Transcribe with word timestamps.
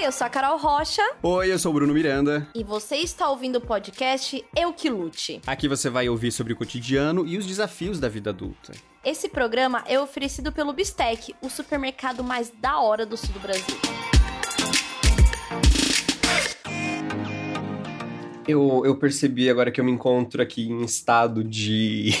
Oi, 0.00 0.06
eu 0.06 0.12
sou 0.12 0.26
a 0.26 0.30
Carol 0.30 0.56
Rocha. 0.56 1.02
Oi, 1.22 1.52
eu 1.52 1.58
sou 1.58 1.72
o 1.72 1.74
Bruno 1.74 1.92
Miranda. 1.92 2.48
E 2.54 2.64
você 2.64 2.96
está 2.96 3.28
ouvindo 3.28 3.56
o 3.56 3.60
podcast 3.60 4.42
Eu 4.56 4.72
Que 4.72 4.88
Lute. 4.88 5.42
Aqui 5.46 5.68
você 5.68 5.90
vai 5.90 6.08
ouvir 6.08 6.32
sobre 6.32 6.54
o 6.54 6.56
cotidiano 6.56 7.26
e 7.26 7.36
os 7.36 7.44
desafios 7.44 8.00
da 8.00 8.08
vida 8.08 8.30
adulta. 8.30 8.72
Esse 9.04 9.28
programa 9.28 9.84
é 9.86 10.00
oferecido 10.00 10.52
pelo 10.52 10.72
Bistec, 10.72 11.34
o 11.42 11.50
supermercado 11.50 12.24
mais 12.24 12.50
da 12.62 12.80
hora 12.80 13.04
do 13.04 13.14
sul 13.14 13.28
do 13.34 13.40
Brasil. 13.40 13.76
Eu, 18.48 18.82
eu 18.86 18.96
percebi 18.96 19.50
agora 19.50 19.70
que 19.70 19.82
eu 19.82 19.84
me 19.84 19.92
encontro 19.92 20.40
aqui 20.40 20.62
em 20.62 20.82
estado 20.82 21.44
de, 21.44 22.12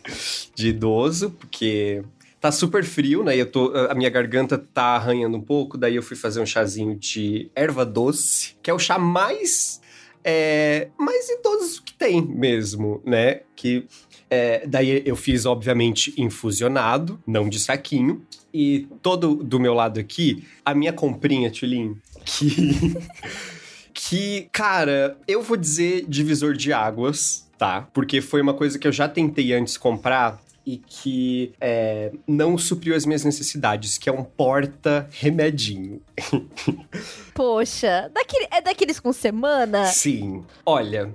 de 0.56 0.68
idoso, 0.68 1.32
porque 1.32 2.02
tá 2.40 2.52
super 2.52 2.84
frio, 2.84 3.24
né? 3.24 3.36
Eu 3.36 3.50
tô, 3.50 3.72
a 3.74 3.94
minha 3.94 4.10
garganta 4.10 4.58
tá 4.58 4.96
arranhando 4.96 5.36
um 5.36 5.40
pouco, 5.40 5.76
daí 5.76 5.96
eu 5.96 6.02
fui 6.02 6.16
fazer 6.16 6.40
um 6.40 6.46
chazinho 6.46 6.96
de 6.96 7.50
erva 7.54 7.84
doce, 7.84 8.54
que 8.62 8.70
é 8.70 8.74
o 8.74 8.78
chá 8.78 8.98
mais 8.98 9.80
é, 10.24 10.88
mais 10.98 11.28
idoso 11.30 11.82
que 11.82 11.94
tem 11.94 12.20
mesmo, 12.20 13.00
né? 13.04 13.40
Que 13.56 13.86
é, 14.30 14.66
daí 14.66 15.02
eu 15.04 15.16
fiz, 15.16 15.46
obviamente, 15.46 16.12
infusionado, 16.18 17.18
não 17.26 17.48
de 17.48 17.58
saquinho. 17.58 18.22
E 18.52 18.88
todo 19.02 19.36
do 19.36 19.60
meu 19.60 19.74
lado 19.74 20.00
aqui, 20.00 20.44
a 20.64 20.74
minha 20.74 20.92
comprinha, 20.92 21.50
Tulin, 21.50 21.96
que. 22.24 22.94
que, 23.92 24.48
cara, 24.52 25.18
eu 25.26 25.42
vou 25.42 25.56
dizer 25.56 26.04
divisor 26.08 26.54
de 26.54 26.72
águas, 26.72 27.48
tá? 27.58 27.88
Porque 27.92 28.20
foi 28.20 28.40
uma 28.40 28.54
coisa 28.54 28.78
que 28.78 28.86
eu 28.86 28.92
já 28.92 29.08
tentei 29.08 29.52
antes 29.52 29.76
comprar 29.76 30.40
e 30.68 30.76
que 30.76 31.54
é, 31.58 32.12
não 32.26 32.58
supriu 32.58 32.94
as 32.94 33.06
minhas 33.06 33.24
necessidades, 33.24 33.96
que 33.96 34.06
é 34.06 34.12
um 34.12 34.22
porta-remedinho. 34.22 36.02
Poxa, 37.32 38.10
daquele, 38.12 38.46
é 38.50 38.60
daqueles 38.60 39.00
com 39.00 39.10
semana? 39.10 39.86
Sim. 39.86 40.44
Olha. 40.66 41.14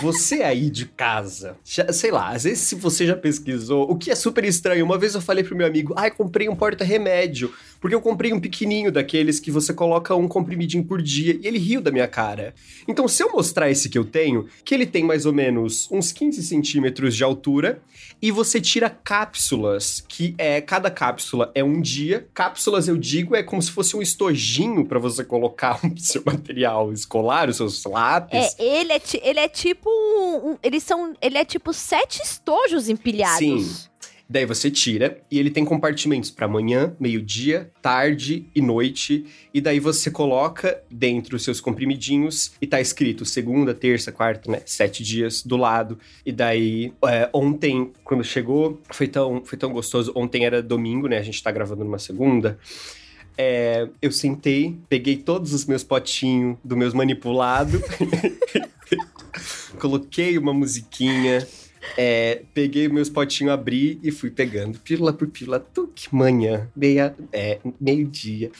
você 0.00 0.42
aí 0.44 0.70
de 0.70 0.86
casa, 0.86 1.56
já, 1.64 1.92
sei 1.92 2.12
lá, 2.12 2.28
às 2.28 2.44
vezes 2.44 2.60
se 2.60 2.76
você 2.76 3.04
já 3.04 3.16
pesquisou, 3.16 3.90
o 3.90 3.96
que 3.96 4.12
é 4.12 4.14
super 4.14 4.44
estranho, 4.44 4.84
uma 4.84 4.96
vez 4.96 5.16
eu 5.16 5.20
falei 5.20 5.42
pro 5.42 5.56
meu 5.56 5.66
amigo, 5.66 5.92
ai, 5.96 6.12
comprei 6.12 6.48
um 6.48 6.54
porta-remédio, 6.54 7.52
porque 7.80 7.94
eu 7.94 8.00
comprei 8.00 8.32
um 8.32 8.40
pequenininho 8.40 8.92
daqueles 8.92 9.40
que 9.40 9.50
você 9.50 9.72
coloca 9.72 10.14
um 10.14 10.28
comprimidinho 10.28 10.84
por 10.84 11.00
dia, 11.00 11.38
e 11.40 11.46
ele 11.46 11.58
riu 11.58 11.80
da 11.80 11.90
minha 11.90 12.06
cara. 12.06 12.54
Então, 12.86 13.08
se 13.08 13.22
eu 13.22 13.32
mostrar 13.32 13.70
esse 13.70 13.88
que 13.88 13.98
eu 13.98 14.04
tenho, 14.04 14.46
que 14.64 14.74
ele 14.74 14.86
tem 14.86 15.02
mais 15.02 15.26
ou 15.26 15.32
menos 15.32 15.88
uns 15.90 16.12
15 16.12 16.42
centímetros 16.42 17.16
de 17.16 17.24
altura, 17.24 17.80
e 18.22 18.30
você 18.30 18.60
tira 18.60 18.90
cápsulas, 18.90 20.04
que 20.06 20.34
é, 20.36 20.60
cada 20.60 20.90
cápsula 20.90 21.50
é 21.54 21.64
um 21.64 21.80
dia, 21.80 22.28
cápsulas 22.34 22.86
eu 22.86 22.96
digo 22.96 23.34
é 23.34 23.42
como 23.42 23.62
se 23.62 23.70
fosse 23.70 23.96
um 23.96 24.02
estojinho 24.02 24.84
para 24.84 24.98
você 24.98 25.24
colocar 25.24 25.80
o 25.86 25.98
seu 25.98 26.22
material 26.24 26.92
escolar, 26.92 27.48
os 27.48 27.56
seus 27.56 27.82
lápis. 27.84 28.54
É, 28.58 28.80
ele 28.80 28.92
é, 28.92 29.00
ele 29.22 29.40
é 29.40 29.48
tipo 29.48 29.88
um, 29.88 30.58
eles 30.62 30.82
são, 30.82 31.14
ele 31.20 31.38
é 31.38 31.44
tipo 31.44 31.72
sete 31.72 32.22
estojos 32.22 32.88
empilhados. 32.88 33.38
Sim. 33.38 33.89
Daí 34.32 34.46
você 34.46 34.70
tira 34.70 35.20
e 35.28 35.40
ele 35.40 35.50
tem 35.50 35.64
compartimentos 35.64 36.30
para 36.30 36.46
manhã, 36.46 36.94
meio-dia, 37.00 37.68
tarde 37.82 38.46
e 38.54 38.60
noite. 38.60 39.26
E 39.52 39.60
daí 39.60 39.80
você 39.80 40.08
coloca 40.08 40.80
dentro 40.88 41.34
os 41.34 41.42
seus 41.42 41.60
comprimidinhos 41.60 42.52
e 42.62 42.66
tá 42.66 42.80
escrito 42.80 43.24
segunda, 43.24 43.74
terça, 43.74 44.12
quarta, 44.12 44.48
né? 44.48 44.62
Sete 44.64 45.02
dias 45.02 45.42
do 45.42 45.56
lado. 45.56 45.98
E 46.24 46.30
daí 46.30 46.92
é, 47.08 47.28
ontem, 47.32 47.90
quando 48.04 48.22
chegou, 48.22 48.80
foi 48.92 49.08
tão, 49.08 49.44
foi 49.44 49.58
tão 49.58 49.72
gostoso. 49.72 50.12
Ontem 50.14 50.44
era 50.44 50.62
domingo, 50.62 51.08
né? 51.08 51.18
A 51.18 51.22
gente 51.22 51.42
tá 51.42 51.50
gravando 51.50 51.82
numa 51.82 51.98
segunda. 51.98 52.56
É, 53.36 53.88
eu 54.00 54.12
sentei, 54.12 54.78
peguei 54.88 55.16
todos 55.16 55.52
os 55.52 55.64
meus 55.64 55.82
potinhos 55.82 56.56
do 56.62 56.76
meus 56.76 56.94
manipulado, 56.94 57.82
coloquei 59.80 60.38
uma 60.38 60.52
musiquinha, 60.52 61.44
é, 61.96 62.42
peguei 62.52 62.88
meus 62.88 63.08
potinhos, 63.08 63.52
abri 63.52 63.98
e 64.02 64.10
fui 64.10 64.30
pegando 64.30 64.78
pílula 64.78 65.12
por 65.12 65.28
pílula. 65.28 65.60
Tu 65.60 65.88
que 65.94 66.14
manhã, 66.14 66.68
meia, 66.74 67.14
é, 67.32 67.58
meio-dia. 67.80 68.50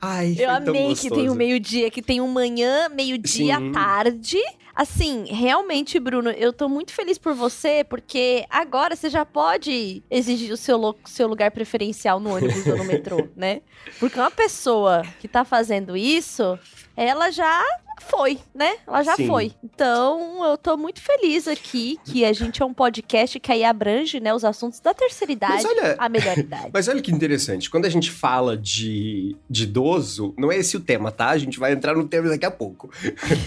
Ai, 0.00 0.36
Eu 0.38 0.50
amei 0.50 0.94
que 0.94 1.10
tem 1.10 1.28
um 1.28 1.34
meio-dia, 1.34 1.90
que 1.90 2.00
tem 2.00 2.20
um 2.20 2.28
manhã, 2.28 2.88
meio-dia, 2.88 3.56
tarde. 3.72 4.38
Assim, 4.74 5.24
realmente, 5.26 5.98
Bruno, 5.98 6.30
eu 6.30 6.52
tô 6.52 6.68
muito 6.68 6.92
feliz 6.92 7.18
por 7.18 7.34
você, 7.34 7.82
porque 7.82 8.44
agora 8.48 8.94
você 8.94 9.10
já 9.10 9.24
pode 9.24 10.04
exigir 10.08 10.52
o 10.52 10.56
seu, 10.56 10.96
seu 11.04 11.26
lugar 11.26 11.50
preferencial 11.50 12.20
no 12.20 12.36
ônibus 12.36 12.64
ou 12.64 12.76
no 12.76 12.84
metrô, 12.84 13.28
né? 13.34 13.60
Porque 13.98 14.20
uma 14.20 14.30
pessoa 14.30 15.02
que 15.18 15.26
tá 15.26 15.44
fazendo 15.44 15.96
isso, 15.96 16.56
ela 16.96 17.32
já 17.32 17.60
foi, 18.02 18.38
né? 18.54 18.76
Ela 18.86 19.02
já 19.02 19.16
Sim. 19.16 19.26
foi. 19.26 19.52
Então, 19.62 20.44
eu 20.44 20.56
tô 20.56 20.76
muito 20.76 21.00
feliz 21.00 21.48
aqui 21.48 21.98
que 22.04 22.24
a 22.24 22.32
gente 22.32 22.62
é 22.62 22.64
um 22.64 22.74
podcast 22.74 23.38
que 23.38 23.52
aí 23.52 23.64
abrange, 23.64 24.20
né, 24.20 24.34
os 24.34 24.44
assuntos 24.44 24.80
da 24.80 24.94
terceira 24.94 25.32
idade 25.32 25.66
olha, 25.66 25.96
à 25.98 26.08
melhor 26.08 26.36
idade. 26.36 26.70
Mas 26.72 26.88
olha 26.88 27.02
que 27.02 27.12
interessante, 27.12 27.70
quando 27.70 27.84
a 27.84 27.88
gente 27.88 28.10
fala 28.10 28.56
de, 28.56 29.36
de 29.48 29.64
idoso, 29.64 30.34
não 30.38 30.50
é 30.50 30.56
esse 30.56 30.76
o 30.76 30.80
tema, 30.80 31.10
tá? 31.10 31.30
A 31.30 31.38
gente 31.38 31.58
vai 31.58 31.72
entrar 31.72 31.94
no 31.94 32.06
tema 32.06 32.28
daqui 32.28 32.46
a 32.46 32.50
pouco. 32.50 32.90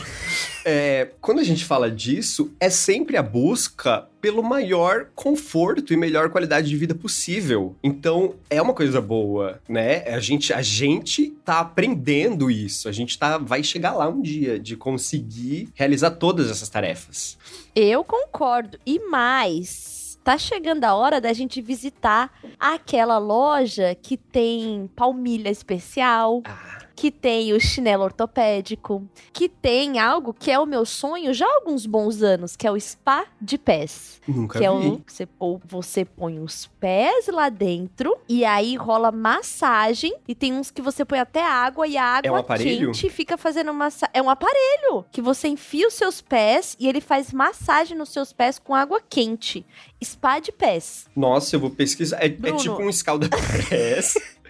é, 0.66 1.12
quando 1.20 1.40
a 1.40 1.44
gente 1.44 1.66
fala 1.66 1.90
disso, 1.90 2.54
é 2.60 2.70
sempre 2.70 3.18
a 3.18 3.24
busca 3.24 4.08
pelo 4.22 4.44
maior 4.44 5.08
conforto 5.16 5.94
e 5.94 5.98
melhor 5.98 6.30
qualidade 6.30 6.70
de 6.70 6.78
vida 6.78 6.94
possível. 6.94 7.76
Então, 7.84 8.36
é 8.50 8.62
uma 8.62 8.74
coisa 8.74 9.02
boa, 9.02 9.60
né? 9.68 10.04
A 10.08 10.20
gente, 10.20 10.54
a 10.54 10.62
gente 10.62 11.32
tá 11.44 11.60
aprendendo 11.60 12.52
isso. 12.52 12.88
A 12.88 12.92
gente 12.92 13.18
tá, 13.18 13.38
vai 13.38 13.64
chegar 13.64 13.94
lá 13.94 14.08
um 14.08 14.22
dia 14.22 14.60
de 14.60 14.78
conseguir 14.78 15.70
realizar 15.74 16.12
todas 16.12 16.50
essas 16.50 16.70
tarefas. 16.70 17.38
Eu 17.76 18.04
concordo. 18.04 18.78
E 18.86 19.00
mais, 19.00 20.20
tá 20.24 20.38
chegando 20.38 20.84
a 20.84 20.94
hora 20.94 21.20
da 21.20 21.34
gente 21.34 21.62
visitar 21.62 22.32
aquela 22.60 23.18
loja 23.18 23.96
que 23.96 24.16
tem 24.16 24.90
palmilha 24.96 25.50
especial. 25.50 26.44
Ah 26.46 26.91
que 27.02 27.10
tem 27.10 27.52
o 27.52 27.60
chinelo 27.60 28.04
ortopédico, 28.04 29.04
que 29.34 29.50
tem 29.50 29.98
algo 29.98 30.36
que 30.36 30.52
é 30.52 30.60
o 30.60 30.68
meu 30.68 30.86
sonho 30.86 31.34
já 31.34 31.48
há 31.48 31.56
alguns 31.56 31.88
bons 31.88 32.22
anos, 32.22 32.56
que 32.56 32.68
é 32.68 32.72
o 32.72 32.80
spa 32.80 33.26
de 33.42 33.58
pés. 33.58 34.22
Nunca 34.28 34.60
que 34.60 34.60
vi. 34.60 34.66
é 34.66 34.72
o 34.72 35.00
que 35.00 35.12
você, 35.12 35.28
você 35.66 36.06
põe 36.06 36.38
os 36.38 36.68
pés 36.80 37.26
lá 37.26 37.50
dentro 37.50 38.16
e 38.30 38.46
aí 38.46 38.76
rola 38.76 39.12
massagem 39.12 40.14
e 40.28 40.36
tem 40.36 40.54
uns 40.54 40.70
que 40.70 40.80
você 40.80 41.04
põe 41.04 41.18
até 41.18 41.44
água 41.44 41.88
e 41.88 41.98
a 41.98 42.06
água 42.06 42.28
é 42.28 42.32
um 42.32 42.36
aparelho? 42.36 42.92
quente 42.92 43.10
fica 43.10 43.36
fazendo 43.36 43.74
massagem. 43.74 44.14
É 44.14 44.22
um 44.22 44.30
aparelho 44.30 45.04
que 45.12 45.24
você 45.24 45.48
enfia 45.48 45.88
os 45.88 45.96
seus 45.96 46.22
pés 46.22 46.78
e 46.80 46.88
ele 46.88 47.02
faz 47.02 47.34
massagem 47.34 47.98
nos 47.98 48.10
seus 48.10 48.32
pés 48.32 48.60
com 48.60 48.76
água 48.76 49.02
quente. 49.10 49.66
Spa 50.04 50.38
de 50.38 50.52
pés. 50.52 51.08
Nossa, 51.16 51.56
eu 51.56 51.60
vou 51.60 51.72
pesquisar. 51.72 52.18
É, 52.18 52.28
é 52.28 52.52
tipo 52.58 52.80
um 52.80 52.90
escalda-pés. 52.90 54.14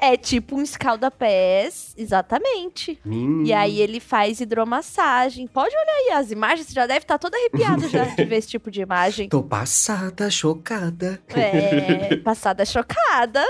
É 0.00 0.16
tipo 0.16 0.56
um 0.56 0.62
escalda-pés, 0.62 1.94
exatamente. 1.96 2.98
Hum. 3.06 3.42
E 3.44 3.52
aí 3.52 3.80
ele 3.80 4.00
faz 4.00 4.40
hidromassagem. 4.40 5.46
Pode 5.46 5.74
olhar 5.74 5.92
aí 5.92 6.20
as 6.20 6.30
imagens, 6.30 6.66
você 6.66 6.74
já 6.74 6.86
deve 6.86 7.00
estar 7.00 7.14
tá 7.14 7.18
todo 7.18 7.34
arrepiado 7.34 7.88
já 7.88 8.04
de 8.04 8.24
ver 8.24 8.36
esse 8.36 8.48
tipo 8.48 8.70
de 8.70 8.80
imagem. 8.80 9.28
Tô 9.28 9.42
passada, 9.42 10.30
chocada. 10.30 11.20
É, 11.28 12.16
passada, 12.16 12.64
chocada. 12.64 13.44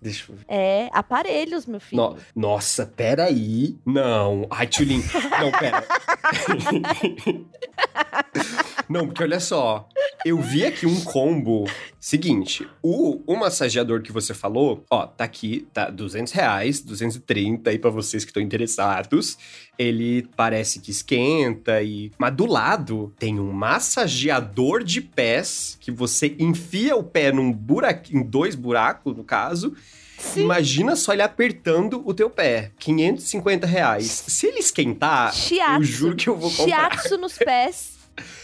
Deixa 0.00 0.30
eu 0.30 0.36
ver. 0.36 0.44
É, 0.48 0.88
aparelhos, 0.92 1.66
meu 1.66 1.80
filho. 1.80 2.02
No, 2.02 2.16
nossa, 2.34 2.86
peraí. 2.86 3.76
Não. 3.84 4.46
Ai, 4.50 4.66
Tchulin. 4.66 5.02
Não, 5.40 5.50
pera. 5.52 5.84
Não, 8.88 9.06
porque 9.06 9.22
olha 9.22 9.38
só. 9.40 9.88
Eu 10.24 10.40
vi 10.40 10.64
aqui 10.64 10.86
um 10.86 11.00
combo. 11.02 11.64
Seguinte, 12.00 12.66
o, 12.82 13.22
o 13.26 13.36
massageador 13.36 14.02
que 14.02 14.10
você 14.10 14.32
falou, 14.32 14.84
ó, 14.90 15.06
tá 15.06 15.24
aqui, 15.24 15.66
tá 15.72 15.90
200 15.90 16.32
reais, 16.32 16.80
230 16.80 17.70
aí 17.70 17.78
pra 17.78 17.90
vocês 17.90 18.24
que 18.24 18.30
estão 18.30 18.42
interessados. 18.42 19.36
Ele 19.78 20.28
parece 20.36 20.80
que 20.80 20.90
esquenta 20.90 21.82
e... 21.82 22.10
Mas 22.18 22.34
do 22.34 22.46
lado 22.46 23.12
tem 23.18 23.38
um 23.38 23.52
massageador 23.52 24.82
de 24.82 25.00
pés 25.00 25.76
que 25.80 25.90
você 25.90 26.34
enfia 26.38 26.96
o 26.96 27.04
pé 27.04 27.30
num 27.30 27.52
buraco, 27.52 28.16
em 28.16 28.22
dois 28.22 28.54
buracos, 28.54 29.16
no 29.16 29.24
caso, 29.24 29.74
Sim. 30.18 30.42
Imagina 30.42 30.96
só 30.96 31.12
ele 31.12 31.22
apertando 31.22 32.02
o 32.04 32.12
teu 32.12 32.28
pé. 32.28 32.72
550 32.78 33.66
reais. 33.66 34.24
Se 34.26 34.48
ele 34.48 34.58
esquentar, 34.58 35.32
Shiatsu. 35.32 35.80
eu 35.80 35.84
juro 35.84 36.16
que 36.16 36.28
eu 36.28 36.36
vou 36.36 36.50
comprar. 36.50 36.90
Shiatsu 36.90 37.16
nos 37.16 37.38
pés. 37.38 37.97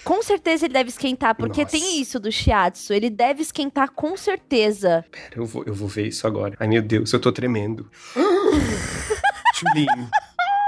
Com 0.05 0.23
certeza 0.23 0.67
ele 0.67 0.75
deve 0.75 0.91
esquentar, 0.91 1.35
porque 1.35 1.63
Nossa. 1.63 1.77
tem 1.77 2.01
isso 2.01 2.19
do 2.21 2.31
shiatsu. 2.31 2.93
Ele 2.93 3.11
deve 3.11 3.43
esquentar 3.43 3.91
com 3.91 4.17
certeza. 4.17 5.05
Pera, 5.11 5.37
eu 5.37 5.47
vou, 5.47 5.65
eu 5.67 5.75
vou 5.75 5.89
ver 5.89 6.09
isso 6.09 6.27
agora. 6.27 6.57
Ai, 6.59 6.69
meu 6.69 6.83
Deus, 6.83 7.13
eu 7.13 7.21
tô 7.21 7.33
tremendo. 7.33 7.91
Chulinho. 9.55 10.11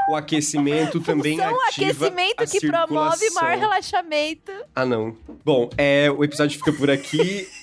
O 0.08 0.14
aquecimento 0.14 1.00
também 1.00 1.36
Função 1.36 1.60
ativa 1.64 2.06
aquecimento 2.06 2.40
a 2.40 2.46
que 2.46 2.60
promove 2.60 3.30
maior 3.30 3.58
relaxamento. 3.58 4.52
Ah, 4.72 4.84
não. 4.84 5.16
Bom, 5.44 5.68
é, 5.76 6.08
o 6.10 6.22
episódio 6.22 6.56
fica 6.56 6.72
por 6.72 6.88
aqui. 6.88 7.48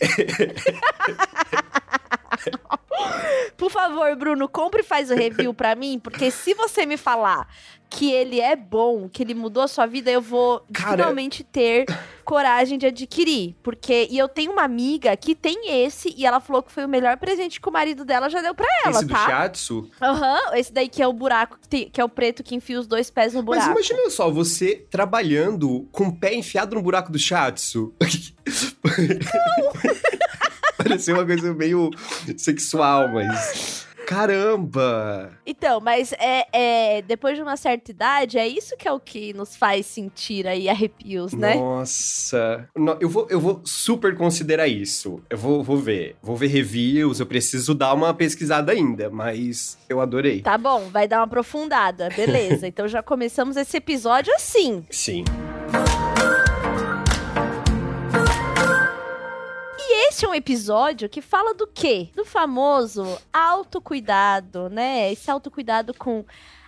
Por 3.58 3.72
favor, 3.72 4.16
Bruno, 4.16 4.48
compre 4.48 4.82
e 4.82 4.84
faz 4.84 5.12
o 5.12 5.16
review 5.16 5.54
pra 5.54 5.76
mim, 5.76 6.00
porque 6.00 6.32
se 6.32 6.54
você 6.54 6.86
me 6.86 6.98
falar 6.98 7.48
que 7.94 8.12
ele 8.12 8.42
é 8.42 8.56
bom, 8.56 9.08
que 9.08 9.22
ele 9.22 9.36
mudou 9.36 9.62
a 9.62 9.68
sua 9.68 9.86
vida, 9.86 10.10
eu 10.10 10.20
vou 10.20 10.66
Cara... 10.74 10.92
finalmente 10.92 11.44
ter 11.44 11.86
coragem 12.26 12.78
de 12.78 12.88
adquirir. 12.88 13.56
Porque. 13.62 14.08
E 14.10 14.18
eu 14.18 14.28
tenho 14.28 14.52
uma 14.52 14.64
amiga 14.64 15.16
que 15.16 15.36
tem 15.36 15.86
esse 15.86 16.14
e 16.18 16.26
ela 16.26 16.40
falou 16.40 16.64
que 16.64 16.72
foi 16.72 16.86
o 16.86 16.90
melhor 16.90 17.18
presente 17.18 17.62
que 17.62 17.70
o 17.70 17.72
marido 17.72 18.04
dela 18.04 18.30
já 18.30 18.42
deu 18.42 18.56
pra 18.56 18.66
ela, 18.84 19.00
esse 19.00 19.08
tá? 19.08 19.16
Esse 19.16 19.26
do 19.26 19.30
Shatsu? 19.30 19.90
Aham, 20.02 20.34
uhum, 20.34 20.56
esse 20.56 20.74
daí 20.74 20.90
que 20.90 21.04
é 21.04 21.08
o 21.08 21.14
buraco, 21.14 21.60
que, 21.62 21.68
tem, 21.68 21.90
que, 21.90 22.02
é 22.02 22.04
o 22.04 22.10
preto 22.10 22.44
que 22.44 22.56
enfia 22.56 22.80
os 22.80 22.88
dois 22.88 23.12
pés 23.12 23.36
no 23.36 23.44
buraco. 23.44 23.68
Mas 23.68 23.90
imagina 23.90 24.10
só, 24.10 24.32
você 24.32 24.88
trabalhando 24.90 25.88
com 25.92 26.08
o 26.08 26.16
pé 26.16 26.34
enfiado 26.34 26.76
no 26.76 26.82
buraco 26.82 27.12
do 27.12 27.20
Shatsu. 27.20 27.94
Não! 28.02 30.04
Pareceu 30.84 31.16
uma 31.16 31.26
coisa 31.26 31.54
meio 31.54 31.90
sexual, 32.38 33.10
mas. 33.10 33.84
Caramba! 34.06 35.32
Então, 35.46 35.80
mas 35.80 36.14
é, 36.14 36.46
é, 36.52 37.02
depois 37.02 37.36
de 37.36 37.42
uma 37.42 37.56
certa 37.56 37.92
idade, 37.92 38.38
é 38.38 38.48
isso 38.48 38.76
que 38.78 38.88
é 38.88 38.92
o 38.92 39.00
que 39.00 39.34
nos 39.34 39.56
faz 39.56 39.86
sentir 39.86 40.46
aí 40.46 40.70
arrepios, 40.70 41.34
né? 41.34 41.56
Nossa! 41.56 42.68
Eu 43.00 43.10
vou, 43.10 43.28
eu 43.30 43.40
vou 43.40 43.62
super 43.64 44.16
considerar 44.16 44.68
isso. 44.68 45.22
Eu 45.30 45.38
vou, 45.38 45.64
vou 45.64 45.78
ver. 45.78 46.16
Vou 46.22 46.36
ver 46.36 46.48
reviews, 46.48 47.20
eu 47.20 47.26
preciso 47.26 47.74
dar 47.74 47.94
uma 47.94 48.14
pesquisada 48.14 48.72
ainda, 48.72 49.10
mas 49.10 49.78
eu 49.88 50.02
adorei. 50.02 50.42
Tá 50.42 50.58
bom, 50.58 50.90
vai 50.90 51.08
dar 51.08 51.20
uma 51.20 51.26
aprofundada. 51.26 52.10
Beleza. 52.10 52.68
então 52.68 52.88
já 52.88 53.02
começamos 53.02 53.58
esse 53.58 53.78
episódio 53.78 54.34
assim. 54.36 54.86
Sim. 54.90 55.24
Este 55.24 55.53
é 60.21 60.27
um 60.27 60.36
episódio 60.36 61.10
que 61.10 61.21
fala 61.21 61.54
do 61.54 61.65
quê? 61.65 62.10
Do 62.13 62.24
famoso 62.24 63.18
autocuidado, 63.31 64.69
né? 64.69 65.12
Esse 65.12 65.31
autocuidado 65.31 65.94
com 65.94 66.24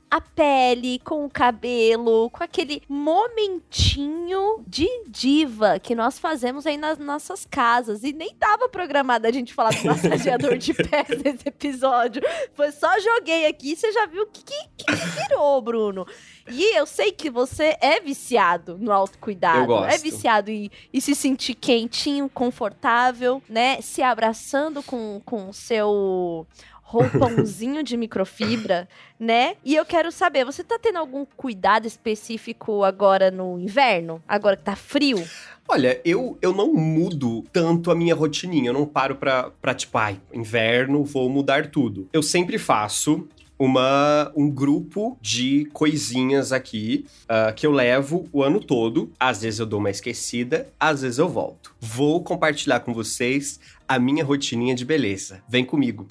a 0.09 0.21
pele, 0.21 1.00
com 1.00 1.25
o 1.25 1.30
cabelo, 1.30 2.30
com 2.30 2.44
aquele 2.44 2.81
momentinho 2.88 4.63
de 4.65 4.88
diva 5.07 5.80
que 5.80 5.94
nós 5.94 6.18
fazemos 6.18 6.65
aí 6.65 6.77
nas 6.77 6.97
nossas 6.97 7.45
casas. 7.45 8.03
E 8.03 8.13
nem 8.13 8.33
tava 8.36 8.69
programado 8.69 9.27
a 9.27 9.31
gente 9.31 9.53
falar 9.53 9.71
do 9.71 9.86
massageador 9.86 10.57
de 10.57 10.74
pés 10.88 11.21
nesse 11.24 11.50
episódio. 11.50 12.21
Foi 12.53 12.71
só 12.71 13.00
joguei 13.00 13.47
aqui 13.47 13.74
e 13.74 13.75
você 13.75 13.92
já 13.92 14.06
viu 14.06 14.24
o 14.24 14.27
que, 14.27 14.44
que, 14.44 14.86
que 14.86 14.95
virou, 14.95 15.62
Bruno. 15.62 16.07
E 16.50 16.77
eu 16.77 16.86
sei 16.86 17.12
que 17.12 17.30
você 17.30 17.75
é 17.81 18.00
viciado 18.00 18.77
no 18.77 18.92
autocuidado. 18.92 19.59
Eu 19.59 19.68
gosto. 19.68 19.94
É 19.94 19.97
viciado 19.97 20.51
em, 20.51 20.69
em 20.94 21.00
se 21.00 21.15
sentir 21.15 21.56
quentinho, 21.56 22.30
confortável, 22.30 23.42
né? 23.50 23.81
Se 23.81 24.01
abraçando 24.01 24.83
com 24.83 25.21
o 25.50 25.53
seu 25.53 26.45
roupãozinho 26.86 27.83
de 27.83 27.97
microfibra, 27.97 28.88
né? 29.19 29.56
E 29.65 29.75
eu 29.75 29.83
quero 29.83 30.12
saber, 30.12 30.45
você 30.45 30.63
tá 30.63 30.77
tendo 30.80 31.00
algum 31.00 31.25
cuidado 31.25 31.88
específico 31.88 32.83
agora 32.83 33.31
no 33.31 33.59
inverno? 33.59 34.21
Agora 34.27 34.56
que 34.56 34.63
tá 34.63 34.75
frio? 34.75 35.21
Olha, 35.68 36.00
eu, 36.06 36.38
eu 36.44 36.53
não 36.53 36.71
mudo 36.71 37.44
tanto 37.51 37.89
a 37.89 37.95
minha 37.95 38.13
rotininha. 38.13 38.69
Eu 38.69 38.74
não 38.74 38.86
paro 38.86 39.15
pra, 39.15 39.50
pra 39.59 39.74
tipo, 39.74 39.97
ai, 39.97 40.21
inverno, 40.31 41.03
vou 41.03 41.27
mudar 41.27 41.71
tudo. 41.71 42.07
Eu 42.13 42.21
sempre 42.21 42.59
faço 42.59 43.27
uma, 43.57 44.31
um 44.36 44.50
grupo 44.50 45.18
de 45.22 45.66
coisinhas 45.74 46.52
aqui 46.52 47.06
uh, 47.24 47.54
que 47.54 47.66
eu 47.66 47.72
levo 47.72 48.28
o 48.31 48.44
ano 48.44 48.60
todo. 48.60 49.12
Às 49.19 49.42
vezes 49.42 49.60
eu 49.60 49.66
dou 49.66 49.80
uma 49.80 49.90
esquecida, 49.90 50.68
às 50.80 51.02
vezes 51.02 51.18
eu 51.18 51.30
volto. 51.30 51.75
Vou 51.80 52.24
compartilhar 52.24 52.81
com 52.81 52.94
vocês 52.94 53.60
a 53.88 53.98
minha 53.98 54.24
rotininha 54.24 54.75
de 54.75 54.86
beleza. 54.86 55.42
Vem 55.48 55.66
comigo. 55.66 56.07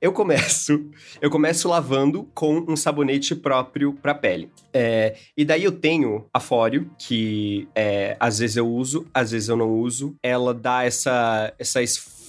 Eu 0.00 0.12
começo, 0.12 0.90
eu 1.20 1.30
começo 1.30 1.68
lavando 1.68 2.28
com 2.34 2.64
um 2.68 2.76
sabonete 2.76 3.34
próprio 3.34 3.92
para 3.94 4.14
pele. 4.14 4.50
É, 4.72 5.16
e 5.36 5.44
daí 5.44 5.64
eu 5.64 5.72
tenho 5.72 6.26
a 6.32 6.38
Fóreo, 6.38 6.90
que 6.98 7.66
é, 7.74 8.16
às 8.20 8.38
vezes 8.38 8.56
eu 8.56 8.68
uso, 8.68 9.06
às 9.12 9.30
vezes 9.30 9.48
eu 9.48 9.56
não 9.56 9.70
uso. 9.70 10.14
Ela 10.22 10.52
dá 10.52 10.84
essa, 10.84 11.52
essa 11.58 11.80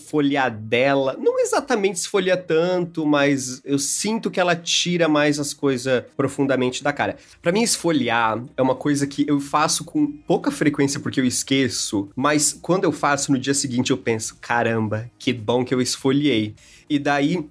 esfoliadela. 0.08 1.18
Não 1.20 1.40
exatamente 1.40 1.98
esfolia 1.98 2.38
tanto, 2.38 3.06
mas 3.06 3.62
eu 3.66 3.78
sinto 3.78 4.32
que 4.32 4.40
ela 4.40 4.56
tira 4.56 5.10
mais 5.10 5.38
as 5.40 5.54
coisas 5.54 6.04
profundamente 6.16 6.82
da 6.82 6.94
cara. 6.94 7.18
Para 7.42 7.52
mim, 7.52 7.62
esfoliar 7.62 8.42
é 8.56 8.62
uma 8.62 8.76
coisa 8.76 9.06
que 9.06 9.26
eu 9.28 9.40
faço 9.40 9.84
com 9.84 10.08
pouca 10.08 10.50
frequência 10.50 11.00
porque 11.00 11.20
eu 11.20 11.26
esqueço, 11.26 12.10
mas 12.16 12.54
quando 12.54 12.86
eu 12.86 12.92
faço 12.92 13.32
no 13.32 13.38
dia 13.38 13.54
seguinte 13.54 13.92
eu 13.92 13.98
penso: 13.98 14.38
caramba, 14.40 15.12
que 15.20 15.34
bom 15.34 15.66
que 15.66 15.74
eu 15.74 15.82
esfoliei. 15.82 16.56
E 16.90 16.98
daí 16.98 17.46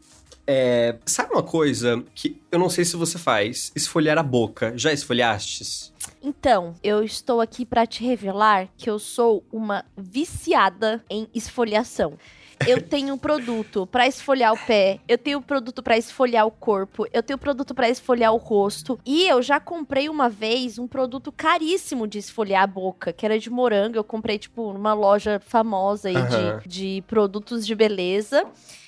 é, 0.46 0.96
sabe 1.04 1.32
uma 1.32 1.42
coisa 1.42 2.02
que 2.14 2.40
eu 2.50 2.58
não 2.58 2.70
sei 2.70 2.84
se 2.84 2.96
você 2.96 3.18
faz? 3.18 3.72
Esfoliar 3.74 4.16
a 4.16 4.22
boca. 4.22 4.72
Já 4.76 4.92
esfoliastes? 4.92 5.92
Então, 6.22 6.74
eu 6.82 7.02
estou 7.02 7.40
aqui 7.40 7.66
para 7.66 7.86
te 7.86 8.04
revelar 8.04 8.68
que 8.76 8.88
eu 8.88 8.98
sou 8.98 9.44
uma 9.52 9.84
viciada 9.96 11.04
em 11.10 11.26
esfoliação. 11.34 12.16
Eu 12.66 12.80
tenho 12.80 13.16
produto 13.18 13.86
para 13.86 14.06
esfoliar 14.06 14.52
o 14.52 14.58
pé, 14.58 15.00
eu 15.08 15.18
tenho 15.18 15.40
produto 15.42 15.82
para 15.82 15.98
esfoliar 15.98 16.46
o 16.46 16.50
corpo, 16.50 17.06
eu 17.12 17.22
tenho 17.22 17.38
produto 17.38 17.74
para 17.74 17.88
esfoliar 17.88 18.32
o 18.32 18.38
rosto. 18.38 18.98
E 19.04 19.26
eu 19.26 19.42
já 19.42 19.60
comprei 19.60 20.08
uma 20.08 20.28
vez 20.28 20.78
um 20.78 20.86
produto 20.86 21.30
caríssimo 21.30 22.06
de 22.06 22.18
esfoliar 22.18 22.62
a 22.62 22.66
boca, 22.66 23.12
que 23.12 23.26
era 23.26 23.38
de 23.38 23.50
morango. 23.50 23.96
Eu 23.96 24.04
comprei, 24.04 24.38
tipo, 24.38 24.72
numa 24.72 24.94
loja 24.94 25.40
famosa 25.44 26.08
aí 26.08 26.16
uhum. 26.16 26.58
de, 26.60 26.68
de 26.68 27.02
produtos 27.06 27.66
de 27.66 27.74
beleza. 27.74 28.44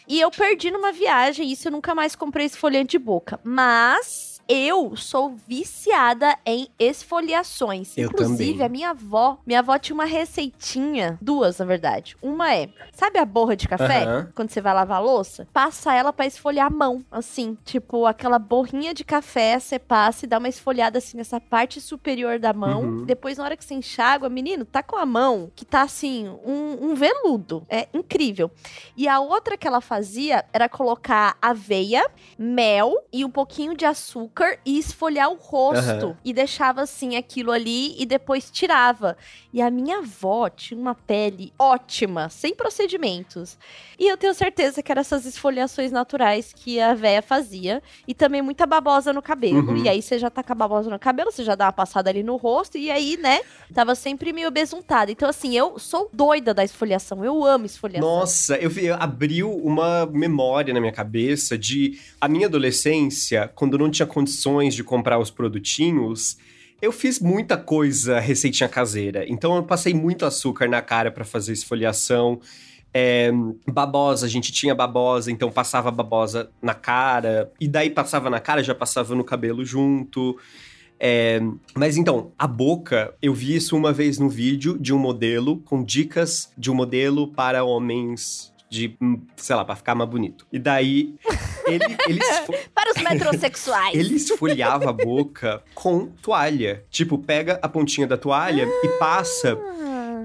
E 0.09 0.21
eu 0.21 0.31
perdi 0.31 0.71
numa 0.71 0.91
viagem, 0.91 1.53
isso 1.53 1.69
eu 1.69 1.73
nunca 1.73 1.95
mais 1.95 2.17
comprei 2.17 2.47
esfoliante 2.47 2.93
de 2.93 2.99
boca. 2.99 3.39
Mas 3.45 4.28
eu 4.49 4.97
sou 4.97 5.37
viciada 5.47 6.35
em 6.47 6.69
esfoliações. 6.79 7.93
Eu 7.99 8.09
Inclusive, 8.09 8.53
também. 8.53 8.67
a 8.67 8.69
minha 8.71 8.91
avó, 8.91 9.39
minha 9.47 9.59
avó 9.59 9.77
tinha 9.79 9.95
uma 9.95 10.07
receitinha, 10.07 11.19
duas, 11.21 11.59
na 11.59 11.67
verdade. 11.67 12.17
Uma 12.23 12.55
é, 12.55 12.71
sabe 12.93 13.19
a 13.19 13.27
borra 13.27 13.55
de 13.55 13.69
café? 13.69 14.07
Uhum. 14.07 14.27
Quando 14.35 14.51
você 14.51 14.63
vai 14.63 14.73
lavar 14.73 14.97
a 14.97 15.01
louça? 15.01 15.47
Passa 15.53 15.93
ela 15.93 16.15
para 16.15 16.25
esfoliar 16.25 16.69
a 16.69 16.71
mão, 16.71 17.05
assim, 17.13 17.59
tipo 17.63 18.07
aquela 18.07 18.39
borrinha 18.39 18.95
de 18.95 19.05
café, 19.05 19.59
você 19.59 19.79
passa 19.79 20.25
e 20.25 20.29
dá 20.29 20.39
uma 20.39 20.49
esfoliada 20.49 20.97
assim 20.97 21.19
nessa 21.19 21.39
parte 21.39 21.79
superior 21.79 22.39
da 22.39 22.55
mão. 22.55 22.83
Uhum. 22.83 23.05
Depois, 23.05 23.37
na 23.37 23.45
hora 23.45 23.57
que 23.57 23.65
você 23.65 23.75
enxágua, 23.75 24.31
menino, 24.31 24.65
tá 24.65 24.83
com 24.83 24.97
a 24.97 25.05
mão 25.05 25.51
que 25.55 25.65
tá 25.67 25.83
assim, 25.83 26.27
um, 26.43 26.91
um 26.91 26.95
veludo. 26.95 27.67
É 27.69 27.87
incrível. 27.93 28.51
E 28.97 29.07
a 29.07 29.21
outra 29.21 29.59
que 29.59 29.67
ela 29.67 29.83
fazia 29.83 30.43
era 30.55 30.71
colocar 30.71 31.37
aveia, 31.43 32.09
mel 32.39 32.95
e 33.13 33.25
um 33.27 33.31
pouquinho 33.31 33.77
de 33.77 33.85
açúcar 33.85 34.38
e 34.65 34.79
esfoliar 34.79 35.31
o 35.31 35.37
rosto. 35.37 36.09
Uhum. 36.09 36.17
E 36.25 36.33
deixava 36.33 36.83
assim 36.83 37.17
aquilo 37.17 37.51
ali 37.51 38.01
e 38.01 38.07
depois 38.07 38.51
tirava. 38.51 39.17
E 39.53 39.63
a 39.63 39.71
minha 39.71 39.99
avó 39.99 40.49
tinha 40.49 40.79
uma 40.79 40.95
pele 40.95 41.53
ótima, 41.59 42.29
sem 42.29 42.55
procedimentos. 42.55 43.59
E 43.99 44.07
eu 44.07 44.17
tenho 44.17 44.35
certeza 44.35 44.83
que 44.83 44.93
eram 44.93 45.01
essas 45.01 45.25
esfoliações 45.25 45.91
naturais 45.91 46.53
que 46.55 46.81
a 46.81 46.95
véia 46.95 47.23
fazia. 47.23 47.83
E 48.07 48.15
também 48.15 48.43
muita 48.43 48.67
babosa 48.67 49.13
no 49.13 49.23
cabelo. 49.23 49.71
Uhum. 49.71 49.77
E 49.79 49.89
aí 49.89 50.01
você 50.03 50.19
já 50.19 50.31
tá 50.31 50.43
com 50.43 50.53
a 50.53 50.55
babosa 50.55 50.91
no 50.91 50.99
cabelo, 50.99 51.33
você 51.33 51.43
já 51.43 51.55
dá 51.55 51.67
uma 51.67 51.73
passada 51.73 52.11
ali 52.11 52.23
no 52.23 52.37
rosto. 52.37 52.79
E 52.79 52.91
aí, 52.91 53.17
né, 53.17 53.41
tava 53.75 53.95
sempre 53.95 54.33
meio 54.33 54.51
besuntada. 54.51 55.11
Então, 55.11 55.29
assim, 55.29 55.57
eu 55.57 55.79
sou 55.79 56.09
doida 56.13 56.53
da 56.53 56.63
esfoliação. 56.63 57.25
Eu 57.25 57.45
amo 57.45 57.67
esfoliação. 57.67 58.09
Nossa, 58.09 58.57
eu, 58.57 58.71
eu 58.71 58.95
abriu 58.95 59.53
uma 59.53 60.07
memória 60.07 60.73
na 60.73 60.81
minha 60.81 60.93
cabeça 60.93 61.57
de 61.57 61.99
a 62.21 62.29
minha 62.29 62.47
adolescência, 62.47 63.51
quando 63.55 63.79
não 63.79 63.91
tinha 63.91 64.07
condição 64.07 64.28
condições 64.29 64.75
de 64.75 64.85
comprar 64.85 65.19
os 65.19 65.31
produtinhos, 65.31 66.37
eu 66.83 66.93
fiz 66.93 67.19
muita 67.19 67.57
coisa 67.57 68.21
receitinha 68.21 68.69
caseira. 68.69 69.25
Então 69.27 69.57
eu 69.57 69.63
passei 69.63 69.95
muito 69.95 70.27
açúcar 70.27 70.69
na 70.69 70.83
cara 70.83 71.11
para 71.11 71.25
fazer 71.25 71.53
esfoliação. 71.53 72.41
É, 72.93 73.31
babosa, 73.67 74.27
a 74.27 74.29
gente 74.29 74.53
tinha 74.53 74.75
babosa, 74.75 75.31
então 75.31 75.51
passava 75.51 75.91
babosa 75.91 76.51
na 76.63 76.75
cara. 76.75 77.51
E 77.59 77.67
daí 77.67 77.91
passava 77.91 78.29
na 78.29 78.39
cara, 78.39 78.63
já 78.63 78.75
passava 78.75 79.15
no 79.15 79.25
cabelo 79.25 79.65
junto. 79.65 80.39
É, 81.01 81.41
mas 81.75 81.97
então, 81.97 82.33
a 82.39 82.47
boca, 82.47 83.15
eu 83.23 83.33
vi 83.33 83.57
isso 83.57 83.77
uma 83.77 83.93
vez 83.93 84.19
no 84.19 84.29
vídeo 84.29 84.77
de 84.79 84.93
um 84.93 84.99
modelo 84.99 85.59
com 85.59 85.83
dicas 85.83 86.53
de 86.57 86.71
um 86.71 86.75
modelo 86.75 87.29
para 87.29 87.65
homens 87.65 88.53
de, 88.71 88.97
sei 89.37 89.57
lá, 89.57 89.65
pra 89.65 89.77
ficar 89.77 89.95
mais 89.95 90.11
bonito. 90.11 90.47
E 90.53 90.59
daí, 90.59 91.15
ele... 91.75 91.85
ele 92.09 92.21
Para 92.75 92.91
os 92.91 93.03
metrosexuais. 93.03 93.95
ele 93.95 94.17
esfoliava 94.17 94.91
a 94.91 94.93
boca 94.93 95.63
com 95.75 96.07
toalha. 96.23 96.85
Tipo, 96.91 97.19
pega 97.19 97.59
a 97.63 97.69
pontinha 97.69 98.07
da 98.07 98.17
toalha 98.17 98.67
ah. 98.67 98.87
e 98.87 98.89
passa... 98.99 99.59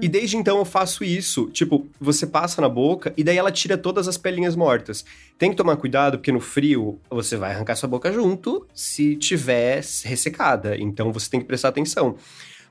E 0.00 0.08
desde 0.08 0.36
então 0.36 0.58
eu 0.58 0.64
faço 0.64 1.04
isso. 1.04 1.48
Tipo, 1.50 1.86
você 2.00 2.26
passa 2.26 2.60
na 2.60 2.68
boca 2.68 3.14
e 3.16 3.24
daí 3.24 3.38
ela 3.38 3.52
tira 3.52 3.78
todas 3.78 4.08
as 4.08 4.18
pelinhas 4.18 4.56
mortas. 4.56 5.04
Tem 5.38 5.50
que 5.50 5.56
tomar 5.56 5.76
cuidado, 5.76 6.18
porque 6.18 6.32
no 6.32 6.40
frio 6.40 6.98
você 7.08 7.36
vai 7.36 7.52
arrancar 7.52 7.76
sua 7.76 7.88
boca 7.88 8.12
junto 8.12 8.66
se 8.74 9.16
tiver 9.16 9.82
ressecada. 10.04 10.76
Então 10.76 11.12
você 11.12 11.30
tem 11.30 11.40
que 11.40 11.46
prestar 11.46 11.68
atenção. 11.68 12.16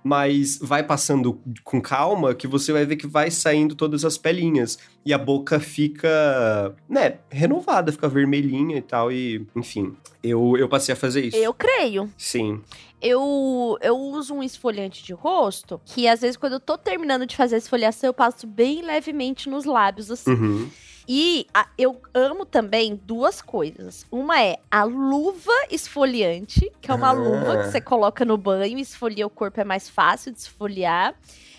Mas 0.03 0.59
vai 0.61 0.83
passando 0.83 1.41
com 1.63 1.81
calma 1.81 2.35
que 2.35 2.45
você 2.45 2.73
vai 2.73 2.85
ver 2.85 2.97
que 2.97 3.07
vai 3.07 3.31
saindo 3.31 3.73
todas 3.75 4.03
as 4.03 4.17
pelinhas. 4.17 4.77
E 5.05 5.13
a 5.13 5.17
boca 5.17 5.59
fica, 5.59 6.75
né, 6.89 7.19
renovada, 7.31 7.91
fica 7.91 8.07
vermelhinha 8.07 8.77
e 8.77 8.81
tal. 8.81 9.11
E, 9.11 9.45
enfim, 9.55 9.95
eu, 10.21 10.57
eu 10.57 10.67
passei 10.67 10.93
a 10.93 10.95
fazer 10.95 11.25
isso. 11.25 11.37
Eu 11.37 11.53
creio. 11.53 12.09
Sim. 12.17 12.61
Eu, 13.01 13.77
eu 13.81 13.97
uso 13.97 14.33
um 14.33 14.41
esfoliante 14.41 15.03
de 15.03 15.11
rosto 15.11 15.79
que, 15.85 16.07
às 16.07 16.21
vezes, 16.21 16.37
quando 16.37 16.53
eu 16.53 16.59
tô 16.59 16.77
terminando 16.77 17.25
de 17.25 17.35
fazer 17.35 17.55
a 17.55 17.57
esfoliação, 17.57 18.09
eu 18.09 18.13
passo 18.13 18.47
bem 18.47 18.81
levemente 18.81 19.49
nos 19.49 19.65
lábios, 19.65 20.09
assim. 20.09 20.31
Uhum. 20.31 20.69
E 21.07 21.45
a, 21.53 21.67
eu 21.77 22.01
amo 22.13 22.45
também 22.45 22.95
duas 22.95 23.41
coisas. 23.41 24.05
Uma 24.11 24.41
é 24.41 24.57
a 24.71 24.83
luva 24.83 25.51
esfoliante, 25.69 26.71
que 26.81 26.89
é 26.89 26.93
uma 26.93 27.09
Ah. 27.09 27.11
luva 27.11 27.57
que 27.57 27.63
você 27.71 27.81
coloca 27.81 28.23
no 28.23 28.37
banho, 28.37 28.77
esfolia 28.79 29.27
o 29.27 29.29
corpo, 29.29 29.59
é 29.59 29.63
mais 29.63 29.89
fácil 29.89 30.31
de 30.31 30.39
esfoliar. 30.39 31.13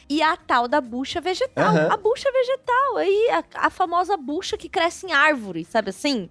E 0.09 0.23
a 0.23 0.37
tal 0.37 0.69
da 0.69 0.81
bucha 0.83 1.21
vegetal. 1.21 1.65
Aham. 1.65 1.89
A 1.93 1.97
bucha 1.97 2.31
vegetal, 2.31 2.97
aí 2.99 3.29
a, 3.31 3.67
a 3.67 3.71
famosa 3.71 4.17
bucha 4.19 4.57
que 4.57 4.69
cresce 4.69 5.07
em 5.07 5.13
árvore, 5.13 5.65
sabe 5.65 5.91
assim? 5.91 6.29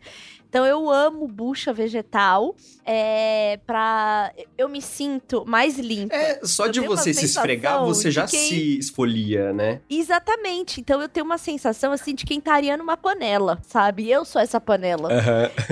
Então 0.53 0.67
eu 0.67 0.87
amo 0.87 1.27
bucha 1.27 1.73
vegetal. 1.73 2.55
É 2.85 3.59
pra. 3.65 4.31
Eu 4.55 4.69
me 4.69 4.83
sinto 4.83 5.43
mais 5.47 5.79
limpa. 5.79 6.13
É, 6.13 6.41
só 6.43 6.67
Eu 6.67 6.71
de 6.71 6.79
você 6.81 7.11
se 7.11 7.25
esfregar, 7.25 7.83
você 7.83 8.11
já 8.11 8.27
quem- 8.27 8.39
se 8.49 8.77
esfolia, 8.77 9.51
né? 9.51 9.81
Exatamente. 9.89 10.79
Então 10.79 11.01
eu 11.01 11.09
tenho 11.09 11.25
uma 11.25 11.39
sensação 11.39 11.91
assim 11.91 12.13
de 12.13 12.23
quem 12.23 12.39
tá 12.39 12.53
areando 12.53 12.83
uma 12.83 12.95
panela, 12.95 13.57
sabe? 13.63 14.11
Eu 14.11 14.23
sou 14.25 14.39
essa 14.39 14.61
panela. 14.61 15.09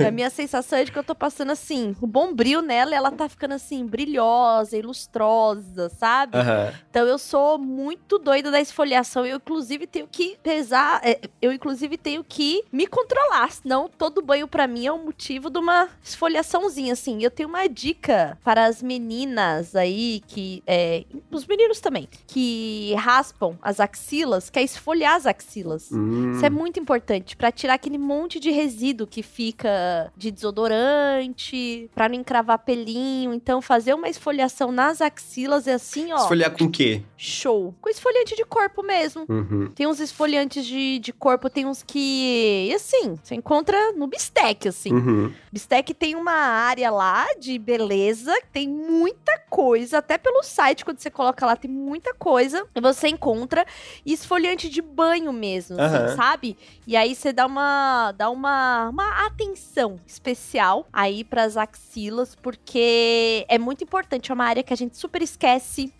E 0.00 0.04
a 0.04 0.10
minha 0.10 0.30
sensação 0.30 0.76
é 0.78 0.84
de 0.84 0.90
que 0.90 0.98
eu 0.98 1.04
tô 1.04 1.14
passando 1.14 1.52
assim, 1.52 1.94
o 2.00 2.06
bom 2.06 2.34
brilho 2.34 2.60
nela, 2.62 2.90
e 2.90 2.94
ela 2.94 3.12
tá 3.12 3.28
ficando 3.28 3.52
assim, 3.54 3.86
brilhosa, 3.86 4.76
e 4.76 4.82
lustrosa, 4.82 5.90
sabe? 5.90 6.36
Aham. 6.38 6.72
Então 6.90 7.06
eu 7.06 7.18
sou 7.18 7.56
muito 7.56 8.18
doida 8.18 8.50
da 8.50 8.60
esfoliação. 8.60 9.24
Eu, 9.24 9.36
inclusive, 9.36 9.86
tenho 9.86 10.08
que 10.10 10.36
pesar. 10.42 11.00
é, 11.04 11.20
eu, 11.40 11.52
inclusive, 11.52 11.96
tenho 11.96 12.24
que 12.24 12.64
me 12.72 12.86
controlar. 12.88 13.52
Senão, 13.52 13.88
todo 13.96 14.20
banho 14.22 14.48
pra 14.48 14.66
mim 14.66 14.71
é 14.86 14.92
um 14.92 15.04
motivo 15.04 15.50
de 15.50 15.58
uma 15.58 15.88
esfoliaçãozinha, 16.02 16.92
assim. 16.92 17.22
Eu 17.22 17.30
tenho 17.30 17.48
uma 17.48 17.68
dica 17.68 18.38
para 18.44 18.64
as 18.66 18.82
meninas 18.82 19.74
aí 19.74 20.22
que. 20.26 20.62
É, 20.66 21.04
os 21.30 21.46
meninos 21.46 21.80
também, 21.80 22.08
que 22.26 22.94
raspam 22.94 23.56
as 23.62 23.80
axilas, 23.80 24.50
que 24.50 24.58
é 24.58 24.62
esfoliar 24.62 25.16
as 25.16 25.26
axilas. 25.26 25.90
Hum. 25.92 26.32
Isso 26.32 26.44
é 26.44 26.50
muito 26.50 26.78
importante 26.78 27.36
pra 27.36 27.50
tirar 27.52 27.74
aquele 27.74 27.98
monte 27.98 28.38
de 28.38 28.50
resíduo 28.50 29.06
que 29.06 29.22
fica 29.22 30.12
de 30.16 30.30
desodorante, 30.30 31.90
pra 31.94 32.08
não 32.08 32.16
encravar 32.16 32.58
pelinho. 32.58 33.32
Então, 33.32 33.60
fazer 33.60 33.94
uma 33.94 34.08
esfoliação 34.08 34.72
nas 34.72 35.00
axilas 35.00 35.66
é 35.66 35.74
assim, 35.74 36.12
ó, 36.12 36.16
Esfoliar 36.16 36.50
com 36.50 36.64
o 36.64 36.70
quê? 36.70 37.02
show. 37.16 37.74
Com 37.80 37.88
esfoliante 37.88 38.34
de 38.34 38.44
corpo 38.44 38.82
mesmo. 38.82 39.24
Uhum. 39.28 39.70
Tem 39.74 39.86
uns 39.86 40.00
esfoliantes 40.00 40.66
de, 40.66 40.98
de 40.98 41.12
corpo, 41.12 41.48
tem 41.48 41.66
uns 41.66 41.82
que, 41.82 42.68
e 42.68 42.74
assim, 42.74 43.16
você 43.22 43.34
encontra 43.34 43.92
no 43.92 44.06
bistec, 44.06 44.61
assim. 44.68 44.92
Uhum. 44.92 45.32
Bistec 45.52 45.94
tem 45.94 46.14
uma 46.14 46.32
área 46.32 46.90
lá 46.90 47.26
de 47.38 47.58
beleza, 47.58 48.32
tem 48.52 48.68
muita 48.68 49.38
coisa, 49.50 49.98
até 49.98 50.16
pelo 50.18 50.42
site, 50.42 50.84
quando 50.84 50.98
você 50.98 51.10
coloca 51.10 51.44
lá, 51.44 51.56
tem 51.56 51.70
muita 51.70 52.14
coisa. 52.14 52.66
E 52.74 52.80
você 52.80 53.08
encontra 53.08 53.64
esfoliante 54.04 54.68
de 54.68 54.80
banho 54.82 55.32
mesmo, 55.32 55.80
assim, 55.80 55.96
Aham. 55.96 56.16
sabe? 56.16 56.56
E 56.86 56.96
aí 56.96 57.14
você 57.14 57.32
dá 57.32 57.46
uma 57.46 58.12
dá 58.12 58.30
uma, 58.30 58.88
uma 58.88 59.26
atenção 59.26 59.96
especial 60.06 60.86
aí 60.92 61.24
pras 61.24 61.56
axilas, 61.56 62.34
porque 62.34 63.44
é 63.48 63.58
muito 63.58 63.84
importante, 63.84 64.30
é 64.30 64.34
uma 64.34 64.44
área 64.44 64.62
que 64.62 64.72
a 64.72 64.76
gente 64.76 64.96
super 64.96 65.22
esquece. 65.22 65.92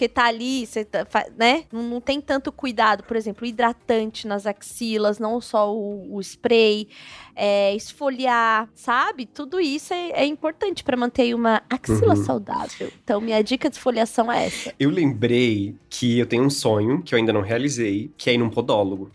Porque 0.00 0.08
tá 0.08 0.24
ali, 0.28 0.66
você 0.66 0.82
tá, 0.82 1.06
né? 1.36 1.64
Não, 1.70 1.82
não 1.82 2.00
tem 2.00 2.22
tanto 2.22 2.50
cuidado. 2.50 3.04
Por 3.04 3.18
exemplo, 3.18 3.44
hidratante 3.46 4.26
nas 4.26 4.46
axilas, 4.46 5.18
não 5.18 5.38
só 5.42 5.70
o, 5.76 6.16
o 6.16 6.20
spray, 6.22 6.88
é, 7.36 7.74
esfoliar, 7.76 8.66
sabe? 8.74 9.26
Tudo 9.26 9.60
isso 9.60 9.92
é, 9.92 10.10
é 10.12 10.24
importante 10.24 10.82
pra 10.82 10.96
manter 10.96 11.34
uma 11.34 11.60
axila 11.68 12.14
Uhum. 12.14 12.24
saudável. 12.24 12.90
Então, 13.04 13.20
minha 13.20 13.44
dica 13.44 13.68
de 13.68 13.76
esfoliação 13.76 14.32
é 14.32 14.46
essa. 14.46 14.72
Eu 14.80 14.88
lembrei 14.88 15.74
que 15.90 16.18
eu 16.18 16.24
tenho 16.24 16.44
um 16.44 16.50
sonho 16.50 17.02
que 17.02 17.14
eu 17.14 17.18
ainda 17.18 17.34
não 17.34 17.42
realizei, 17.42 18.10
que 18.16 18.30
é 18.30 18.32
ir 18.32 18.38
num 18.38 18.48
podólogo. 18.48 19.10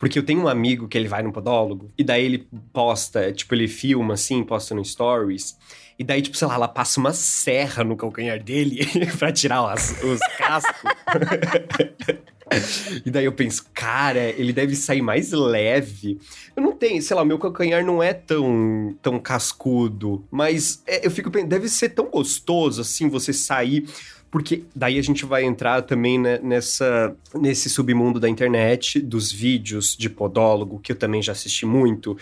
Porque 0.00 0.18
eu 0.18 0.24
tenho 0.24 0.40
um 0.40 0.48
amigo 0.48 0.88
que 0.88 0.98
ele 0.98 1.06
vai 1.06 1.22
num 1.22 1.30
podólogo, 1.30 1.92
e 1.96 2.02
daí 2.02 2.24
ele 2.24 2.48
posta, 2.72 3.30
tipo, 3.32 3.54
ele 3.54 3.68
filma 3.68 4.14
assim, 4.14 4.42
posta 4.42 4.74
no 4.74 4.84
stories. 4.84 5.56
E 5.98 6.02
daí, 6.02 6.22
tipo, 6.22 6.36
sei 6.38 6.48
lá, 6.48 6.54
ela 6.54 6.66
passa 6.68 6.98
uma 6.98 7.12
serra 7.12 7.84
no 7.84 7.94
calcanhar 7.94 8.42
dele 8.42 8.80
pra 9.18 9.30
tirar 9.30 9.70
as- 9.70 10.02
os 10.02 10.18
cascos. 10.38 10.90
e 13.04 13.10
daí 13.10 13.26
eu 13.26 13.32
penso, 13.32 13.66
cara, 13.74 14.30
ele 14.30 14.52
deve 14.52 14.74
sair 14.74 15.02
mais 15.02 15.30
leve. 15.32 16.18
Eu 16.56 16.62
não 16.62 16.72
tenho, 16.72 17.00
sei 17.02 17.14
lá, 17.14 17.24
meu 17.24 17.38
calcanhar 17.38 17.84
não 17.84 18.02
é 18.02 18.14
tão, 18.14 18.96
tão 19.02 19.18
cascudo. 19.20 20.24
Mas 20.30 20.82
é, 20.86 21.06
eu 21.06 21.10
fico 21.10 21.30
pensando, 21.30 21.50
deve 21.50 21.68
ser 21.68 21.90
tão 21.90 22.10
gostoso 22.10 22.80
assim 22.80 23.08
você 23.08 23.32
sair. 23.32 23.86
Porque 24.30 24.62
daí 24.74 24.98
a 24.98 25.02
gente 25.02 25.24
vai 25.26 25.44
entrar 25.44 25.82
também 25.82 26.18
né, 26.18 26.38
nessa, 26.42 27.14
nesse 27.34 27.68
submundo 27.68 28.20
da 28.20 28.28
internet, 28.28 29.00
dos 29.00 29.32
vídeos 29.32 29.96
de 29.96 30.08
podólogo, 30.08 30.78
que 30.78 30.92
eu 30.92 30.96
também 30.96 31.20
já 31.20 31.32
assisti 31.32 31.66
muito. 31.66 32.16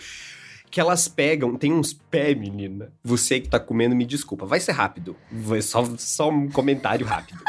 Que 0.71 0.79
elas 0.79 1.07
pegam, 1.07 1.55
tem 1.55 1.71
uns 1.71 1.93
pés, 1.93 2.37
menina. 2.37 2.91
Você 3.03 3.39
que 3.39 3.47
tá 3.47 3.59
comendo, 3.59 3.95
me 3.95 4.05
desculpa. 4.05 4.45
Vai 4.45 4.59
ser 4.59 4.71
rápido. 4.71 5.15
Vai- 5.31 5.61
Só, 5.61 5.83
só 5.97 6.29
um 6.29 6.47
comentário 6.49 7.05
rápido. 7.05 7.39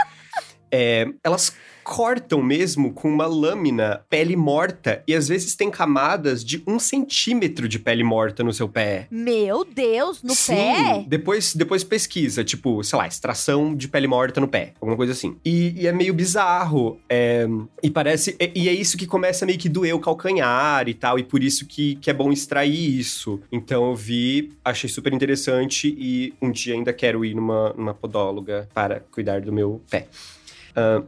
É, 0.70 1.08
elas 1.22 1.52
cortam 1.82 2.40
mesmo 2.42 2.92
com 2.92 3.08
uma 3.08 3.26
lâmina 3.26 4.02
pele 4.08 4.36
morta 4.36 5.02
e 5.08 5.14
às 5.14 5.28
vezes 5.28 5.56
tem 5.56 5.70
camadas 5.70 6.44
de 6.44 6.62
um 6.64 6.78
centímetro 6.78 7.68
de 7.68 7.80
pele 7.80 8.04
morta 8.04 8.44
no 8.44 8.52
seu 8.52 8.68
pé. 8.68 9.08
Meu 9.10 9.64
Deus, 9.64 10.22
no 10.22 10.34
Sim, 10.34 10.54
pé? 10.54 11.04
Depois, 11.08 11.54
depois 11.54 11.82
pesquisa, 11.82 12.44
tipo, 12.44 12.84
sei 12.84 12.96
lá, 12.96 13.08
extração 13.08 13.74
de 13.74 13.88
pele 13.88 14.06
morta 14.06 14.40
no 14.40 14.46
pé, 14.46 14.72
alguma 14.80 14.96
coisa 14.96 15.12
assim. 15.12 15.36
E, 15.44 15.74
e 15.82 15.86
é 15.88 15.92
meio 15.92 16.14
bizarro. 16.14 17.00
é, 17.08 17.48
e 17.82 17.90
parece. 17.90 18.36
E, 18.38 18.52
e 18.54 18.68
é 18.68 18.72
isso 18.72 18.96
que 18.96 19.06
começa 19.06 19.44
a 19.44 19.46
meio 19.46 19.58
que 19.58 19.68
doer 19.68 19.94
o 19.94 19.98
calcanhar 19.98 20.88
e 20.88 20.94
tal, 20.94 21.18
e 21.18 21.24
por 21.24 21.42
isso 21.42 21.66
que, 21.66 21.96
que 21.96 22.08
é 22.08 22.12
bom 22.12 22.30
extrair 22.30 23.00
isso. 23.00 23.40
Então 23.50 23.90
eu 23.90 23.96
vi, 23.96 24.52
achei 24.64 24.88
super 24.88 25.12
interessante 25.12 25.94
e 25.98 26.32
um 26.40 26.50
dia 26.50 26.74
ainda 26.74 26.92
quero 26.92 27.24
ir 27.24 27.34
numa, 27.34 27.72
numa 27.72 27.94
podóloga 27.94 28.68
para 28.72 29.00
cuidar 29.10 29.40
do 29.40 29.52
meu 29.52 29.82
pé. 29.90 30.06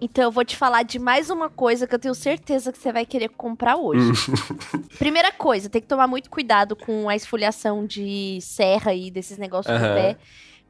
Então 0.00 0.24
eu 0.24 0.30
vou 0.30 0.44
te 0.44 0.56
falar 0.56 0.82
de 0.82 0.98
mais 0.98 1.30
uma 1.30 1.48
coisa 1.48 1.86
que 1.86 1.94
eu 1.94 1.98
tenho 1.98 2.14
certeza 2.14 2.72
que 2.72 2.78
você 2.78 2.92
vai 2.92 3.06
querer 3.06 3.28
comprar 3.28 3.76
hoje. 3.76 4.10
Primeira 4.98 5.32
coisa, 5.32 5.68
tem 5.68 5.80
que 5.80 5.88
tomar 5.88 6.06
muito 6.06 6.28
cuidado 6.30 6.74
com 6.76 7.08
a 7.08 7.16
esfoliação 7.16 7.86
de 7.86 8.38
serra 8.40 8.94
e 8.94 9.10
desses 9.10 9.38
negócios 9.38 9.72
no 9.78 9.84
Aham. 9.86 9.94
pé. 9.94 10.16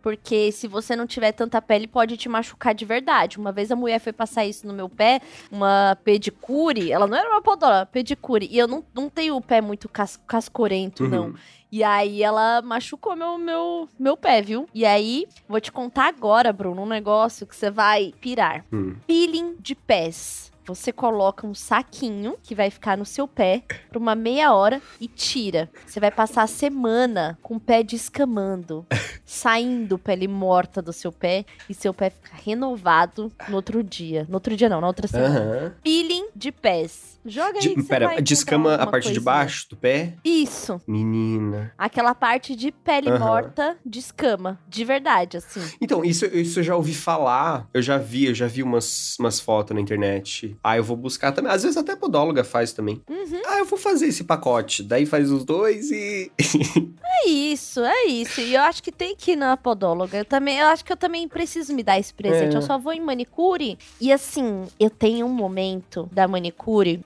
Porque 0.02 0.50
se 0.50 0.66
você 0.66 0.96
não 0.96 1.06
tiver 1.06 1.30
tanta 1.30 1.62
pele, 1.62 1.86
pode 1.86 2.16
te 2.16 2.28
machucar 2.28 2.74
de 2.74 2.84
verdade. 2.84 3.38
Uma 3.38 3.52
vez 3.52 3.70
a 3.70 3.76
mulher 3.76 4.00
foi 4.00 4.12
passar 4.12 4.44
isso 4.44 4.66
no 4.66 4.72
meu 4.74 4.88
pé, 4.88 5.20
uma 5.50 5.96
pedicure. 6.02 6.90
Ela 6.90 7.06
não 7.06 7.16
era 7.16 7.28
uma 7.30 7.40
podóloga, 7.40 7.86
pedicure. 7.86 8.48
E 8.50 8.58
eu 8.58 8.66
não, 8.66 8.84
não 8.92 9.08
tenho 9.08 9.36
o 9.36 9.40
pé 9.40 9.60
muito 9.60 9.88
cas 9.88 10.18
cascorento, 10.26 11.04
Uhum. 11.04 11.08
não. 11.08 11.34
E 11.72 11.82
aí 11.82 12.22
ela 12.22 12.60
machucou 12.60 13.16
meu, 13.16 13.38
meu, 13.38 13.88
meu 13.98 14.14
pé, 14.14 14.42
viu? 14.42 14.68
E 14.74 14.84
aí, 14.84 15.26
vou 15.48 15.58
te 15.58 15.72
contar 15.72 16.08
agora, 16.08 16.52
Bruno, 16.52 16.82
um 16.82 16.86
negócio 16.86 17.46
que 17.46 17.56
você 17.56 17.70
vai 17.70 18.12
pirar. 18.20 18.62
Hum. 18.70 18.94
Peeling 19.06 19.56
de 19.58 19.74
pés. 19.74 20.52
Você 20.66 20.92
coloca 20.92 21.46
um 21.46 21.54
saquinho 21.54 22.36
que 22.42 22.54
vai 22.54 22.70
ficar 22.70 22.96
no 22.96 23.04
seu 23.04 23.26
pé 23.26 23.64
por 23.90 23.96
uma 23.96 24.14
meia 24.14 24.52
hora 24.52 24.80
e 25.00 25.08
tira. 25.08 25.68
Você 25.84 25.98
vai 25.98 26.10
passar 26.10 26.42
a 26.42 26.46
semana 26.46 27.38
com 27.42 27.56
o 27.56 27.60
pé 27.60 27.82
descamando, 27.82 28.86
saindo 29.24 29.98
pele 29.98 30.28
morta 30.28 30.80
do 30.80 30.92
seu 30.92 31.10
pé 31.10 31.44
e 31.68 31.74
seu 31.74 31.92
pé 31.92 32.10
fica 32.10 32.36
renovado 32.44 33.32
no 33.48 33.56
outro 33.56 33.82
dia. 33.82 34.24
No 34.28 34.34
outro 34.34 34.54
dia 34.54 34.68
não, 34.68 34.80
na 34.80 34.86
outra 34.86 35.08
semana. 35.08 35.40
Aham. 35.40 35.74
Peeling 35.82 36.28
de 36.36 36.52
pés. 36.52 37.11
Joga 37.24 37.58
aí 37.60 37.74
De- 37.76 37.82
pera, 37.84 38.20
descama 38.20 38.74
a 38.74 38.86
parte 38.86 39.04
de 39.04 39.08
coisinha. 39.10 39.20
baixo 39.24 39.66
do 39.70 39.76
pé? 39.76 40.14
Isso. 40.24 40.80
Menina. 40.86 41.72
Aquela 41.78 42.14
parte 42.14 42.56
de 42.56 42.72
pele 42.72 43.08
Aham. 43.10 43.18
morta 43.18 43.76
descama. 43.84 44.58
De 44.68 44.84
verdade, 44.84 45.36
assim. 45.36 45.60
Então, 45.80 46.04
isso, 46.04 46.26
isso 46.26 46.58
eu 46.60 46.64
já 46.64 46.76
ouvi 46.76 46.94
falar. 46.94 47.68
Eu 47.72 47.80
já 47.82 47.96
vi, 47.98 48.26
eu 48.26 48.34
já 48.34 48.46
vi 48.46 48.62
umas, 48.62 49.16
umas 49.18 49.38
fotos 49.38 49.74
na 49.74 49.80
internet. 49.80 50.56
Ah, 50.64 50.76
eu 50.76 50.84
vou 50.84 50.96
buscar 50.96 51.32
também. 51.32 51.52
Às 51.52 51.62
vezes 51.62 51.76
até 51.76 51.92
a 51.92 51.96
podóloga 51.96 52.42
faz 52.44 52.72
também. 52.72 53.00
Uhum. 53.08 53.40
Ah, 53.46 53.58
eu 53.58 53.64
vou 53.64 53.78
fazer 53.78 54.06
esse 54.06 54.24
pacote. 54.24 54.82
Daí 54.82 55.06
faz 55.06 55.30
os 55.30 55.44
dois 55.44 55.90
e. 55.90 56.30
É 57.24 57.28
isso, 57.28 57.80
é 57.80 58.06
isso. 58.06 58.40
E 58.40 58.54
eu 58.54 58.62
acho 58.62 58.82
que 58.82 58.90
tem 58.90 59.14
que 59.14 59.32
ir 59.32 59.36
na 59.36 59.56
podóloga. 59.56 60.16
Eu 60.18 60.24
também, 60.24 60.58
eu 60.58 60.66
acho 60.68 60.84
que 60.84 60.92
eu 60.92 60.96
também 60.96 61.28
preciso 61.28 61.72
me 61.74 61.82
dar 61.82 61.98
esse 61.98 62.12
presente. 62.12 62.54
É. 62.54 62.58
Eu 62.58 62.62
só 62.62 62.78
vou 62.78 62.92
em 62.92 63.00
manicure. 63.00 63.78
E 64.00 64.10
assim, 64.12 64.64
eu 64.80 64.90
tenho 64.90 65.26
um 65.26 65.32
momento 65.32 66.08
da 66.10 66.26
manicure 66.26 67.00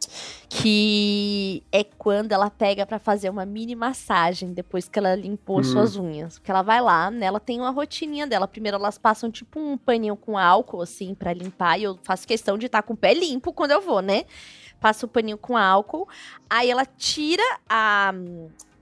que 0.49 1.63
é 1.73 1.85
quando 1.85 2.33
ela 2.33 2.51
pega 2.51 2.87
para 2.87 2.99
fazer 2.99 3.31
uma 3.31 3.45
mini 3.45 3.75
massagem 3.75 4.53
depois 4.53 4.89
que 4.89 4.99
ela 4.99 5.15
limpou 5.15 5.61
hum. 5.61 5.65
suas 5.65 5.97
unhas. 5.97 6.39
Porque 6.39 6.51
ela 6.51 6.63
vai 6.63 6.81
lá, 6.81 7.11
né? 7.11 7.27
Ela 7.27 7.41
tem 7.41 7.61
uma 7.61 7.71
rotininha 7.71 8.27
dela. 8.27 8.49
Primeiro 8.49 8.77
elas 8.77 8.99
passam 8.99 9.31
tipo 9.31 9.59
um 9.59 9.77
paninho 9.77 10.17
com 10.17 10.39
álcool 10.39 10.83
assim 10.83 11.15
para 11.15 11.33
limpar 11.33 11.79
e 11.79 11.85
eu 11.85 11.99
faço 12.03 12.27
questão 12.27 12.57
de 12.57 12.67
estar 12.67 12.83
tá 12.83 12.87
com 12.87 12.95
o 12.95 12.97
pé 12.97 13.15
limpo 13.15 13.53
quando 13.53 13.73
eu 13.73 13.81
vou, 13.81 14.01
né? 14.01 14.25
Passa 14.81 15.07
o 15.07 15.09
paninho 15.09 15.39
com 15.39 15.57
álcool. 15.57 16.09
Aí 16.49 16.71
ela 16.71 16.85
tira 16.85 17.43
a 17.69 18.13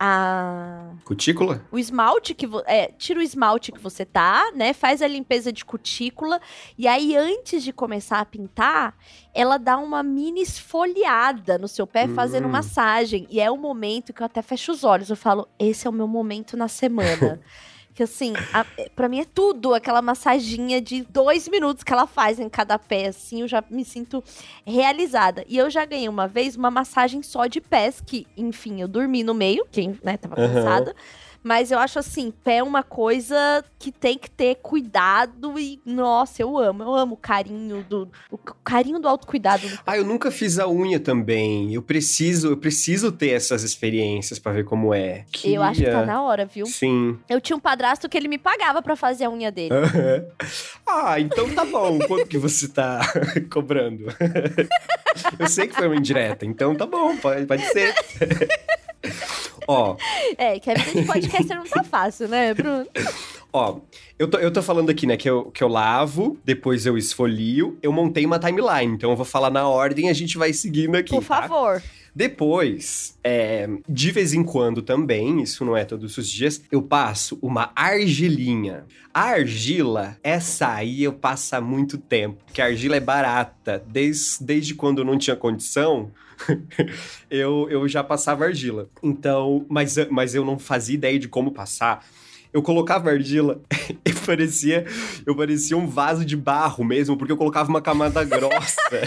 a 0.06 0.92
cutícula? 1.02 1.64
O 1.72 1.78
esmalte 1.78 2.34
que 2.34 2.46
é, 2.66 2.88
tira 2.98 3.20
o 3.20 3.22
esmalte 3.22 3.72
que 3.72 3.80
você 3.80 4.04
tá, 4.04 4.52
né? 4.54 4.74
Faz 4.74 5.00
a 5.00 5.08
limpeza 5.08 5.50
de 5.50 5.64
cutícula 5.64 6.40
e 6.76 6.86
aí 6.86 7.16
antes 7.16 7.62
de 7.62 7.72
começar 7.72 8.20
a 8.20 8.24
pintar, 8.24 8.94
ela 9.32 9.56
dá 9.56 9.78
uma 9.78 10.02
mini 10.02 10.42
esfoliada 10.42 11.56
no 11.56 11.66
seu 11.66 11.86
pé 11.86 12.04
hum. 12.04 12.14
fazendo 12.14 12.48
massagem 12.48 13.26
e 13.30 13.40
é 13.40 13.50
o 13.50 13.56
momento 13.56 14.12
que 14.12 14.20
eu 14.20 14.26
até 14.26 14.42
fecho 14.42 14.72
os 14.72 14.84
olhos, 14.84 15.08
eu 15.08 15.16
falo, 15.16 15.48
esse 15.58 15.86
é 15.86 15.90
o 15.90 15.92
meu 15.92 16.06
momento 16.06 16.54
na 16.56 16.68
semana. 16.68 17.40
Que 17.94 18.02
assim, 18.02 18.32
a, 18.52 18.66
pra 18.96 19.08
mim 19.08 19.20
é 19.20 19.24
tudo. 19.24 19.72
Aquela 19.72 20.02
massaginha 20.02 20.80
de 20.80 21.02
dois 21.04 21.48
minutos 21.48 21.84
que 21.84 21.92
ela 21.92 22.06
faz 22.06 22.40
em 22.40 22.48
cada 22.48 22.78
pé, 22.78 23.06
assim, 23.06 23.42
eu 23.42 23.48
já 23.48 23.62
me 23.70 23.84
sinto 23.84 24.22
realizada. 24.66 25.44
E 25.48 25.56
eu 25.56 25.70
já 25.70 25.84
ganhei 25.84 26.08
uma 26.08 26.26
vez 26.26 26.56
uma 26.56 26.70
massagem 26.70 27.22
só 27.22 27.46
de 27.46 27.60
pés, 27.60 28.02
que, 28.04 28.26
enfim, 28.36 28.80
eu 28.80 28.88
dormi 28.88 29.22
no 29.22 29.32
meio, 29.32 29.64
quem, 29.70 29.98
né, 30.02 30.16
tava 30.16 30.34
cansada. 30.34 30.90
Uhum. 30.90 30.96
Mas 31.44 31.70
eu 31.70 31.78
acho 31.78 31.98
assim, 31.98 32.30
pé 32.30 32.56
é 32.56 32.62
uma 32.62 32.82
coisa 32.82 33.62
que 33.78 33.92
tem 33.92 34.16
que 34.16 34.30
ter 34.30 34.54
cuidado 34.56 35.58
e, 35.58 35.78
nossa, 35.84 36.40
eu 36.40 36.56
amo. 36.56 36.82
Eu 36.82 36.94
amo 36.94 37.14
o 37.14 37.18
carinho 37.18 37.84
do. 37.86 38.08
O 38.30 38.38
carinho 38.38 38.98
do 38.98 39.06
autocuidado. 39.06 39.66
Ah, 39.86 39.98
eu 39.98 40.04
nunca 40.04 40.30
fiz 40.30 40.58
a 40.58 40.66
unha 40.66 40.98
também. 40.98 41.74
Eu 41.74 41.82
preciso, 41.82 42.48
eu 42.48 42.56
preciso 42.56 43.12
ter 43.12 43.30
essas 43.30 43.62
experiências 43.62 44.38
para 44.38 44.52
ver 44.52 44.64
como 44.64 44.94
é. 44.94 45.26
Eu 45.44 45.62
acho 45.62 45.82
que 45.82 45.90
tá 45.90 46.06
na 46.06 46.22
hora, 46.22 46.46
viu? 46.46 46.64
Sim. 46.64 47.18
Eu 47.28 47.42
tinha 47.42 47.56
um 47.56 47.60
padrasto 47.60 48.08
que 48.08 48.16
ele 48.16 48.28
me 48.28 48.38
pagava 48.38 48.80
para 48.80 48.96
fazer 48.96 49.24
a 49.24 49.30
unha 49.30 49.52
dele. 49.52 49.74
ah, 50.86 51.20
então 51.20 51.54
tá 51.54 51.66
bom. 51.66 51.98
Quanto 51.98 52.26
que 52.26 52.38
você 52.38 52.68
tá 52.68 53.00
cobrando? 53.52 54.06
eu 55.38 55.46
sei 55.46 55.68
que 55.68 55.74
foi 55.74 55.88
uma 55.88 55.96
indireta, 55.96 56.46
então 56.46 56.74
tá 56.74 56.86
bom, 56.86 57.14
pode, 57.18 57.44
pode 57.44 57.64
ser. 57.66 57.94
Ó. 59.66 59.96
É, 60.36 60.58
que 60.58 60.70
a 60.70 60.74
vida 60.74 61.00
de 61.00 61.06
podcaster 61.06 61.56
não 61.56 61.64
tá 61.64 61.84
fácil, 61.84 62.28
né, 62.28 62.52
Bruno? 62.54 62.86
Ó, 63.52 63.78
eu 64.18 64.28
tô, 64.28 64.38
eu 64.38 64.52
tô 64.52 64.62
falando 64.62 64.90
aqui, 64.90 65.06
né, 65.06 65.16
que 65.16 65.30
eu, 65.30 65.50
que 65.52 65.62
eu 65.62 65.68
lavo, 65.68 66.36
depois 66.44 66.86
eu 66.86 66.98
esfolio, 66.98 67.78
eu 67.82 67.92
montei 67.92 68.26
uma 68.26 68.38
timeline, 68.38 68.92
então 68.92 69.10
eu 69.10 69.16
vou 69.16 69.24
falar 69.24 69.50
na 69.50 69.68
ordem 69.68 70.06
e 70.06 70.08
a 70.08 70.12
gente 70.12 70.36
vai 70.36 70.52
seguindo 70.52 70.96
aqui. 70.96 71.10
Por 71.14 71.24
tá? 71.24 71.72
Depois, 72.14 73.18
é, 73.24 73.68
de 73.88 74.12
vez 74.12 74.32
em 74.32 74.44
quando 74.44 74.82
também, 74.82 75.42
isso 75.42 75.64
não 75.64 75.76
é 75.76 75.84
todos 75.84 76.16
os 76.16 76.28
dias, 76.28 76.62
eu 76.70 76.80
passo 76.80 77.36
uma 77.42 77.72
argilinha. 77.74 78.84
A 79.12 79.30
argila, 79.30 80.16
essa 80.22 80.68
aí 80.74 81.02
eu 81.02 81.12
passo 81.12 81.56
há 81.56 81.60
muito 81.60 81.98
tempo, 81.98 82.40
porque 82.44 82.62
a 82.62 82.66
argila 82.66 82.94
é 82.94 83.00
barata. 83.00 83.82
Desde, 83.88 84.44
desde 84.44 84.74
quando 84.74 85.00
eu 85.00 85.04
não 85.04 85.18
tinha 85.18 85.34
condição, 85.34 86.12
eu, 87.28 87.66
eu 87.68 87.88
já 87.88 88.04
passava 88.04 88.44
argila. 88.44 88.88
Então, 89.02 89.66
mas, 89.68 89.96
mas 90.08 90.36
eu 90.36 90.44
não 90.44 90.56
fazia 90.56 90.94
ideia 90.94 91.18
de 91.18 91.26
como 91.26 91.50
passar. 91.50 92.06
Eu 92.52 92.62
colocava 92.62 93.10
argila 93.10 93.60
e 94.06 94.12
parecia, 94.24 94.86
eu 95.26 95.34
parecia 95.34 95.76
um 95.76 95.88
vaso 95.88 96.24
de 96.24 96.36
barro 96.36 96.84
mesmo, 96.84 97.16
porque 97.16 97.32
eu 97.32 97.36
colocava 97.36 97.68
uma 97.68 97.82
camada 97.82 98.22
grossa. 98.22 99.02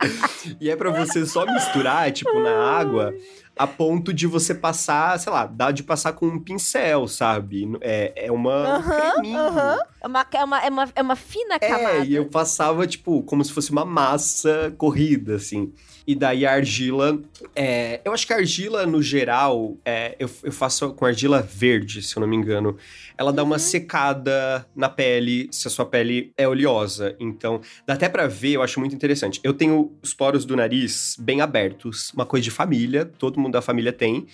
e 0.60 0.70
é 0.70 0.76
para 0.76 0.90
você 0.90 1.24
só 1.26 1.44
misturar, 1.46 2.10
tipo, 2.12 2.38
na 2.40 2.50
água, 2.50 3.14
a 3.56 3.66
ponto 3.66 4.12
de 4.12 4.26
você 4.26 4.54
passar, 4.54 5.18
sei 5.18 5.32
lá, 5.32 5.46
dá 5.46 5.70
de 5.70 5.82
passar 5.82 6.12
com 6.12 6.26
um 6.26 6.38
pincel, 6.38 7.08
sabe? 7.08 7.68
É, 7.80 8.26
é 8.26 8.32
uma. 8.32 8.78
Uhum, 8.78 9.26
um 9.26 9.36
uhum. 9.36 9.78
É, 10.00 10.06
uma, 10.06 10.26
é, 10.32 10.44
uma, 10.44 10.60
é, 10.64 10.68
uma, 10.68 10.88
é 10.96 11.02
uma 11.02 11.16
fina 11.16 11.58
camada. 11.58 11.98
É, 11.98 12.04
e 12.04 12.14
eu 12.14 12.26
passava, 12.26 12.86
tipo, 12.86 13.22
como 13.24 13.44
se 13.44 13.52
fosse 13.52 13.70
uma 13.70 13.84
massa 13.84 14.72
corrida, 14.78 15.34
assim. 15.34 15.72
E 16.08 16.14
daí 16.14 16.46
a 16.46 16.52
argila. 16.52 17.20
É, 17.54 18.00
eu 18.02 18.14
acho 18.14 18.26
que 18.26 18.32
a 18.32 18.36
argila, 18.36 18.86
no 18.86 19.02
geral, 19.02 19.76
é, 19.84 20.16
eu, 20.18 20.30
eu 20.42 20.50
faço 20.50 20.94
com 20.94 21.04
argila 21.04 21.42
verde, 21.42 22.00
se 22.00 22.16
eu 22.16 22.22
não 22.22 22.26
me 22.26 22.34
engano. 22.34 22.78
Ela 23.18 23.30
dá 23.30 23.44
uma 23.44 23.56
uhum. 23.56 23.58
secada 23.58 24.66
na 24.74 24.88
pele, 24.88 25.48
se 25.52 25.68
a 25.68 25.70
sua 25.70 25.84
pele 25.84 26.32
é 26.34 26.48
oleosa. 26.48 27.14
Então, 27.20 27.60
dá 27.86 27.92
até 27.92 28.08
para 28.08 28.26
ver, 28.26 28.52
eu 28.52 28.62
acho 28.62 28.80
muito 28.80 28.94
interessante. 28.94 29.38
Eu 29.44 29.52
tenho 29.52 29.92
os 30.02 30.14
poros 30.14 30.46
do 30.46 30.56
nariz 30.56 31.14
bem 31.20 31.42
abertos, 31.42 32.10
uma 32.14 32.24
coisa 32.24 32.44
de 32.44 32.50
família, 32.50 33.04
todo 33.04 33.38
mundo 33.38 33.52
da 33.52 33.60
família 33.60 33.92
tem. 33.92 34.26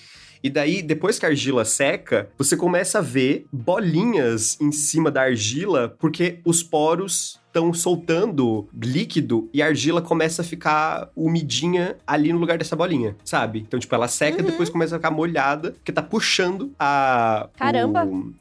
E 0.45 0.51
daí, 0.51 0.81
depois 0.81 1.19
que 1.19 1.27
a 1.27 1.31
argila 1.31 1.65
seca, 1.65 2.31
você 2.39 2.57
começa 2.57 2.99
a 2.99 3.03
ver 3.03 3.47
bolinhas 3.53 4.61
em 4.61 4.71
cima 4.71 5.11
da 5.11 5.23
argila, 5.23 5.89
porque 5.99 6.39
os 6.45 6.63
poros 6.63 7.41
estão 7.55 7.73
soltando 7.73 8.69
líquido 8.75 9.49
e 9.55 9.63
a 9.63 9.67
argila 9.67 10.03
começa 10.03 10.43
a 10.43 10.45
ficar 10.45 11.09
umidinha 11.15 11.97
ali 12.05 12.33
no 12.33 12.41
lugar 12.41 12.59
dessa 12.59 12.75
bolinha, 12.75 13.17
sabe? 13.25 13.61
Então, 13.61 13.79
tipo, 13.79 13.95
ela 13.95 14.09
seca 14.09 14.43
uhum. 14.43 14.51
depois 14.51 14.69
começa 14.69 14.97
a 14.97 14.99
ficar 14.99 15.13
molhada, 15.13 15.71
porque 15.71 15.93
tá 15.93 16.03
puxando 16.03 16.75
a. 16.79 17.49
Caramba! 17.57 18.05
O, 18.05 18.35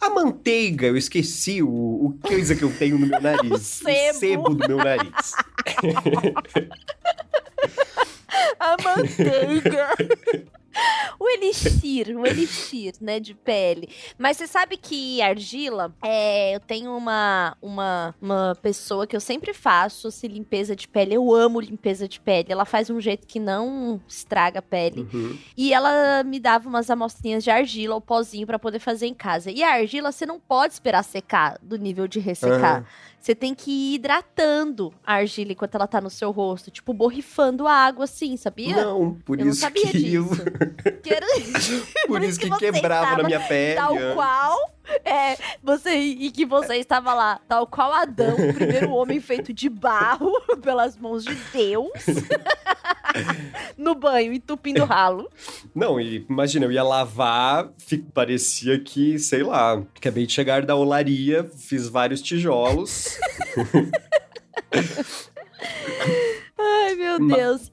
a 0.00 0.10
manteiga, 0.10 0.86
eu 0.86 0.96
esqueci 0.96 1.60
o, 1.60 1.68
o 1.68 2.16
coisa 2.22 2.54
que 2.54 2.62
eu 2.62 2.72
tenho 2.72 2.96
no 2.96 3.08
meu 3.08 3.18
nariz. 3.20 3.50
o, 3.50 3.58
sebo. 3.58 4.10
o 4.10 4.14
sebo 4.14 4.54
do 4.54 4.68
meu 4.68 4.76
nariz. 4.76 5.34
a 8.60 8.76
manteiga. 8.82 9.88
o 11.18 11.28
elixir, 11.28 12.16
o 12.16 12.26
elixir, 12.26 12.94
né, 13.00 13.18
de 13.20 13.34
pele. 13.34 13.88
Mas 14.18 14.36
você 14.36 14.46
sabe 14.46 14.76
que 14.76 15.20
argila, 15.22 15.94
é, 16.02 16.54
eu 16.54 16.60
tenho 16.60 16.96
uma, 16.96 17.56
uma, 17.60 18.14
uma 18.20 18.56
pessoa 18.60 19.06
que 19.06 19.16
eu 19.16 19.20
sempre 19.20 19.52
faço 19.52 20.10
se 20.10 20.28
limpeza 20.28 20.74
de 20.76 20.86
pele. 20.86 21.14
Eu 21.14 21.34
amo 21.34 21.60
limpeza 21.60 22.08
de 22.08 22.20
pele. 22.20 22.52
Ela 22.52 22.64
faz 22.64 22.90
um 22.90 23.00
jeito 23.00 23.26
que 23.26 23.40
não 23.40 24.00
estraga 24.06 24.58
a 24.58 24.62
pele. 24.62 25.08
Uhum. 25.12 25.38
E 25.56 25.72
ela 25.72 26.22
me 26.24 26.38
dava 26.38 26.68
umas 26.68 26.90
amostrinhas 26.90 27.42
de 27.42 27.50
argila, 27.50 27.96
o 27.96 28.00
pozinho 28.00 28.46
para 28.46 28.58
poder 28.58 28.78
fazer 28.78 29.06
em 29.06 29.14
casa. 29.14 29.50
E 29.50 29.62
a 29.62 29.74
argila 29.74 30.12
você 30.12 30.26
não 30.26 30.38
pode 30.38 30.74
esperar 30.74 31.02
secar 31.02 31.58
do 31.62 31.76
nível 31.76 32.06
de 32.06 32.20
ressecar. 32.20 32.80
Uhum. 32.80 32.86
Você 33.26 33.34
tem 33.34 33.56
que 33.56 33.72
ir 33.72 33.94
hidratando 33.96 34.94
a 35.04 35.14
argila 35.14 35.50
enquanto 35.50 35.74
ela 35.74 35.88
tá 35.88 36.00
no 36.00 36.08
seu 36.08 36.30
rosto, 36.30 36.70
tipo 36.70 36.94
borrifando 36.94 37.66
água 37.66 38.04
assim, 38.04 38.36
sabia? 38.36 38.76
Não, 38.76 39.14
por 39.24 39.40
eu 39.40 39.48
isso 39.48 39.62
não 39.62 39.68
sabia 39.68 39.90
que 39.90 39.98
disso. 39.98 40.30
Eu... 41.04 41.80
por, 42.02 42.06
por, 42.06 42.22
isso 42.22 42.38
que, 42.38 42.48
que 42.48 42.56
quebrava 42.56 43.20
na 43.20 43.24
minha 43.24 43.40
pele. 43.40 43.74
Tal 43.74 43.96
qual 44.14 44.75
é, 45.04 45.36
você 45.62 45.94
e 45.94 46.30
que 46.30 46.44
você 46.44 46.76
estava 46.76 47.14
lá, 47.14 47.40
tal 47.48 47.66
qual 47.66 47.92
Adão, 47.92 48.34
o 48.34 48.54
primeiro 48.54 48.90
homem 48.92 49.20
feito 49.20 49.52
de 49.52 49.68
barro 49.68 50.32
pelas 50.62 50.96
mãos 50.96 51.24
de 51.24 51.34
Deus, 51.52 51.90
no 53.76 53.94
banho, 53.94 54.32
entupindo 54.32 54.84
ralo. 54.84 55.30
Não, 55.74 56.00
e 56.00 56.24
imagina, 56.28 56.66
eu 56.66 56.72
ia 56.72 56.82
lavar, 56.82 57.70
parecia 58.12 58.78
que, 58.78 59.18
sei 59.18 59.42
lá, 59.42 59.74
acabei 59.74 60.26
de 60.26 60.32
chegar 60.32 60.64
da 60.64 60.76
olaria, 60.76 61.44
fiz 61.44 61.88
vários 61.88 62.22
tijolos. 62.22 63.18
Ai, 66.58 66.94
meu 66.94 67.26
Deus. 67.26 67.70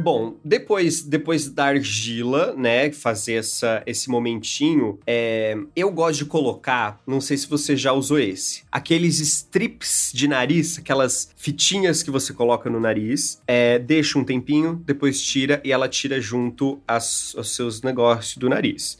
Bom, 0.00 0.36
depois, 0.42 1.02
depois 1.02 1.48
da 1.50 1.66
argila, 1.66 2.54
né, 2.56 2.90
fazer 2.90 3.34
essa, 3.34 3.82
esse 3.86 4.08
momentinho, 4.08 4.98
é, 5.06 5.56
eu 5.76 5.90
gosto 5.90 6.20
de 6.20 6.24
colocar, 6.24 7.00
não 7.06 7.20
sei 7.20 7.36
se 7.36 7.46
você 7.46 7.76
já 7.76 7.92
usou 7.92 8.18
esse, 8.18 8.62
aqueles 8.72 9.20
strips 9.20 10.10
de 10.14 10.26
nariz, 10.26 10.78
aquelas 10.78 11.30
fitinhas 11.36 12.02
que 12.02 12.10
você 12.10 12.32
coloca 12.32 12.70
no 12.70 12.80
nariz, 12.80 13.42
é, 13.46 13.78
deixa 13.78 14.18
um 14.18 14.24
tempinho, 14.24 14.82
depois 14.86 15.20
tira 15.20 15.60
e 15.62 15.70
ela 15.70 15.88
tira 15.88 16.18
junto 16.18 16.80
as, 16.88 17.34
os 17.34 17.54
seus 17.54 17.82
negócios 17.82 18.38
do 18.38 18.48
nariz. 18.48 18.98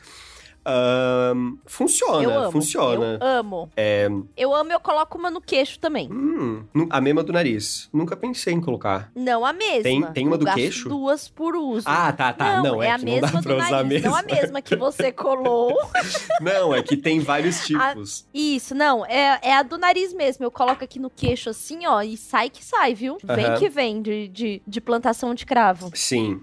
Um, 0.70 1.59
funciona, 1.66 2.22
eu 2.22 2.30
amo, 2.30 2.52
funciona. 2.52 3.18
Eu 3.20 3.26
amo. 3.26 3.70
É... 3.76 4.09
Eu 4.37 4.54
amo, 4.54 4.72
eu 4.72 4.80
coloco 4.80 5.18
uma 5.18 5.30
no 5.30 5.40
queixo 5.40 5.78
também. 5.78 6.09
Hum, 6.11 6.64
a 6.88 7.00
mesma 7.00 7.22
do 7.22 7.33
nariz. 7.33 7.88
Nunca 7.92 8.16
pensei 8.16 8.54
em 8.54 8.61
colocar. 8.61 9.11
Não 9.14 9.44
a 9.44 9.52
mesma. 9.52 9.83
Tem, 9.83 10.02
tem 10.12 10.26
uma 10.26 10.37
eu 10.37 10.40
do 10.40 10.46
queixo? 10.52 10.88
duas 10.88 11.28
por 11.28 11.56
uso. 11.56 11.85
Ah, 11.88 12.12
tá, 12.12 12.33
tá. 12.33 12.56
Não, 12.56 12.74
não 12.74 12.83
é, 12.83 12.87
é 12.87 12.90
a 12.92 12.98
mesma 12.98 13.40
do 13.42 13.56
nariz. 13.56 13.88
Mesma. 13.88 14.11
Não 14.11 14.16
a 14.16 14.22
mesma 14.22 14.62
que 14.62 14.76
você 14.76 15.11
colou. 15.11 15.76
não, 16.40 16.74
é 16.74 16.83
que 16.83 16.96
tem 16.96 17.20
vários 17.20 17.61
tipos. 17.66 18.24
A... 18.26 18.38
Isso, 18.38 18.74
não. 18.74 19.04
É, 19.06 19.38
é 19.42 19.54
a 19.54 19.62
do 19.62 19.78
nariz 19.78 20.12
mesmo. 20.12 20.44
Eu 20.44 20.50
coloco 20.50 20.85
aqui 20.85 20.98
no 20.98 21.11
queixo 21.11 21.50
assim, 21.50 21.87
ó, 21.87 22.00
e 22.02 22.16
sai 22.16 22.50
que 22.50 22.64
sai, 22.64 22.94
viu? 22.94 23.18
Vem 23.22 23.54
que 23.59 23.68
vem 23.68 24.02
de, 24.02 24.28
de, 24.28 24.62
de 24.66 24.80
plantação 24.80 25.35
de 25.35 25.44
cravo. 25.44 25.90
Sim. 25.94 26.40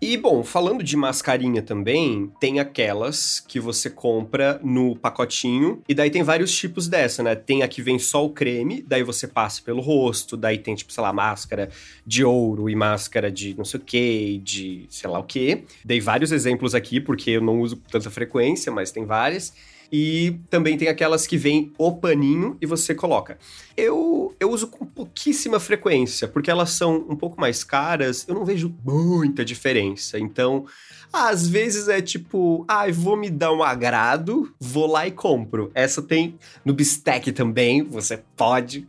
E, 0.00 0.16
bom, 0.16 0.44
falando 0.44 0.84
de 0.84 0.96
mascarinha 0.96 1.60
também, 1.60 2.30
tem 2.38 2.60
aquelas 2.60 3.40
que 3.40 3.58
você 3.58 3.90
compra 3.90 4.60
no 4.62 4.94
pacotinho, 4.94 5.82
e 5.88 5.94
daí 5.94 6.08
tem 6.08 6.22
vários 6.22 6.56
tipos 6.56 6.86
dessa, 6.86 7.20
né? 7.20 7.34
Tem 7.34 7.64
a 7.64 7.68
que 7.68 7.82
vem 7.82 7.98
só 7.98 8.24
o 8.24 8.30
creme, 8.30 8.80
daí 8.86 9.02
você 9.02 9.26
passa 9.26 9.60
pelo 9.60 9.80
rosto, 9.80 10.36
daí 10.36 10.56
tem, 10.58 10.76
tipo, 10.76 10.92
sei 10.92 11.02
lá, 11.02 11.12
máscara 11.12 11.68
de 12.06 12.24
ouro 12.24 12.70
e 12.70 12.76
máscara 12.76 13.28
de 13.30 13.56
não 13.58 13.64
sei 13.64 13.80
o 13.80 13.82
que, 13.82 14.40
de 14.44 14.86
sei 14.88 15.10
lá 15.10 15.18
o 15.18 15.24
que. 15.24 15.64
Dei 15.84 16.00
vários 16.00 16.30
exemplos 16.30 16.76
aqui, 16.76 17.00
porque 17.00 17.32
eu 17.32 17.40
não 17.40 17.60
uso 17.60 17.76
com 17.76 17.90
tanta 17.90 18.08
frequência, 18.08 18.70
mas 18.70 18.92
tem 18.92 19.04
várias. 19.04 19.52
E 19.90 20.38
também 20.50 20.76
tem 20.76 20.88
aquelas 20.88 21.26
que 21.26 21.36
vem 21.36 21.72
o 21.78 21.92
paninho 21.92 22.56
e 22.60 22.66
você 22.66 22.94
coloca. 22.94 23.38
Eu, 23.76 24.34
eu 24.38 24.50
uso 24.50 24.66
com 24.66 24.84
pouquíssima 24.84 25.58
frequência, 25.58 26.28
porque 26.28 26.50
elas 26.50 26.70
são 26.70 27.06
um 27.08 27.16
pouco 27.16 27.40
mais 27.40 27.64
caras, 27.64 28.26
eu 28.28 28.34
não 28.34 28.44
vejo 28.44 28.74
muita 28.84 29.44
diferença. 29.44 30.18
Então, 30.18 30.66
às 31.12 31.48
vezes 31.48 31.88
é 31.88 32.02
tipo, 32.02 32.64
ai, 32.68 32.90
ah, 32.90 32.92
vou 32.92 33.16
me 33.16 33.30
dar 33.30 33.52
um 33.52 33.62
agrado, 33.62 34.52
vou 34.60 34.86
lá 34.86 35.06
e 35.06 35.10
compro. 35.10 35.70
Essa 35.74 36.02
tem 36.02 36.38
no 36.64 36.74
Bistec 36.74 37.32
também, 37.32 37.82
você 37.82 38.22
pode. 38.36 38.86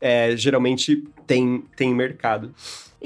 É, 0.00 0.36
geralmente 0.36 1.02
tem, 1.26 1.64
tem 1.74 1.94
mercado. 1.94 2.54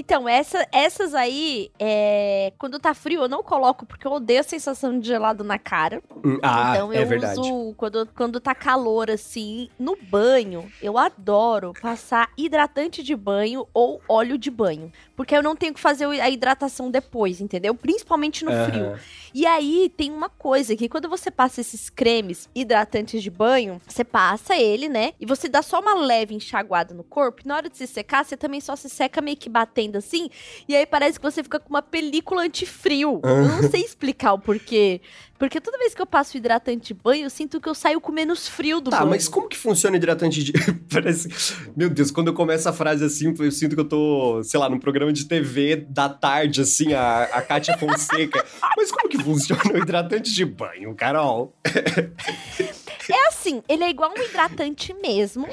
Então, 0.01 0.29
essa, 0.29 0.65
essas 0.71 1.13
aí, 1.13 1.73
é... 1.77 2.53
quando 2.57 2.79
tá 2.79 2.95
frio, 2.95 3.23
eu 3.23 3.29
não 3.29 3.43
coloco, 3.43 3.85
porque 3.85 4.07
eu 4.07 4.13
odeio 4.13 4.39
a 4.39 4.45
sensação 4.45 4.97
de 4.97 5.09
gelado 5.09 5.43
na 5.43 5.59
cara. 5.59 6.01
Hum, 6.25 6.39
ah, 6.41 6.75
então, 6.77 6.93
eu 6.95 7.01
é 7.01 7.05
verdade. 7.05 7.41
uso 7.41 7.75
quando, 7.77 8.09
quando 8.15 8.39
tá 8.39 8.55
calor, 8.55 9.11
assim, 9.11 9.69
no 9.77 9.99
banho, 10.01 10.71
eu 10.81 10.97
adoro 10.97 11.73
passar 11.83 12.31
hidratante 12.39 13.03
de 13.03 13.17
banho 13.17 13.67
ou 13.75 14.01
óleo 14.09 14.39
de 14.39 14.53
banho. 14.53 14.93
Porque 15.17 15.37
eu 15.37 15.43
não 15.43 15.57
tenho 15.57 15.75
que 15.75 15.81
fazer 15.81 16.05
a 16.05 16.31
hidratação 16.31 16.93
depois, 16.93 17.41
entendeu? 17.41 17.75
Principalmente 17.75 18.45
no 18.45 18.53
uhum. 18.53 18.65
frio. 18.67 18.99
E 19.35 19.47
aí, 19.47 19.93
tem 19.97 20.13
uma 20.13 20.29
coisa 20.29 20.77
que 20.77 20.89
quando 20.89 21.09
você 21.09 21.29
passa 21.29 21.61
esses 21.61 21.91
cremes 21.91 22.49
hidratantes 22.55 23.21
de 23.21 23.31
banho, 23.31 23.81
você 23.85 24.05
passa 24.05 24.57
ele, 24.57 24.89
né? 24.89 25.13
E 25.19 25.27
você 25.27 25.49
dá 25.49 25.61
só 25.61 25.81
uma 25.81 25.95
leve 25.95 26.37
enxaguada 26.37 26.95
no 26.95 27.03
corpo. 27.03 27.43
E 27.45 27.49
na 27.49 27.57
hora 27.57 27.69
de 27.69 27.77
se 27.77 27.89
secar, 27.89 28.25
você 28.25 28.37
também 28.37 28.61
só 28.61 28.77
se 28.77 28.89
seca 28.89 29.21
meio 29.21 29.37
que 29.37 29.49
batendo 29.49 29.88
assim, 29.97 30.29
e 30.69 30.77
aí 30.77 30.85
parece 30.85 31.19
que 31.19 31.25
você 31.25 31.43
fica 31.43 31.59
com 31.59 31.71
uma 31.71 31.83
película 31.83 32.43
antifrio. 32.43 33.21
Eu 33.25 33.49
não 33.49 33.71
sei 33.71 33.83
explicar 33.83 34.35
o 34.35 34.39
porquê. 34.39 35.01
Porque 35.39 35.61
toda 35.61 35.79
vez 35.79 35.95
que 35.95 36.03
eu 36.03 36.07
passo 36.07 36.37
hidratante 36.37 36.89
de 36.89 36.95
banho, 36.95 37.25
eu 37.25 37.31
sinto 37.31 37.61
que 37.61 37.69
eu 37.69 37.75
saio 37.75 38.01
com 38.01 38.11
menos 38.11 38.49
frio 38.49 38.81
do 38.81 38.91
tá, 38.91 38.99
banho. 38.99 39.11
Tá, 39.11 39.17
mas 39.17 39.29
como 39.29 39.49
que 39.49 39.57
funciona 39.57 39.95
o 39.95 39.97
hidratante 39.97 40.43
de. 40.43 40.53
Parece. 40.93 41.29
Meu 41.77 41.89
Deus, 41.89 42.11
quando 42.11 42.27
eu 42.27 42.35
começo 42.35 42.69
a 42.69 42.73
frase 42.73 43.05
assim, 43.05 43.33
eu 43.39 43.53
sinto 43.53 43.77
que 43.77 43.81
eu 43.81 43.89
tô, 43.89 44.43
sei 44.43 44.59
lá, 44.59 44.69
num 44.69 44.81
programa 44.81 45.13
de 45.13 45.27
TV 45.27 45.77
da 45.77 46.09
tarde, 46.09 46.61
assim, 46.61 46.93
a, 46.93 47.23
a 47.23 47.41
Kátia 47.41 47.79
Fonseca. 47.79 48.45
mas 48.77 48.91
como 48.91 49.09
que 49.09 49.23
funciona 49.23 49.63
o 49.73 49.79
hidratante 49.79 50.35
de 50.35 50.45
banho, 50.45 50.93
Carol? 50.97 51.55
é 51.65 53.29
assim, 53.29 53.63
ele 53.69 53.85
é 53.85 53.91
igual 53.91 54.13
um 54.17 54.21
hidratante 54.21 54.93
mesmo. 54.93 55.47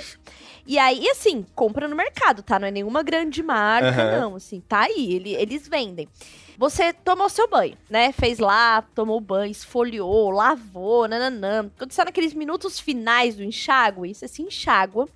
E 0.66 0.80
aí, 0.80 1.08
assim, 1.10 1.46
compra 1.54 1.88
no 1.88 1.96
mercado, 1.96 2.42
tá? 2.42 2.58
Não 2.58 2.68
é 2.68 2.72
nenhuma 2.72 3.04
grande 3.04 3.44
marca, 3.44 4.04
uhum. 4.04 4.20
não. 4.20 4.36
Assim, 4.36 4.60
tá 4.62 4.82
aí, 4.82 5.14
ele, 5.14 5.36
eles 5.36 5.68
vendem. 5.68 6.08
Você 6.58 6.94
tomou 6.94 7.30
seu 7.30 7.48
banho, 7.48 7.78
né? 7.90 8.12
Fez 8.12 8.40
lá, 8.40 8.82
tomou 8.82 9.20
banho, 9.20 9.52
esfoliou, 9.52 10.32
lavou, 10.32 11.08
nananã. 11.08 11.70
Quando 11.78 11.92
você 11.92 11.98
tá 11.98 12.06
naqueles 12.06 12.34
minutos 12.34 12.80
finais 12.80 13.36
do 13.36 13.44
enxágue, 13.44 14.14
você 14.14 14.28
se 14.28 14.42
enxágua. 14.42 15.08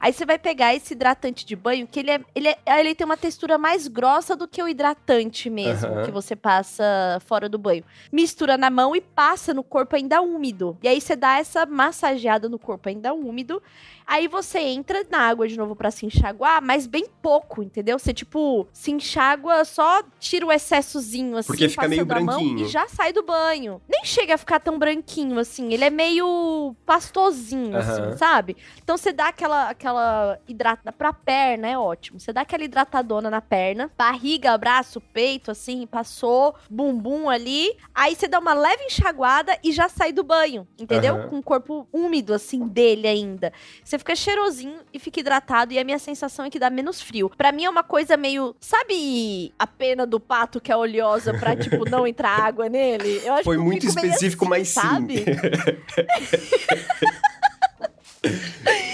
Aí 0.00 0.14
você 0.14 0.24
vai 0.24 0.38
pegar 0.38 0.74
esse 0.74 0.94
hidratante 0.94 1.44
de 1.44 1.54
banho, 1.54 1.86
que 1.86 2.00
ele, 2.00 2.10
é, 2.10 2.20
ele, 2.34 2.48
é, 2.48 2.80
ele 2.80 2.94
tem 2.94 3.04
uma 3.04 3.18
textura 3.18 3.58
mais 3.58 3.86
grossa 3.86 4.34
do 4.34 4.48
que 4.48 4.62
o 4.62 4.66
hidratante 4.66 5.50
mesmo, 5.50 5.90
uhum. 5.90 6.04
que 6.04 6.10
você 6.10 6.34
passa 6.34 6.82
fora 7.26 7.50
do 7.50 7.58
banho. 7.58 7.84
Mistura 8.10 8.56
na 8.56 8.70
mão 8.70 8.96
e 8.96 9.00
passa 9.02 9.52
no 9.52 9.62
corpo 9.62 9.94
ainda 9.96 10.22
úmido. 10.22 10.78
E 10.82 10.88
aí 10.88 10.98
você 10.98 11.14
dá 11.14 11.38
essa 11.38 11.66
massageada 11.66 12.48
no 12.48 12.58
corpo 12.58 12.88
ainda 12.88 13.12
úmido. 13.12 13.62
Aí 14.10 14.26
você 14.26 14.58
entra 14.58 15.06
na 15.08 15.20
água 15.20 15.46
de 15.46 15.56
novo 15.56 15.76
para 15.76 15.88
se 15.92 16.04
enxaguar, 16.04 16.60
mas 16.60 16.84
bem 16.84 17.06
pouco, 17.22 17.62
entendeu? 17.62 17.96
Você, 17.96 18.12
tipo, 18.12 18.66
se 18.72 18.90
enxágua, 18.90 19.64
só 19.64 20.02
tira 20.18 20.44
o 20.44 20.50
excessozinho, 20.50 21.36
assim, 21.36 21.46
Porque 21.46 21.68
fica 21.68 21.86
meio 21.86 22.04
branquinho. 22.04 22.58
e 22.58 22.66
já 22.66 22.88
sai 22.88 23.12
do 23.12 23.22
banho. 23.22 23.80
Nem 23.88 24.04
chega 24.04 24.34
a 24.34 24.36
ficar 24.38 24.58
tão 24.58 24.80
branquinho, 24.80 25.38
assim. 25.38 25.72
Ele 25.72 25.84
é 25.84 25.90
meio 25.90 26.74
pastosinho, 26.84 27.70
uhum. 27.70 27.76
assim, 27.76 28.16
sabe? 28.16 28.56
Então 28.82 28.96
você 28.96 29.12
dá 29.12 29.28
aquela, 29.28 29.70
aquela 29.70 30.40
hidrata 30.48 30.90
pra 30.90 31.12
perna, 31.12 31.68
é 31.68 31.78
ótimo. 31.78 32.18
Você 32.18 32.32
dá 32.32 32.40
aquela 32.40 32.64
hidratadona 32.64 33.30
na 33.30 33.40
perna, 33.40 33.92
barriga, 33.96 34.58
braço, 34.58 35.00
peito, 35.00 35.52
assim, 35.52 35.86
passou, 35.86 36.56
bumbum 36.68 37.30
ali. 37.30 37.76
Aí 37.94 38.16
você 38.16 38.26
dá 38.26 38.40
uma 38.40 38.54
leve 38.54 38.82
enxaguada 38.86 39.56
e 39.62 39.70
já 39.70 39.88
sai 39.88 40.12
do 40.12 40.24
banho, 40.24 40.66
entendeu? 40.76 41.14
Uhum. 41.14 41.28
Com 41.28 41.38
o 41.38 41.42
corpo 41.44 41.88
úmido, 41.92 42.34
assim, 42.34 42.66
dele 42.66 43.06
ainda. 43.06 43.52
Você 43.84 43.99
fica 44.00 44.16
cheirosinho 44.16 44.80
e 44.92 44.98
fica 44.98 45.20
hidratado. 45.20 45.72
E 45.72 45.78
a 45.78 45.84
minha 45.84 45.98
sensação 45.98 46.44
é 46.44 46.50
que 46.50 46.58
dá 46.58 46.68
menos 46.68 47.00
frio. 47.00 47.30
Para 47.30 47.52
mim 47.52 47.64
é 47.64 47.70
uma 47.70 47.84
coisa 47.84 48.16
meio. 48.16 48.54
Sabe 48.60 49.52
a 49.58 49.66
pena 49.66 50.06
do 50.06 50.18
pato 50.18 50.60
que 50.60 50.72
é 50.72 50.76
oleosa 50.76 51.32
pra, 51.34 51.54
tipo, 51.56 51.88
não 51.88 52.06
entrar 52.06 52.40
água 52.40 52.68
nele? 52.68 53.20
Eu 53.24 53.34
acho 53.34 53.44
Foi 53.44 53.56
muito 53.56 53.86
específico, 53.86 54.44
assim, 54.44 54.50
mas 54.50 54.68
sabe? 54.68 55.18
sim. 55.18 55.24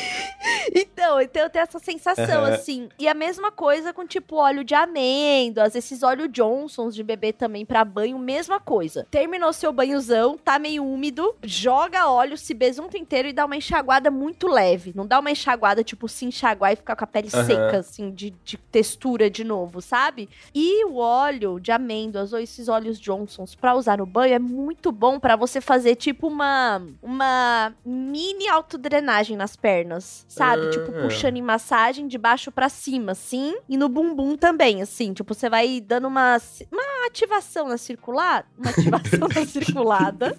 Então, 0.74 1.20
então 1.20 1.42
eu 1.42 1.50
tenho 1.50 1.62
essa 1.62 1.78
sensação, 1.78 2.42
uhum. 2.42 2.52
assim. 2.52 2.88
E 2.98 3.06
a 3.08 3.14
mesma 3.14 3.52
coisa 3.52 3.92
com, 3.92 4.06
tipo, 4.06 4.36
óleo 4.36 4.64
de 4.64 4.74
amêndoas, 4.74 5.74
esses 5.74 6.02
óleo 6.02 6.28
Johnsons 6.28 6.94
de 6.94 7.02
bebê 7.02 7.32
também 7.32 7.64
para 7.64 7.84
banho, 7.84 8.18
mesma 8.18 8.58
coisa. 8.58 9.06
Terminou 9.10 9.52
seu 9.52 9.72
banhozão, 9.72 10.36
tá 10.36 10.58
meio 10.58 10.84
úmido, 10.84 11.34
joga 11.42 12.08
óleo, 12.08 12.36
se 12.36 12.54
besunta 12.54 12.98
inteiro 12.98 13.28
e 13.28 13.32
dá 13.32 13.44
uma 13.44 13.56
enxaguada 13.56 14.10
muito 14.10 14.48
leve. 14.48 14.92
Não 14.94 15.06
dá 15.06 15.18
uma 15.18 15.30
enxaguada, 15.30 15.84
tipo, 15.84 16.08
se 16.08 16.24
enxaguar 16.24 16.72
e 16.72 16.76
ficar 16.76 16.96
com 16.96 17.04
a 17.04 17.06
pele 17.06 17.28
uhum. 17.32 17.44
seca, 17.44 17.78
assim, 17.78 18.10
de, 18.10 18.30
de 18.44 18.56
textura 18.56 19.30
de 19.30 19.44
novo, 19.44 19.80
sabe? 19.80 20.28
E 20.54 20.84
o 20.86 20.96
óleo 20.96 21.60
de 21.60 21.70
amêndoas 21.70 22.32
ou 22.32 22.38
esses 22.38 22.68
óleos 22.68 22.98
Johnsons 22.98 23.54
pra 23.54 23.74
usar 23.74 23.98
no 23.98 24.06
banho 24.06 24.34
é 24.34 24.38
muito 24.38 24.90
bom 24.90 25.20
para 25.20 25.36
você 25.36 25.60
fazer, 25.60 25.96
tipo, 25.96 26.28
uma, 26.28 26.82
uma 27.02 27.74
mini 27.84 28.48
autodrenagem 28.48 29.36
nas 29.36 29.56
pernas, 29.56 30.24
sabe? 30.28 30.55
Uhum. 30.64 30.70
Tipo, 30.70 30.92
puxando 30.92 31.36
em 31.36 31.42
massagem 31.42 32.06
de 32.06 32.18
baixo 32.18 32.50
para 32.50 32.68
cima, 32.68 33.12
assim, 33.12 33.54
e 33.68 33.76
no 33.76 33.88
bumbum 33.88 34.36
também, 34.36 34.82
assim. 34.82 35.12
Tipo, 35.12 35.34
você 35.34 35.48
vai 35.48 35.80
dando 35.80 36.08
uma, 36.08 36.40
uma 36.72 37.06
ativação 37.06 37.68
na 37.68 37.78
circular, 37.78 38.46
uma 38.58 38.70
ativação 38.70 39.28
na 39.28 39.44
circulada. 39.46 40.36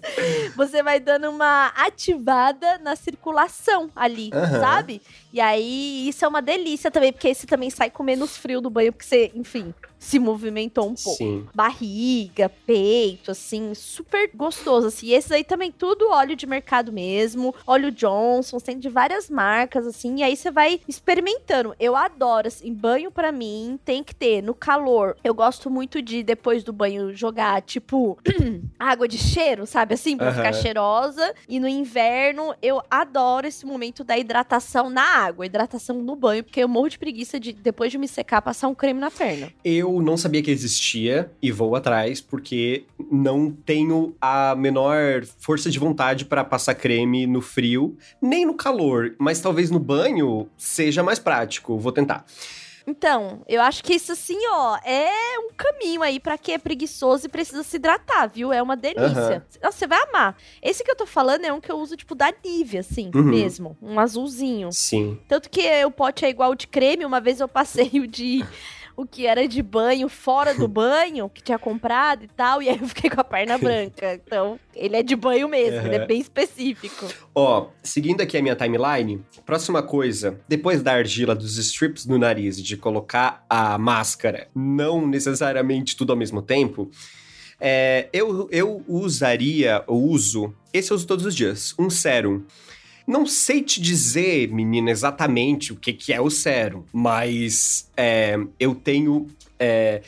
Você 0.55 0.83
vai 0.83 0.99
dando 0.99 1.29
uma 1.29 1.67
ativada 1.75 2.77
na 2.79 2.95
circulação 2.95 3.89
ali, 3.95 4.29
uhum. 4.33 4.59
sabe? 4.59 5.01
E 5.31 5.39
aí, 5.39 6.07
isso 6.07 6.25
é 6.25 6.27
uma 6.27 6.41
delícia 6.41 6.89
também, 6.89 7.11
porque 7.11 7.27
esse 7.27 7.45
também 7.45 7.69
sai 7.69 7.89
com 7.89 8.03
menos 8.03 8.37
frio 8.37 8.61
do 8.61 8.69
banho, 8.69 8.91
porque 8.91 9.05
você, 9.05 9.31
enfim, 9.35 9.73
se 9.99 10.19
movimentou 10.19 10.85
um 10.85 10.95
pouco. 10.95 11.17
Sim. 11.17 11.47
Barriga, 11.53 12.49
peito, 12.65 13.31
assim, 13.31 13.73
super 13.73 14.29
gostoso. 14.33 14.87
Assim. 14.87 15.07
E 15.07 15.13
esses 15.13 15.31
aí 15.31 15.43
também, 15.43 15.71
tudo 15.71 16.09
óleo 16.09 16.35
de 16.35 16.45
mercado 16.45 16.91
mesmo. 16.91 17.53
Óleo 17.65 17.91
Johnson, 17.91 18.59
tem 18.59 18.77
de 18.77 18.89
várias 18.89 19.29
marcas, 19.29 19.85
assim. 19.87 20.17
E 20.17 20.23
aí 20.23 20.35
você 20.35 20.51
vai 20.51 20.79
experimentando. 20.87 21.75
Eu 21.79 21.95
adoro, 21.95 22.47
assim, 22.47 22.73
banho 22.73 23.11
para 23.11 23.31
mim 23.31 23.79
tem 23.83 24.03
que 24.03 24.15
ter 24.15 24.41
no 24.41 24.53
calor. 24.53 25.17
Eu 25.23 25.33
gosto 25.33 25.69
muito 25.69 26.01
de, 26.01 26.23
depois 26.23 26.63
do 26.63 26.71
banho, 26.71 27.15
jogar, 27.15 27.61
tipo, 27.61 28.17
água 28.77 29.07
de 29.07 29.17
cheiro, 29.17 29.65
sabe? 29.65 29.95
Assim, 29.95 30.15
pra 30.15 30.27
uhum. 30.27 30.33
ficar 30.33 30.53
cheirosa. 30.53 31.33
E 31.47 31.59
no 31.59 31.67
inverno, 31.67 32.53
eu 32.61 32.81
adoro 32.89 33.47
esse 33.47 33.65
momento 33.65 34.03
da 34.03 34.17
hidratação 34.17 34.89
na 34.89 35.03
água, 35.03 35.45
hidratação 35.45 35.97
no 35.97 36.15
banho, 36.15 36.43
porque 36.43 36.61
eu 36.61 36.67
morro 36.67 36.89
de 36.89 36.99
preguiça 36.99 37.39
de, 37.39 37.53
depois 37.53 37.91
de 37.91 37.97
me 37.97 38.07
secar, 38.07 38.41
passar 38.41 38.67
um 38.67 38.75
creme 38.75 38.99
na 38.99 39.11
perna. 39.11 39.51
Eu 39.63 39.86
eu 39.87 40.01
não 40.01 40.17
sabia 40.17 40.43
que 40.43 40.51
existia 40.51 41.31
e 41.41 41.51
vou 41.51 41.75
atrás 41.75 42.19
porque 42.19 42.83
não 43.09 43.49
tenho 43.49 44.15
a 44.21 44.55
menor 44.55 45.23
força 45.39 45.69
de 45.69 45.79
vontade 45.79 46.25
para 46.25 46.43
passar 46.43 46.75
creme 46.75 47.25
no 47.25 47.41
frio, 47.41 47.97
nem 48.21 48.45
no 48.45 48.53
calor, 48.53 49.15
mas 49.17 49.39
talvez 49.39 49.71
no 49.71 49.79
banho 49.79 50.47
seja 50.57 51.01
mais 51.01 51.19
prático. 51.19 51.77
Vou 51.77 51.91
tentar. 51.91 52.25
Então, 52.89 53.41
eu 53.49 53.61
acho 53.61 53.83
que 53.83 53.93
isso 53.93 54.13
assim, 54.13 54.39
ó, 54.49 54.77
é 54.77 55.37
um 55.39 55.49
caminho 55.57 56.01
aí 56.01 56.21
para 56.21 56.37
quem 56.37 56.55
é 56.55 56.57
preguiçoso 56.57 57.25
e 57.25 57.29
precisa 57.29 57.61
se 57.61 57.75
hidratar, 57.75 58.27
viu? 58.27 58.53
É 58.53 58.63
uma 58.63 58.77
delícia. 58.77 59.43
Uhum. 59.53 59.61
Nossa, 59.61 59.77
você 59.77 59.85
vai 59.85 60.01
amar. 60.03 60.37
Esse 60.61 60.85
que 60.85 60.91
eu 60.91 60.95
tô 60.95 61.05
falando 61.05 61.43
é 61.43 61.51
um 61.51 61.59
que 61.59 61.69
eu 61.69 61.77
uso, 61.77 61.97
tipo, 61.97 62.15
da 62.15 62.33
Nivea, 62.43 62.79
assim, 62.79 63.11
uhum. 63.13 63.23
mesmo. 63.23 63.77
Um 63.81 63.99
azulzinho. 63.99 64.71
Sim. 64.71 65.19
Tanto 65.27 65.49
que 65.49 65.83
o 65.83 65.91
pote 65.91 66.23
é 66.23 66.29
igual 66.29 66.55
de 66.55 66.65
creme. 66.65 67.05
Uma 67.05 67.19
vez 67.19 67.41
eu 67.41 67.47
passei 67.49 67.91
o 67.99 68.07
de 68.07 68.45
o 68.97 69.05
que 69.05 69.27
era 69.27 69.47
de 69.47 69.61
banho 69.61 70.09
fora 70.09 70.55
do 70.55 70.67
banho, 70.67 71.29
que 71.29 71.43
tinha 71.43 71.59
comprado 71.59 72.23
e 72.23 72.27
tal, 72.27 72.63
e 72.63 72.67
aí 72.67 72.79
eu 72.81 72.87
fiquei 72.87 73.11
com 73.11 73.21
a 73.21 73.23
perna 73.23 73.55
branca. 73.59 74.15
Então, 74.15 74.59
ele 74.75 74.97
é 74.97 75.03
de 75.03 75.15
banho 75.15 75.47
mesmo, 75.47 75.79
uhum. 75.79 75.85
ele 75.85 75.95
é 75.95 76.05
bem 76.05 76.19
específico. 76.19 77.05
Ó, 77.35 77.67
seguindo 77.83 78.21
aqui 78.21 78.35
a 78.35 78.41
minha 78.41 78.55
timeline, 78.55 79.23
próxima 79.45 79.83
coisa, 79.83 80.41
depois 80.47 80.81
da 80.81 80.93
argila 80.93 81.35
dos 81.35 81.57
strips 81.57 82.07
no 82.07 82.17
nariz 82.17 82.57
e 82.57 82.63
de 82.63 82.75
colocar 82.75 83.45
a 83.47 83.77
máscara, 83.77 84.47
não 84.55 85.05
necessariamente 85.05 85.95
tudo 85.95 86.11
ao 86.11 86.17
mesmo 86.17 86.41
tempo, 86.41 86.89
é, 87.59 88.09
eu, 88.11 88.47
eu 88.51 88.83
usaria, 88.87 89.83
eu 89.87 89.95
uso, 89.95 90.53
esse 90.73 90.91
eu 90.91 90.95
uso 90.95 91.05
todos 91.05 91.25
os 91.25 91.35
dias, 91.35 91.75
um 91.77 91.89
sérum. 91.89 92.43
Não 93.07 93.25
sei 93.25 93.63
te 93.63 93.79
dizer, 93.79 94.49
menina, 94.49 94.91
exatamente 94.91 95.71
o 95.71 95.77
que, 95.77 95.93
que 95.93 96.11
é 96.11 96.19
o 96.19 96.29
sérum, 96.29 96.83
mas 96.91 97.89
é, 97.95 98.37
eu 98.59 98.75
tenho. 98.75 99.27
É, 99.57 100.01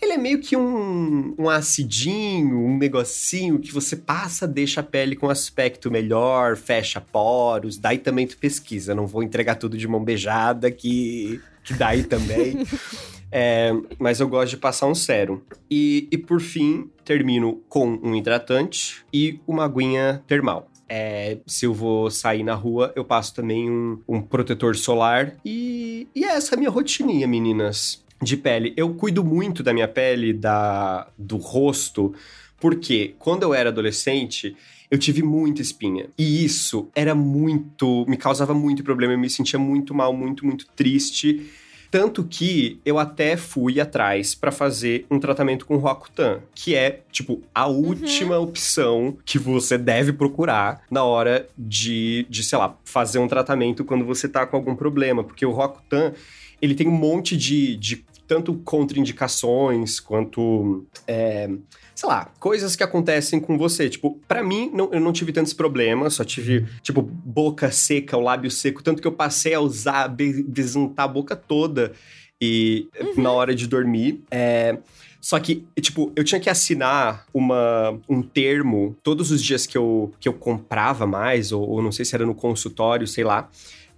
ele 0.00 0.12
é 0.12 0.16
meio 0.16 0.40
que 0.40 0.56
um, 0.56 1.34
um 1.36 1.50
acidinho, 1.50 2.58
um 2.58 2.78
negocinho 2.78 3.58
que 3.58 3.72
você 3.72 3.96
passa, 3.96 4.46
deixa 4.46 4.80
a 4.80 4.84
pele 4.84 5.16
com 5.16 5.28
aspecto 5.28 5.90
melhor, 5.90 6.56
fecha 6.56 7.00
poros, 7.00 7.78
daí 7.78 7.98
também 7.98 8.28
tu 8.28 8.38
pesquisa. 8.38 8.94
Não 8.94 9.08
vou 9.08 9.24
entregar 9.24 9.56
tudo 9.56 9.76
de 9.76 9.88
mão 9.88 10.04
beijada, 10.04 10.70
que, 10.70 11.40
que 11.64 11.74
daí 11.74 12.04
também. 12.04 12.64
é, 13.32 13.72
mas 13.98 14.20
eu 14.20 14.28
gosto 14.28 14.50
de 14.50 14.58
passar 14.58 14.86
um 14.86 14.94
sérum. 14.94 15.40
E, 15.68 16.06
e 16.12 16.16
por 16.16 16.40
fim, 16.40 16.88
termino 17.04 17.60
com 17.68 17.98
um 18.00 18.14
hidratante 18.14 19.04
e 19.12 19.40
uma 19.48 19.64
aguinha 19.64 20.22
termal. 20.28 20.70
É, 20.88 21.38
se 21.46 21.66
eu 21.66 21.74
vou 21.74 22.10
sair 22.10 22.42
na 22.42 22.54
rua, 22.54 22.92
eu 22.94 23.04
passo 23.04 23.34
também 23.34 23.70
um, 23.70 24.00
um 24.08 24.22
protetor 24.22 24.76
solar. 24.76 25.36
E, 25.44 26.06
e 26.14 26.24
é 26.24 26.28
essa 26.28 26.54
a 26.54 26.58
minha 26.58 26.70
rotininha, 26.70 27.26
meninas, 27.26 28.04
de 28.22 28.36
pele. 28.36 28.72
Eu 28.76 28.94
cuido 28.94 29.24
muito 29.24 29.62
da 29.62 29.72
minha 29.72 29.88
pele, 29.88 30.32
da, 30.32 31.08
do 31.18 31.36
rosto, 31.36 32.14
porque 32.60 33.14
quando 33.18 33.42
eu 33.42 33.52
era 33.52 33.70
adolescente, 33.70 34.56
eu 34.90 34.98
tive 34.98 35.22
muita 35.22 35.60
espinha. 35.60 36.08
E 36.16 36.44
isso 36.44 36.88
era 36.94 37.14
muito. 37.14 38.04
me 38.08 38.16
causava 38.16 38.54
muito 38.54 38.84
problema. 38.84 39.12
Eu 39.12 39.18
me 39.18 39.30
sentia 39.30 39.58
muito 39.58 39.94
mal, 39.94 40.12
muito, 40.12 40.46
muito 40.46 40.66
triste. 40.74 41.50
Tanto 41.90 42.24
que 42.24 42.80
eu 42.84 42.98
até 42.98 43.36
fui 43.36 43.80
atrás 43.80 44.34
para 44.34 44.50
fazer 44.50 45.06
um 45.10 45.18
tratamento 45.18 45.66
com 45.66 45.76
Roacutan, 45.76 46.40
que 46.54 46.74
é, 46.74 47.00
tipo, 47.10 47.42
a 47.54 47.66
uhum. 47.66 47.88
última 47.88 48.38
uhum. 48.38 48.44
opção 48.44 49.16
que 49.24 49.38
você 49.38 49.78
deve 49.78 50.12
procurar 50.12 50.82
na 50.90 51.04
hora 51.04 51.46
de, 51.56 52.26
de, 52.28 52.42
sei 52.42 52.58
lá, 52.58 52.76
fazer 52.84 53.18
um 53.18 53.28
tratamento 53.28 53.84
quando 53.84 54.04
você 54.04 54.28
tá 54.28 54.46
com 54.46 54.56
algum 54.56 54.74
problema. 54.74 55.24
Porque 55.24 55.46
o 55.46 55.50
Roacutan, 55.50 56.12
ele 56.60 56.74
tem 56.74 56.88
um 56.88 56.92
monte 56.92 57.36
de, 57.36 57.76
de 57.76 58.04
tanto 58.26 58.54
contraindicações 58.64 60.00
quanto. 60.00 60.84
É, 61.06 61.48
sei 61.94 62.08
lá, 62.08 62.30
coisas 62.38 62.76
que 62.76 62.82
acontecem 62.82 63.40
com 63.40 63.56
você. 63.56 63.88
Tipo, 63.88 64.20
para 64.28 64.42
mim, 64.42 64.70
não, 64.72 64.92
eu 64.92 65.00
não 65.00 65.12
tive 65.12 65.32
tantos 65.32 65.54
problemas, 65.54 66.14
só 66.14 66.24
tive, 66.24 66.66
tipo, 66.82 67.00
boca 67.02 67.70
seca, 67.70 68.16
o 68.16 68.20
lábio 68.20 68.50
seco, 68.50 68.82
tanto 68.82 69.00
que 69.00 69.08
eu 69.08 69.12
passei 69.12 69.54
a 69.54 69.60
usar, 69.60 70.08
besuntar 70.08 71.06
a 71.06 71.08
boca 71.08 71.34
toda 71.34 71.92
e 72.40 72.88
uhum. 73.00 73.22
na 73.22 73.30
hora 73.30 73.54
de 73.54 73.66
dormir. 73.66 74.22
É. 74.30 74.78
Só 75.20 75.40
que, 75.40 75.66
tipo, 75.80 76.12
eu 76.14 76.22
tinha 76.22 76.40
que 76.40 76.48
assinar 76.48 77.26
uma, 77.34 77.98
um 78.08 78.22
termo 78.22 78.94
todos 79.02 79.32
os 79.32 79.42
dias 79.42 79.66
que 79.66 79.76
eu, 79.76 80.12
que 80.20 80.28
eu 80.28 80.32
comprava 80.32 81.04
mais, 81.04 81.50
ou, 81.50 81.68
ou 81.68 81.82
não 81.82 81.90
sei 81.90 82.04
se 82.04 82.14
era 82.14 82.24
no 82.24 82.34
consultório, 82.34 83.08
sei 83.08 83.24
lá 83.24 83.48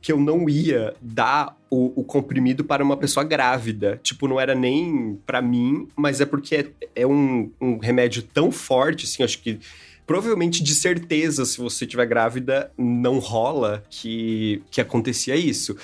que 0.00 0.12
eu 0.12 0.20
não 0.20 0.48
ia 0.48 0.94
dar 1.00 1.56
o, 1.70 2.00
o, 2.00 2.04
comprimido 2.04 2.64
para 2.64 2.82
uma 2.84 2.96
pessoa 2.96 3.24
grávida. 3.24 3.98
Tipo, 4.02 4.28
não 4.28 4.40
era 4.40 4.54
nem 4.54 5.18
para 5.26 5.42
mim, 5.42 5.88
mas 5.96 6.20
é 6.20 6.26
porque 6.26 6.54
é, 6.56 6.66
é 7.02 7.06
um, 7.06 7.50
um, 7.61 7.78
remédio 7.78 8.22
tão 8.22 8.50
forte, 8.50 9.04
assim, 9.04 9.22
acho 9.22 9.40
que. 9.40 9.58
Provavelmente, 10.06 10.62
de 10.62 10.74
certeza, 10.74 11.44
se 11.44 11.58
você 11.58 11.84
estiver 11.84 12.06
grávida, 12.06 12.72
não 12.78 13.18
rola 13.18 13.84
que, 13.90 14.62
que 14.70 14.80
acontecia 14.80 15.37
isso. 15.37 15.76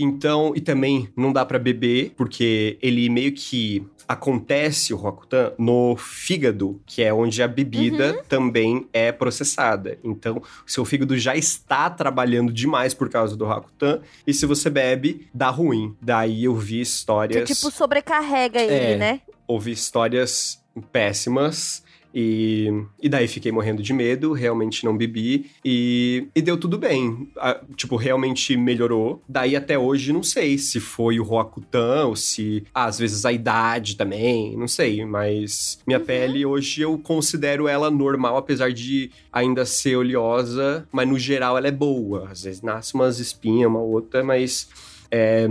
Então, 0.00 0.52
e 0.56 0.60
também 0.60 1.08
não 1.16 1.32
dá 1.32 1.44
para 1.44 1.58
beber, 1.58 2.14
porque 2.16 2.78
ele 2.80 3.08
meio 3.08 3.32
que 3.32 3.86
acontece 4.08 4.92
o 4.92 4.96
Rokutan 4.96 5.52
no 5.56 5.94
fígado, 5.96 6.80
que 6.84 7.00
é 7.00 7.14
onde 7.14 7.40
a 7.42 7.46
bebida 7.46 8.16
uhum. 8.16 8.22
também 8.28 8.88
é 8.92 9.12
processada. 9.12 9.98
Então, 10.02 10.42
seu 10.66 10.84
fígado 10.84 11.16
já 11.16 11.36
está 11.36 11.88
trabalhando 11.88 12.52
demais 12.52 12.92
por 12.92 13.08
causa 13.08 13.36
do 13.36 13.44
Rokutan, 13.44 14.00
e 14.26 14.34
se 14.34 14.46
você 14.46 14.68
bebe, 14.68 15.28
dá 15.32 15.48
ruim. 15.48 15.94
Daí 16.02 16.44
eu 16.44 16.56
vi 16.56 16.80
histórias. 16.80 17.48
Que 17.48 17.54
tipo 17.54 17.70
sobrecarrega 17.70 18.60
ele, 18.60 18.94
é, 18.94 18.96
né? 18.96 19.20
Ouvi 19.46 19.70
histórias 19.70 20.60
péssimas 20.90 21.84
e, 22.14 22.84
e 23.00 23.08
daí 23.08 23.28
fiquei 23.28 23.52
morrendo 23.52 23.82
de 23.82 23.92
medo, 23.92 24.32
realmente 24.32 24.84
não 24.84 24.96
bebi 24.96 25.50
e, 25.64 26.26
e 26.34 26.42
deu 26.42 26.56
tudo 26.56 26.76
bem. 26.78 27.28
A, 27.36 27.60
tipo, 27.76 27.96
realmente 27.96 28.56
melhorou. 28.56 29.22
Daí 29.28 29.54
até 29.54 29.78
hoje 29.78 30.12
não 30.12 30.22
sei 30.22 30.58
se 30.58 30.80
foi 30.80 31.20
o 31.20 31.22
Roacutan 31.22 32.06
ou 32.06 32.16
se 32.16 32.64
ah, 32.74 32.84
às 32.84 32.98
vezes 32.98 33.24
a 33.24 33.32
idade 33.32 33.96
também, 33.96 34.56
não 34.56 34.68
sei, 34.68 35.04
mas 35.04 35.78
minha 35.86 35.98
uhum. 35.98 36.04
pele 36.04 36.46
hoje 36.46 36.82
eu 36.82 36.98
considero 36.98 37.68
ela 37.68 37.90
normal, 37.90 38.36
apesar 38.36 38.72
de 38.72 39.10
ainda 39.32 39.64
ser 39.64 39.96
oleosa, 39.96 40.86
mas 40.90 41.08
no 41.08 41.18
geral 41.18 41.56
ela 41.56 41.68
é 41.68 41.72
boa. 41.72 42.28
Às 42.30 42.42
vezes 42.42 42.62
nasce 42.62 42.94
umas 42.94 43.18
espinhas, 43.18 43.70
uma 43.70 43.80
outra, 43.80 44.24
mas, 44.24 44.68
é, 45.10 45.46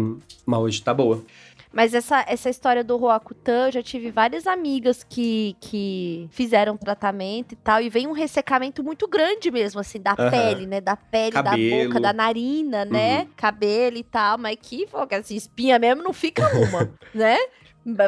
mas 0.45 0.59
hoje 0.59 0.81
tá 0.81 0.93
boa. 0.93 1.23
Mas 1.71 1.93
essa, 1.93 2.25
essa 2.27 2.49
história 2.49 2.83
do 2.83 2.97
Roacutan, 2.97 3.67
eu 3.67 3.71
já 3.73 3.83
tive 3.83 4.09
várias 4.09 4.47
amigas 4.47 5.03
que, 5.03 5.55
que 5.59 6.27
fizeram 6.31 6.75
tratamento 6.75 7.53
e 7.53 7.55
tal, 7.55 7.79
e 7.81 7.89
vem 7.89 8.07
um 8.07 8.11
ressecamento 8.11 8.83
muito 8.83 9.07
grande 9.07 9.51
mesmo, 9.51 9.79
assim, 9.79 10.01
da 10.01 10.11
uhum. 10.11 10.29
pele, 10.31 10.65
né? 10.65 10.81
Da 10.81 10.95
pele, 10.95 11.31
Cabelo. 11.31 11.69
da 11.69 11.85
boca, 11.85 11.99
da 11.99 12.13
narina, 12.13 12.85
né? 12.85 13.21
Uhum. 13.21 13.27
Cabelo 13.35 13.97
e 13.97 14.03
tal, 14.03 14.37
mas 14.37 14.57
que, 14.59 14.87
assim, 15.11 15.35
espinha 15.35 15.77
mesmo 15.77 16.01
não 16.01 16.13
fica 16.13 16.43
uma, 16.57 16.91
né? 17.13 17.37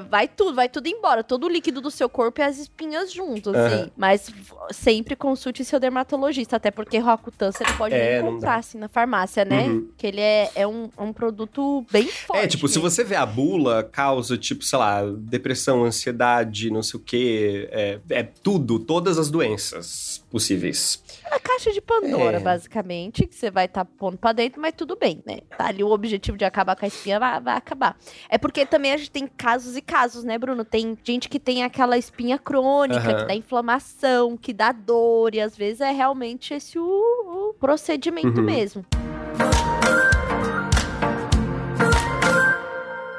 Vai 0.10 0.28
tudo, 0.28 0.56
vai 0.56 0.70
tudo 0.70 0.88
embora. 0.88 1.24
Todo 1.24 1.46
o 1.46 1.50
líquido 1.50 1.82
do 1.82 1.92
seu 1.92 2.10
corpo 2.10 2.42
e 2.42 2.44
as 2.44 2.58
espinhas 2.58 3.12
juntos, 3.12 3.54
uhum. 3.54 3.66
assim. 3.66 3.92
Mas 3.96 4.30
sempre 4.72 5.16
consulte 5.16 5.64
seu 5.64 5.80
dermatologista, 5.80 6.56
até 6.56 6.72
porque 6.72 6.98
Roacutan 6.98 7.52
você 7.52 7.64
não 7.64 7.78
pode 7.78 7.96
é, 7.96 8.22
assim, 8.46 8.78
na 8.78 8.88
farmácia, 8.88 9.46
né? 9.46 9.68
Uhum. 9.68 9.90
Que 9.98 10.08
ele 10.08 10.22
é, 10.22 10.52
é 10.56 10.68
um, 10.68 10.90
um 10.98 11.14
produto 11.14 11.86
bem 11.92 12.08
forte. 12.08 12.44
É, 12.44 12.48
tipo, 12.48 12.66
mesmo. 12.66 12.74
se 12.74 12.80
você 12.80 13.04
vê 13.04 13.16
a 13.16 13.26
bula, 13.26 13.84
causa, 13.84 14.38
tipo, 14.38 14.64
sei 14.64 14.80
lá, 14.80 15.04
depressão, 15.06 15.84
ansiedade, 15.84 16.70
não 16.70 16.84
sei 16.84 17.00
o 17.00 17.04
quê. 17.04 17.70
É, 17.72 18.00
é 18.10 18.24
tudo, 18.24 18.80
todas 18.80 19.18
as 19.18 19.30
doenças 19.30 20.24
possíveis. 20.30 21.04
A 21.32 21.40
caixa 21.40 21.72
de 21.72 21.80
Pandora, 21.80 22.38
é. 22.38 22.40
basicamente, 22.42 23.26
que 23.26 23.34
você 23.34 23.50
vai 23.50 23.66
estar 23.66 23.86
tá 23.86 23.92
pondo 23.98 24.18
pra 24.18 24.34
dentro, 24.34 24.62
mas 24.62 24.74
tudo 24.76 24.98
bem, 24.98 25.24
né? 25.26 25.40
Tá 25.58 25.68
ali 25.68 25.82
o 25.82 25.90
objetivo 25.90 26.38
de 26.38 26.44
acabar 26.44 26.76
com 26.76 26.84
a 26.84 26.88
espinha, 26.90 27.18
vai, 27.20 27.40
vai 27.40 27.56
acabar. 27.56 27.98
É 28.30 28.38
porque 28.38 28.66
também 28.66 28.92
a 28.92 28.98
gente 28.98 29.12
tem 29.12 29.26
casos 29.26 29.78
e 29.78 29.82
casos, 29.82 30.26
né, 30.26 30.38
Bruno? 30.38 30.66
Tem 30.66 30.98
gente 31.02 31.30
que 31.30 31.40
tem 31.40 31.64
aquela 31.64 31.98
espinha 31.98 32.38
crônica, 32.38 33.10
uhum. 33.10 33.18
que 33.18 33.26
dá 33.26 33.34
inflamação, 33.34 34.36
que 34.36 34.52
dá 34.52 34.74
dor, 34.74 35.34
e 35.34 35.40
às 35.40 35.56
vezes 35.56 35.80
é 35.80 35.92
realmente 35.92 36.54
esse 36.54 36.78
o, 36.78 36.84
o 36.84 37.54
procedimento 37.54 38.40
uhum. 38.40 38.46
mesmo. 38.46 38.86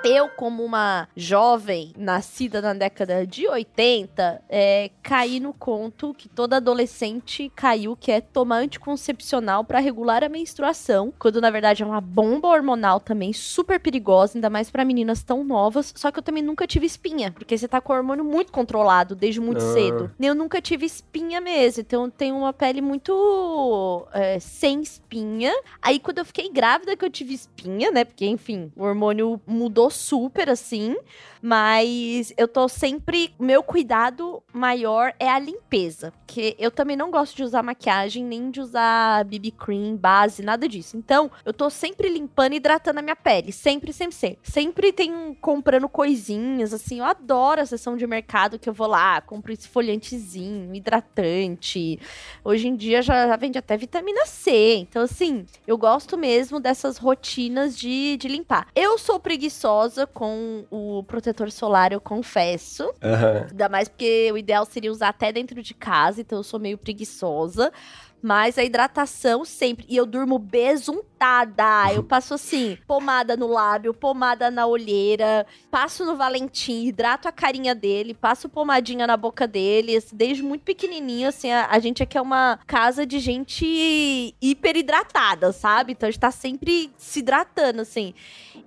Eu, 0.04 0.28
como 0.28 0.64
uma 0.64 1.08
jovem 1.16 1.92
nascida 1.96 2.60
na 2.60 2.74
década 2.74 3.26
de 3.26 3.46
80, 3.46 4.42
é, 4.48 4.90
caí 5.02 5.38
no 5.38 5.52
conto 5.52 6.14
que 6.14 6.28
toda 6.28 6.56
adolescente 6.56 7.50
caiu, 7.54 7.96
que 7.96 8.10
é 8.10 8.20
tomar 8.20 8.58
anticoncepcional 8.58 9.64
para 9.64 9.78
regular 9.78 10.24
a 10.24 10.28
menstruação, 10.28 11.12
quando 11.18 11.40
na 11.40 11.50
verdade 11.50 11.82
é 11.82 11.86
uma 11.86 12.00
bomba 12.00 12.48
hormonal 12.48 13.00
também 13.00 13.32
super 13.32 13.78
perigosa, 13.78 14.36
ainda 14.36 14.50
mais 14.50 14.70
para 14.70 14.84
meninas 14.84 15.22
tão 15.22 15.44
novas. 15.44 15.92
Só 15.96 16.10
que 16.10 16.18
eu 16.18 16.22
também 16.22 16.42
nunca 16.42 16.66
tive 16.66 16.86
espinha, 16.86 17.30
porque 17.30 17.56
você 17.56 17.68
tá 17.68 17.80
com 17.80 17.92
o 17.92 17.96
hormônio 17.96 18.24
muito 18.24 18.52
controlado 18.52 19.14
desde 19.14 19.40
muito 19.40 19.62
ah. 19.62 19.72
cedo. 19.72 20.10
Eu 20.18 20.34
nunca 20.34 20.60
tive 20.60 20.86
espinha 20.86 21.40
mesmo, 21.40 21.82
então 21.82 22.04
eu 22.04 22.10
tenho 22.10 22.36
uma 22.36 22.52
pele 22.52 22.80
muito 22.80 24.06
é, 24.12 24.38
sem 24.40 24.80
espinha. 24.80 25.52
Aí 25.80 25.98
quando 25.98 26.18
eu 26.18 26.24
fiquei 26.24 26.50
grávida 26.50 26.96
que 26.96 27.04
eu 27.04 27.10
tive 27.10 27.34
espinha, 27.34 27.90
né? 27.90 28.04
Porque 28.04 28.26
enfim, 28.26 28.72
o 28.76 28.84
hormônio 28.84 29.40
mudou 29.46 29.91
super 29.92 30.48
assim, 30.48 30.96
mas 31.42 32.32
eu 32.36 32.46
tô 32.46 32.68
sempre. 32.68 33.34
Meu 33.38 33.64
cuidado 33.64 34.40
maior 34.52 35.12
é 35.18 35.28
a 35.28 35.40
limpeza. 35.40 36.12
Porque 36.12 36.54
eu 36.58 36.70
também 36.70 36.96
não 36.96 37.10
gosto 37.10 37.36
de 37.36 37.42
usar 37.42 37.62
maquiagem, 37.62 38.24
nem 38.24 38.50
de 38.50 38.60
usar 38.60 39.24
BB 39.24 39.50
cream, 39.50 39.96
base, 39.96 40.42
nada 40.42 40.68
disso. 40.68 40.96
Então, 40.96 41.30
eu 41.44 41.52
tô 41.52 41.68
sempre 41.68 42.08
limpando 42.08 42.52
e 42.52 42.56
hidratando 42.56 43.00
a 43.00 43.02
minha 43.02 43.16
pele. 43.16 43.52
Sempre, 43.52 43.92
sempre, 43.92 44.14
sempre. 44.14 44.38
Sempre 44.42 44.92
tem 44.92 45.34
comprando 45.40 45.88
coisinhas, 45.88 46.72
assim. 46.72 47.00
Eu 47.00 47.04
adoro 47.04 47.60
a 47.60 47.66
sessão 47.66 47.96
de 47.96 48.06
mercado 48.06 48.58
que 48.58 48.68
eu 48.68 48.72
vou 48.72 48.86
lá, 48.86 49.20
compro 49.20 49.52
esfoliantezinho, 49.52 50.74
hidratante. 50.74 51.98
Hoje 52.44 52.68
em 52.68 52.76
dia 52.76 53.02
já, 53.02 53.26
já 53.26 53.36
vende 53.36 53.58
até 53.58 53.76
vitamina 53.76 54.24
C. 54.26 54.76
Então, 54.76 55.02
assim, 55.02 55.44
eu 55.66 55.76
gosto 55.76 56.16
mesmo 56.16 56.60
dessas 56.60 56.98
rotinas 56.98 57.76
de, 57.76 58.16
de 58.16 58.28
limpar. 58.28 58.68
Eu 58.74 58.96
sou 58.96 59.18
preguiçosa 59.18 59.81
com 60.06 60.64
o 60.70 61.02
protetor 61.04 61.50
solar, 61.50 61.92
eu 61.92 62.00
confesso. 62.00 62.84
Uhum. 62.84 63.46
Ainda 63.50 63.68
mais 63.68 63.88
porque 63.88 64.30
o 64.32 64.38
ideal 64.38 64.64
seria 64.64 64.90
usar 64.90 65.08
até 65.08 65.32
dentro 65.32 65.62
de 65.62 65.74
casa, 65.74 66.20
então 66.20 66.38
eu 66.38 66.42
sou 66.42 66.60
meio 66.60 66.78
preguiçosa. 66.78 67.72
Mas 68.22 68.56
a 68.56 68.62
hidratação 68.62 69.44
sempre. 69.44 69.84
E 69.88 69.96
eu 69.96 70.06
durmo 70.06 70.38
besuntada. 70.38 71.92
Eu 71.92 72.04
passo 72.04 72.34
assim, 72.34 72.78
pomada 72.86 73.36
no 73.36 73.48
lábio, 73.48 73.92
pomada 73.92 74.50
na 74.50 74.66
olheira, 74.66 75.44
passo 75.70 76.04
no 76.04 76.16
Valentim, 76.16 76.86
hidrato 76.86 77.26
a 77.26 77.32
carinha 77.32 77.74
dele, 77.74 78.14
passo 78.14 78.48
pomadinha 78.48 79.06
na 79.06 79.16
boca 79.16 79.46
dele. 79.46 79.96
Assim, 79.96 80.16
desde 80.16 80.42
muito 80.42 80.62
pequenininho, 80.62 81.28
assim, 81.28 81.50
a, 81.50 81.68
a, 81.70 81.78
gente 81.80 82.02
aqui 82.02 82.16
é 82.16 82.20
uma 82.20 82.58
casa 82.66 83.04
de 83.04 83.18
gente 83.18 84.34
hiper 84.40 84.76
hidratada, 84.76 85.52
sabe? 85.52 85.92
Então 85.92 86.08
a 86.08 86.10
gente 86.10 86.20
tá 86.20 86.30
sempre 86.30 86.90
se 86.96 87.18
hidratando, 87.18 87.80
assim. 87.82 88.14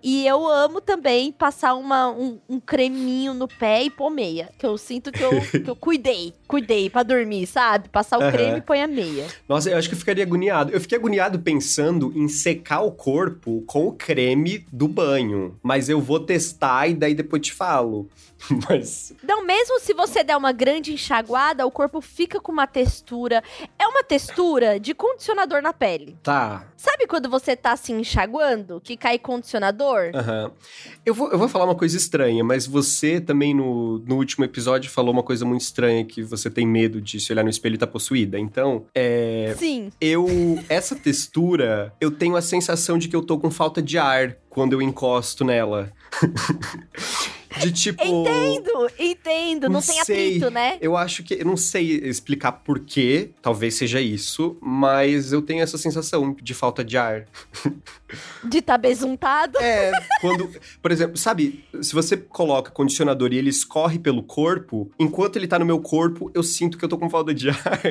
E 0.03 0.27
eu 0.27 0.47
amo 0.47 0.81
também 0.81 1.31
passar 1.31 1.73
uma, 1.75 2.09
um, 2.09 2.39
um 2.47 2.59
creminho 2.59 3.33
no 3.33 3.47
pé 3.47 3.83
e 3.83 3.89
pôr 3.89 4.09
meia. 4.09 4.49
Que 4.57 4.65
eu 4.65 4.77
sinto 4.77 5.11
que 5.11 5.23
eu, 5.23 5.31
que 5.63 5.69
eu 5.69 5.75
cuidei. 5.75 6.33
Cuidei 6.47 6.89
pra 6.89 7.03
dormir, 7.03 7.47
sabe? 7.47 7.89
Passar 7.89 8.19
o 8.19 8.23
uhum. 8.23 8.31
creme 8.31 8.57
e 8.59 8.61
põe 8.61 8.81
a 8.81 8.87
meia. 8.87 9.25
Nossa, 9.49 9.69
eu 9.69 9.77
acho 9.77 9.89
que 9.89 9.95
eu 9.95 9.99
ficaria 9.99 10.23
agoniado. 10.23 10.71
Eu 10.71 10.79
fiquei 10.79 10.97
agoniado 10.97 11.39
pensando 11.39 12.13
em 12.15 12.27
secar 12.27 12.81
o 12.81 12.91
corpo 12.91 13.63
com 13.65 13.87
o 13.87 13.91
creme 13.91 14.65
do 14.71 14.87
banho. 14.87 15.57
Mas 15.63 15.89
eu 15.89 15.99
vou 15.99 16.19
testar 16.19 16.87
e 16.87 16.93
daí 16.93 17.15
depois 17.15 17.41
te 17.41 17.53
falo. 17.53 18.07
Mas. 18.69 19.13
Não, 19.23 19.45
mesmo 19.45 19.79
se 19.79 19.93
você 19.93 20.23
der 20.23 20.37
uma 20.37 20.51
grande 20.51 20.93
enxaguada, 20.93 21.65
o 21.65 21.71
corpo 21.71 22.01
fica 22.01 22.39
com 22.39 22.51
uma 22.51 22.67
textura. 22.67 23.43
É 23.77 23.87
uma 23.87 24.03
textura 24.03 24.79
de 24.79 24.93
condicionador 24.93 25.61
na 25.61 25.73
pele. 25.73 26.17
Tá. 26.21 26.67
Sabe 26.77 27.07
quando 27.07 27.29
você 27.29 27.55
tá 27.55 27.71
assim 27.71 27.99
enxaguando, 27.99 28.79
que 28.79 28.95
cai 28.95 29.17
condicionador? 29.17 30.11
Aham. 30.13 30.45
Uhum. 30.45 30.51
Eu, 31.05 31.13
vou, 31.13 31.31
eu 31.31 31.37
vou 31.37 31.47
falar 31.47 31.65
uma 31.65 31.75
coisa 31.75 31.97
estranha, 31.97 32.43
mas 32.43 32.67
você 32.67 33.19
também 33.19 33.53
no, 33.53 33.99
no 33.99 34.15
último 34.15 34.45
episódio 34.45 34.91
falou 34.91 35.11
uma 35.11 35.23
coisa 35.23 35.45
muito 35.45 35.61
estranha 35.61 36.05
que 36.05 36.21
você 36.21 36.49
tem 36.49 36.67
medo 36.67 37.01
de 37.01 37.19
se 37.19 37.31
olhar 37.31 37.43
no 37.43 37.49
espelho 37.49 37.75
e 37.75 37.77
tá 37.77 37.87
possuída. 37.87 38.37
Então, 38.37 38.85
é. 38.93 39.55
Sim. 39.57 39.91
Eu. 39.99 40.25
Essa 40.69 40.95
textura, 40.95 41.93
eu 41.99 42.11
tenho 42.11 42.35
a 42.35 42.41
sensação 42.41 42.97
de 42.97 43.07
que 43.07 43.15
eu 43.15 43.21
tô 43.21 43.39
com 43.39 43.49
falta 43.49 43.81
de 43.81 43.97
ar 43.97 44.37
quando 44.49 44.73
eu 44.73 44.81
encosto 44.81 45.43
nela. 45.43 45.91
De 47.59 47.71
tipo. 47.71 48.03
Entendo, 48.03 48.91
entendo. 48.99 49.63
Não, 49.63 49.73
não 49.73 49.81
tem 49.81 50.03
sei. 50.03 50.27
atrito, 50.37 50.49
né? 50.49 50.77
Eu 50.81 50.95
acho 50.97 51.23
que. 51.23 51.35
Eu 51.35 51.45
não 51.45 51.57
sei 51.57 51.97
explicar 51.97 52.51
porquê, 52.51 53.29
talvez 53.41 53.75
seja 53.75 54.01
isso, 54.01 54.57
mas 54.61 55.31
eu 55.31 55.41
tenho 55.41 55.61
essa 55.61 55.77
sensação 55.77 56.35
de 56.41 56.53
falta 56.53 56.83
de 56.83 56.97
ar. 56.97 57.25
De 58.43 58.59
estar 58.59 58.73
tá 58.73 58.77
besuntado? 58.77 59.57
É, 59.59 59.91
quando. 60.21 60.49
Por 60.81 60.91
exemplo, 60.91 61.17
sabe, 61.17 61.65
se 61.81 61.93
você 61.93 62.17
coloca 62.17 62.71
condicionador 62.71 63.33
e 63.33 63.37
ele 63.37 63.49
escorre 63.49 63.99
pelo 63.99 64.23
corpo, 64.23 64.91
enquanto 64.99 65.35
ele 65.35 65.47
tá 65.47 65.59
no 65.59 65.65
meu 65.65 65.79
corpo, 65.79 66.31
eu 66.33 66.43
sinto 66.43 66.77
que 66.77 66.85
eu 66.85 66.89
tô 66.89 66.97
com 66.97 67.09
falta 67.09 67.33
de 67.33 67.49
ar. 67.49 67.81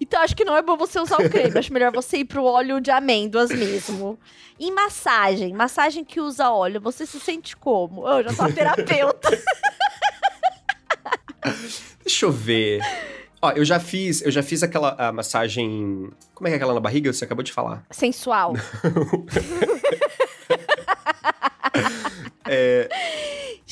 Então 0.00 0.20
acho 0.20 0.36
que 0.36 0.44
não 0.44 0.56
é 0.56 0.62
bom 0.62 0.76
você 0.76 1.00
usar 1.00 1.20
o 1.20 1.30
creme. 1.30 1.58
acho 1.58 1.72
melhor 1.72 1.92
você 1.92 2.18
ir 2.18 2.24
pro 2.24 2.44
óleo 2.44 2.80
de 2.80 2.90
amêndoas 2.90 3.50
mesmo. 3.50 4.18
Em 4.58 4.70
massagem, 4.70 5.52
massagem 5.52 6.04
que 6.04 6.20
usa 6.20 6.50
óleo, 6.50 6.80
você 6.80 7.06
se 7.06 7.18
sente 7.18 7.56
como? 7.56 8.06
Eu 8.06 8.24
já 8.24 8.32
sou 8.32 8.52
terapeuta. 8.52 9.30
Deixa 12.04 12.26
eu 12.26 12.32
ver. 12.32 12.80
Ó, 13.44 13.50
eu 13.50 13.62
já 13.62 13.78
fiz, 13.78 14.22
eu 14.22 14.30
já 14.30 14.42
fiz 14.42 14.62
aquela 14.62 15.12
massagem. 15.12 16.10
Como 16.34 16.48
é 16.48 16.50
que 16.50 16.54
é 16.54 16.56
aquela 16.56 16.72
na 16.72 16.80
barriga? 16.80 17.12
Você 17.12 17.26
acabou 17.26 17.44
de 17.44 17.52
falar. 17.52 17.84
Sensual. 17.90 18.54
é, 22.48 22.88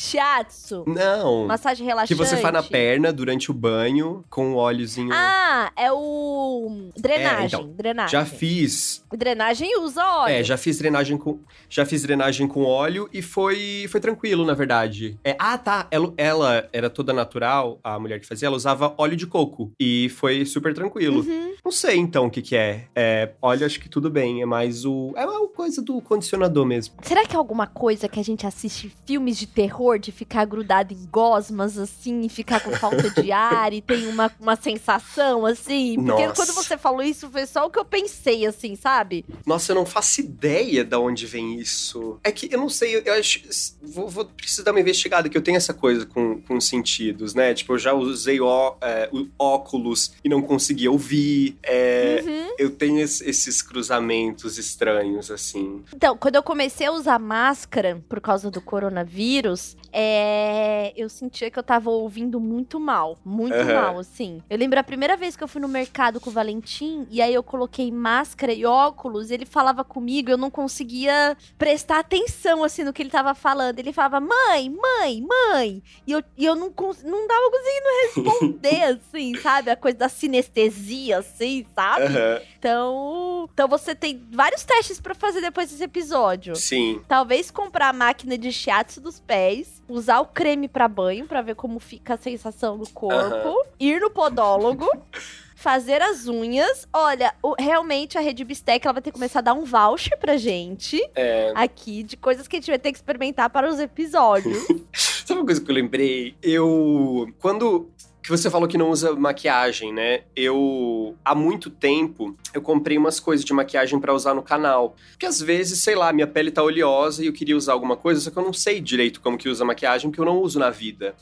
Shiatsu. 0.02 0.84
Não. 0.86 1.46
Massagem 1.46 1.86
relaxante. 1.86 2.08
Que 2.08 2.14
você 2.14 2.36
faz 2.36 2.52
na 2.52 2.62
perna 2.62 3.12
durante 3.12 3.50
o 3.50 3.54
banho 3.54 4.24
com 4.28 4.52
o 4.52 4.56
óleozinho. 4.56 5.10
Ah, 5.12 5.70
é 5.76 5.92
o 5.92 6.90
drenagem, 6.96 7.42
é, 7.42 7.46
então, 7.46 7.68
drenagem. 7.68 8.10
Já 8.10 8.24
fiz. 8.24 9.04
Drenagem 9.12 9.78
usa 9.78 10.04
óleo. 10.04 10.32
É, 10.32 10.42
já 10.42 10.56
fiz 10.56 10.78
drenagem 10.78 11.16
com 11.16 11.38
já 11.68 11.86
fiz 11.86 12.02
drenagem 12.02 12.48
com 12.48 12.64
óleo 12.64 13.08
e 13.12 13.22
foi 13.22 13.86
foi 13.88 14.00
tranquilo, 14.00 14.44
na 14.44 14.54
verdade. 14.54 15.18
É, 15.24 15.36
ah, 15.38 15.56
tá, 15.56 15.86
ela, 15.90 16.12
ela 16.16 16.68
era 16.72 16.90
toda 16.90 17.12
natural, 17.12 17.78
a 17.82 17.98
mulher 17.98 18.18
que 18.18 18.26
fazia, 18.26 18.46
ela 18.46 18.56
usava 18.56 18.94
óleo 18.98 19.16
de 19.16 19.26
coco 19.26 19.72
e 19.78 20.08
foi 20.10 20.44
super 20.44 20.74
tranquilo. 20.74 21.20
Uhum. 21.20 21.54
Não 21.64 21.70
sei 21.70 21.96
então 21.96 22.26
o 22.26 22.30
que 22.30 22.42
que 22.42 22.56
é. 22.56 22.88
É, 22.94 23.30
óleo 23.40 23.64
acho 23.64 23.78
que 23.78 23.88
tudo 23.88 24.10
bem, 24.10 24.42
é 24.42 24.46
mais 24.46 24.84
o 24.84 25.12
é 25.16 25.24
uma 25.24 25.48
coisa 25.48 25.80
do 25.80 26.00
condicionador 26.00 26.66
mesmo. 26.66 26.94
Será 27.02 27.24
que 27.24 27.34
é 27.34 27.38
alguma 27.38 27.66
coisa 27.66 28.08
que 28.08 28.18
a 28.18 28.24
gente 28.24 28.46
assiste 28.46 28.92
filmes 29.06 29.38
de 29.38 29.46
terror 29.46 29.91
de 29.98 30.12
ficar 30.12 30.44
grudado 30.44 30.92
em 30.92 31.06
gosmas, 31.06 31.78
assim, 31.78 32.22
e 32.22 32.28
ficar 32.28 32.60
com 32.60 32.72
falta 32.72 33.10
de 33.10 33.32
ar 33.32 33.72
e 33.72 33.80
tem 33.80 34.06
uma, 34.08 34.30
uma 34.40 34.56
sensação, 34.56 35.46
assim. 35.46 35.96
Porque 35.96 36.26
Nossa. 36.26 36.34
quando 36.34 36.54
você 36.54 36.76
falou 36.78 37.02
isso, 37.02 37.30
foi 37.30 37.46
só 37.46 37.66
o 37.66 37.70
que 37.70 37.78
eu 37.78 37.84
pensei, 37.84 38.46
assim, 38.46 38.76
sabe? 38.76 39.24
Nossa, 39.46 39.72
eu 39.72 39.76
não 39.76 39.86
faço 39.86 40.20
ideia 40.20 40.84
de 40.84 40.96
onde 40.96 41.26
vem 41.26 41.58
isso. 41.58 42.18
É 42.24 42.32
que 42.32 42.48
eu 42.52 42.58
não 42.58 42.68
sei, 42.68 43.02
eu 43.04 43.14
acho. 43.14 43.42
Vou, 43.82 44.08
vou 44.08 44.24
precisar 44.24 44.64
dar 44.64 44.70
uma 44.72 44.80
investigada, 44.80 45.28
que 45.28 45.36
eu 45.36 45.42
tenho 45.42 45.56
essa 45.56 45.74
coisa 45.74 46.06
com, 46.06 46.40
com 46.42 46.60
sentidos, 46.60 47.34
né? 47.34 47.54
Tipo, 47.54 47.74
eu 47.74 47.78
já 47.78 47.92
usei 47.92 48.40
ó, 48.40 48.74
é, 48.80 49.10
óculos 49.38 50.12
e 50.24 50.28
não 50.28 50.42
conseguia 50.42 50.90
ouvir. 50.90 51.56
É, 51.62 52.22
uhum. 52.24 52.54
Eu 52.58 52.70
tenho 52.70 53.00
esses 53.00 53.62
cruzamentos 53.62 54.58
estranhos, 54.58 55.30
assim. 55.30 55.82
Então, 55.94 56.16
quando 56.16 56.36
eu 56.36 56.42
comecei 56.42 56.86
a 56.86 56.92
usar 56.92 57.18
máscara 57.18 58.02
por 58.08 58.20
causa 58.20 58.50
do 58.50 58.60
coronavírus, 58.60 59.76
é... 59.92 60.92
eu 60.96 61.08
sentia 61.08 61.50
que 61.50 61.58
eu 61.58 61.62
tava 61.62 61.90
ouvindo 61.90 62.40
muito 62.40 62.80
mal. 62.80 63.18
Muito 63.24 63.56
uhum. 63.56 63.74
mal, 63.74 63.98
assim. 63.98 64.42
Eu 64.48 64.58
lembro 64.58 64.78
a 64.78 64.82
primeira 64.82 65.16
vez 65.16 65.36
que 65.36 65.44
eu 65.44 65.48
fui 65.48 65.60
no 65.60 65.68
mercado 65.68 66.20
com 66.20 66.30
o 66.30 66.32
Valentim, 66.32 67.06
e 67.10 67.20
aí 67.20 67.34
eu 67.34 67.42
coloquei 67.42 67.90
máscara 67.90 68.52
e 68.52 68.64
óculos, 68.64 69.30
e 69.30 69.34
ele 69.34 69.46
falava 69.46 69.84
comigo, 69.84 70.30
eu 70.30 70.38
não 70.38 70.50
conseguia 70.50 71.36
prestar 71.58 71.98
atenção, 71.98 72.64
assim, 72.64 72.84
no 72.84 72.92
que 72.92 73.02
ele 73.02 73.10
tava 73.10 73.34
falando. 73.34 73.78
Ele 73.78 73.92
falava, 73.92 74.20
mãe, 74.20 74.70
mãe, 74.70 75.20
mãe. 75.22 75.82
E 76.06 76.12
eu, 76.12 76.22
e 76.36 76.44
eu 76.44 76.54
não, 76.54 76.68
não 76.68 77.28
tava 77.28 77.50
conseguindo 77.50 78.32
responder, 78.32 78.82
assim, 78.98 79.36
sabe? 79.36 79.70
A 79.70 79.76
coisa 79.76 79.98
da 79.98 80.08
sinestesia, 80.08 81.18
assim, 81.18 81.66
sabe? 81.74 82.06
Uhum. 82.06 82.46
Então, 82.58 83.50
então 83.52 83.68
você 83.68 83.94
tem 83.94 84.22
vários 84.30 84.64
testes 84.64 85.00
para 85.00 85.14
fazer 85.14 85.40
depois 85.40 85.70
desse 85.70 85.82
episódio. 85.82 86.54
Sim. 86.56 87.00
Talvez 87.08 87.50
comprar 87.50 87.88
a 87.88 87.92
máquina 87.92 88.38
de 88.38 88.52
shiatsu 88.52 89.00
dos 89.00 89.18
pés 89.18 89.81
usar 89.88 90.20
o 90.20 90.26
creme 90.26 90.68
para 90.68 90.88
banho 90.88 91.26
para 91.26 91.42
ver 91.42 91.54
como 91.54 91.78
fica 91.78 92.14
a 92.14 92.16
sensação 92.16 92.78
do 92.78 92.88
corpo, 92.90 93.48
uhum. 93.48 93.62
ir 93.78 94.00
no 94.00 94.10
podólogo. 94.10 94.86
fazer 95.62 96.02
as 96.02 96.26
unhas. 96.26 96.88
Olha, 96.92 97.32
o, 97.40 97.54
realmente 97.56 98.18
a 98.18 98.20
Rede 98.20 98.44
Bistec 98.44 98.84
ela 98.84 98.94
vai 98.94 99.00
ter 99.00 99.12
que 99.12 99.14
começar 99.14 99.38
a 99.38 99.42
dar 99.42 99.54
um 99.54 99.64
voucher 99.64 100.18
pra 100.18 100.36
gente 100.36 101.00
é... 101.14 101.52
aqui 101.54 102.02
de 102.02 102.16
coisas 102.16 102.48
que 102.48 102.56
a 102.56 102.58
gente 102.58 102.68
vai 102.68 102.80
ter 102.80 102.90
que 102.90 102.98
experimentar 102.98 103.48
para 103.48 103.70
os 103.70 103.78
episódios. 103.78 104.58
Sabe 104.92 105.38
uma 105.38 105.46
coisa 105.46 105.60
que 105.60 105.70
eu 105.70 105.74
lembrei? 105.74 106.34
Eu. 106.42 107.32
Quando 107.38 107.88
que 108.22 108.30
você 108.30 108.48
falou 108.48 108.68
que 108.68 108.78
não 108.78 108.90
usa 108.90 109.14
maquiagem, 109.16 109.92
né? 109.92 110.22
Eu 110.36 111.16
há 111.24 111.34
muito 111.34 111.68
tempo 111.68 112.36
eu 112.54 112.62
comprei 112.62 112.96
umas 112.96 113.18
coisas 113.18 113.44
de 113.44 113.52
maquiagem 113.52 113.98
para 113.98 114.14
usar 114.14 114.32
no 114.32 114.42
canal. 114.42 114.94
Porque 115.10 115.26
às 115.26 115.40
vezes, 115.40 115.82
sei 115.82 115.96
lá, 115.96 116.12
minha 116.12 116.26
pele 116.26 116.50
tá 116.50 116.62
oleosa 116.62 117.22
e 117.22 117.26
eu 117.26 117.32
queria 117.32 117.56
usar 117.56 117.72
alguma 117.72 117.96
coisa, 117.96 118.20
só 118.20 118.30
que 118.30 118.38
eu 118.38 118.44
não 118.44 118.52
sei 118.52 118.80
direito 118.80 119.20
como 119.20 119.36
que 119.36 119.48
usa 119.48 119.64
maquiagem, 119.64 120.08
porque 120.08 120.20
eu 120.20 120.24
não 120.24 120.38
uso 120.38 120.58
na 120.58 120.70
vida. 120.70 121.16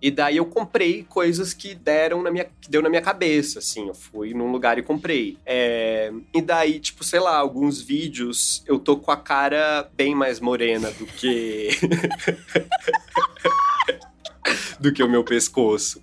E 0.00 0.12
daí 0.12 0.36
eu 0.36 0.46
comprei 0.46 1.02
coisas 1.02 1.52
que 1.52 1.74
deram 1.74 2.22
na 2.22 2.30
minha, 2.30 2.46
que 2.60 2.70
deu 2.70 2.80
na 2.80 2.88
minha 2.88 3.02
cabeça, 3.02 3.58
assim. 3.58 3.88
Eu 3.88 3.94
fui 3.94 4.32
num 4.32 4.50
lugar 4.50 4.78
e 4.78 4.82
comprei. 4.82 5.36
É, 5.44 6.12
e 6.32 6.40
daí, 6.40 6.78
tipo, 6.78 7.02
sei 7.02 7.18
lá, 7.20 7.36
alguns 7.36 7.82
vídeos 7.82 8.62
eu 8.66 8.78
tô 8.78 8.96
com 8.96 9.10
a 9.10 9.16
cara 9.16 9.90
bem 9.94 10.14
mais 10.14 10.38
morena 10.40 10.90
do 10.92 11.04
que. 11.04 11.68
do 14.78 14.92
que 14.92 15.02
o 15.02 15.08
meu 15.08 15.24
pescoço. 15.24 16.02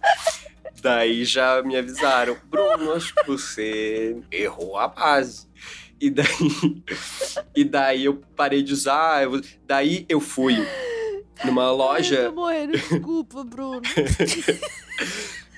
Daí 0.82 1.26
já 1.26 1.63
me 1.63 1.76
avisaram, 1.76 2.38
Bruno, 2.50 2.93
acho 2.93 3.13
que 3.15 3.26
você 3.26 4.17
errou 4.32 4.78
a 4.78 4.88
base. 4.88 5.48
E 6.00 6.10
daí, 6.10 6.26
e 7.56 7.63
daí 7.63 8.06
eu 8.06 8.21
parei 8.36 8.62
de 8.62 8.74
usar, 8.74 9.24
eu, 9.24 9.41
daí 9.65 10.06
eu 10.08 10.19
fui 10.19 10.58
numa 11.43 11.71
loja. 11.71 12.19
Ai, 12.19 12.26
tô 12.28 12.36
morrendo, 12.36 12.71
desculpa, 12.74 13.43
Bruno. 13.43 13.82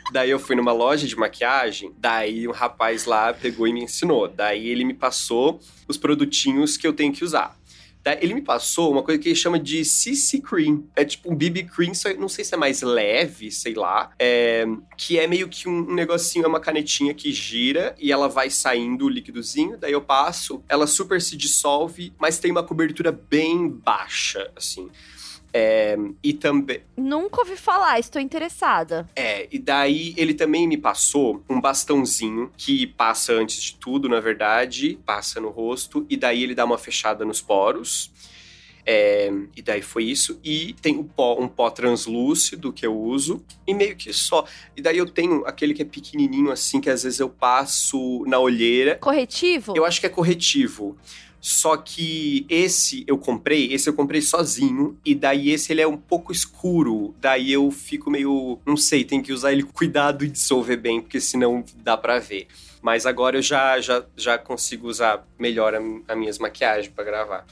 Daí 0.09 0.29
eu 0.29 0.39
fui 0.39 0.55
numa 0.55 0.71
loja 0.71 1.05
de 1.05 1.17
maquiagem, 1.17 1.93
daí 1.97 2.47
um 2.47 2.51
rapaz 2.51 3.05
lá 3.05 3.33
pegou 3.33 3.67
e 3.67 3.73
me 3.73 3.83
ensinou. 3.83 4.27
Daí 4.27 4.69
ele 4.69 4.85
me 4.85 4.93
passou 4.93 5.59
os 5.85 5.97
produtinhos 5.97 6.77
que 6.77 6.87
eu 6.87 6.93
tenho 6.93 7.11
que 7.11 7.25
usar. 7.25 7.56
Daí 8.07 8.19
ele 8.21 8.33
me 8.33 8.41
passou 8.41 8.89
uma 8.89 9.03
coisa 9.03 9.21
que 9.21 9.27
ele 9.27 9.35
chama 9.35 9.59
de 9.59 9.83
CC 9.83 10.39
Cream. 10.39 10.85
É 10.95 11.03
tipo 11.03 11.29
um 11.29 11.35
BB 11.35 11.63
Cream, 11.63 11.91
não 12.17 12.29
sei 12.29 12.45
se 12.45 12.53
é 12.53 12.57
mais 12.57 12.81
leve, 12.81 13.51
sei 13.51 13.73
lá. 13.73 14.11
É, 14.17 14.65
que 14.95 15.19
é 15.19 15.27
meio 15.27 15.49
que 15.49 15.67
um 15.67 15.93
negocinho, 15.93 16.45
é 16.45 16.47
uma 16.47 16.61
canetinha 16.61 17.13
que 17.13 17.33
gira 17.33 17.93
e 17.99 18.09
ela 18.09 18.29
vai 18.29 18.49
saindo 18.49 19.05
o 19.05 19.09
líquidozinho. 19.09 19.77
Daí 19.77 19.91
eu 19.91 19.99
passo, 19.99 20.63
ela 20.69 20.87
super 20.87 21.21
se 21.21 21.35
dissolve, 21.35 22.13
mas 22.17 22.39
tem 22.39 22.49
uma 22.49 22.63
cobertura 22.63 23.11
bem 23.11 23.67
baixa, 23.67 24.49
assim. 24.55 24.89
É, 25.53 25.97
e 26.23 26.33
também. 26.33 26.81
Nunca 26.95 27.41
ouvi 27.41 27.55
falar, 27.55 27.99
estou 27.99 28.21
interessada. 28.21 29.07
É, 29.15 29.47
e 29.51 29.57
daí 29.57 30.13
ele 30.17 30.33
também 30.33 30.67
me 30.67 30.77
passou 30.77 31.43
um 31.49 31.59
bastãozinho 31.59 32.51
que 32.57 32.85
passa 32.87 33.33
antes 33.33 33.61
de 33.61 33.75
tudo, 33.75 34.09
na 34.09 34.19
verdade, 34.19 34.99
passa 35.05 35.39
no 35.39 35.49
rosto, 35.49 36.05
e 36.09 36.17
daí 36.17 36.43
ele 36.43 36.53
dá 36.53 36.65
uma 36.65 36.77
fechada 36.77 37.25
nos 37.25 37.41
poros. 37.41 38.11
É, 38.89 39.29
e 39.53 39.61
daí 39.61 39.81
foi 39.81 40.05
isso. 40.05 40.39
E 40.41 40.73
tem 40.81 40.97
um 40.97 41.03
pó, 41.03 41.37
um 41.37 41.47
pó 41.49 41.69
translúcido 41.69 42.71
que 42.71 42.85
eu 42.85 42.97
uso. 42.97 43.43
E 43.67 43.73
meio 43.73 43.97
que 43.97 44.13
só. 44.13 44.45
E 44.77 44.81
daí 44.81 44.97
eu 44.97 45.05
tenho 45.05 45.45
aquele 45.45 45.73
que 45.73 45.81
é 45.81 45.85
pequenininho 45.85 46.49
assim, 46.51 46.79
que 46.79 46.89
às 46.89 47.03
vezes 47.03 47.19
eu 47.19 47.29
passo 47.29 48.23
na 48.25 48.39
olheira. 48.39 48.95
Corretivo? 48.95 49.73
Eu 49.75 49.83
acho 49.83 49.99
que 49.99 50.05
é 50.05 50.09
corretivo. 50.09 50.97
Só 51.47 51.77
que 51.77 52.45
esse 52.49 53.05
eu 53.07 53.17
comprei, 53.17 53.71
esse 53.71 53.87
eu 53.87 53.93
comprei 53.93 54.19
sozinho, 54.19 54.99
e 55.05 55.15
daí 55.15 55.49
esse 55.49 55.71
ele 55.71 55.79
é 55.79 55.87
um 55.87 55.95
pouco 55.95 56.33
escuro. 56.33 57.15
Daí 57.21 57.53
eu 57.53 57.71
fico 57.71 58.11
meio, 58.11 58.59
não 58.65 58.75
sei, 58.75 59.05
tem 59.05 59.21
que 59.21 59.31
usar 59.31 59.53
ele 59.53 59.63
com 59.63 59.71
cuidado 59.77 60.25
e 60.25 60.29
dissolver 60.29 60.75
bem, 60.75 60.99
porque 60.99 61.21
senão 61.21 61.63
dá 61.77 61.95
para 61.95 62.19
ver. 62.19 62.47
Mas 62.81 63.05
agora 63.05 63.37
eu 63.37 63.41
já, 63.41 63.79
já, 63.79 64.03
já 64.17 64.37
consigo 64.37 64.89
usar 64.89 65.25
melhor 65.39 65.73
as 66.05 66.17
minhas 66.17 66.37
maquiagens 66.37 66.93
para 66.93 67.05
gravar. 67.05 67.45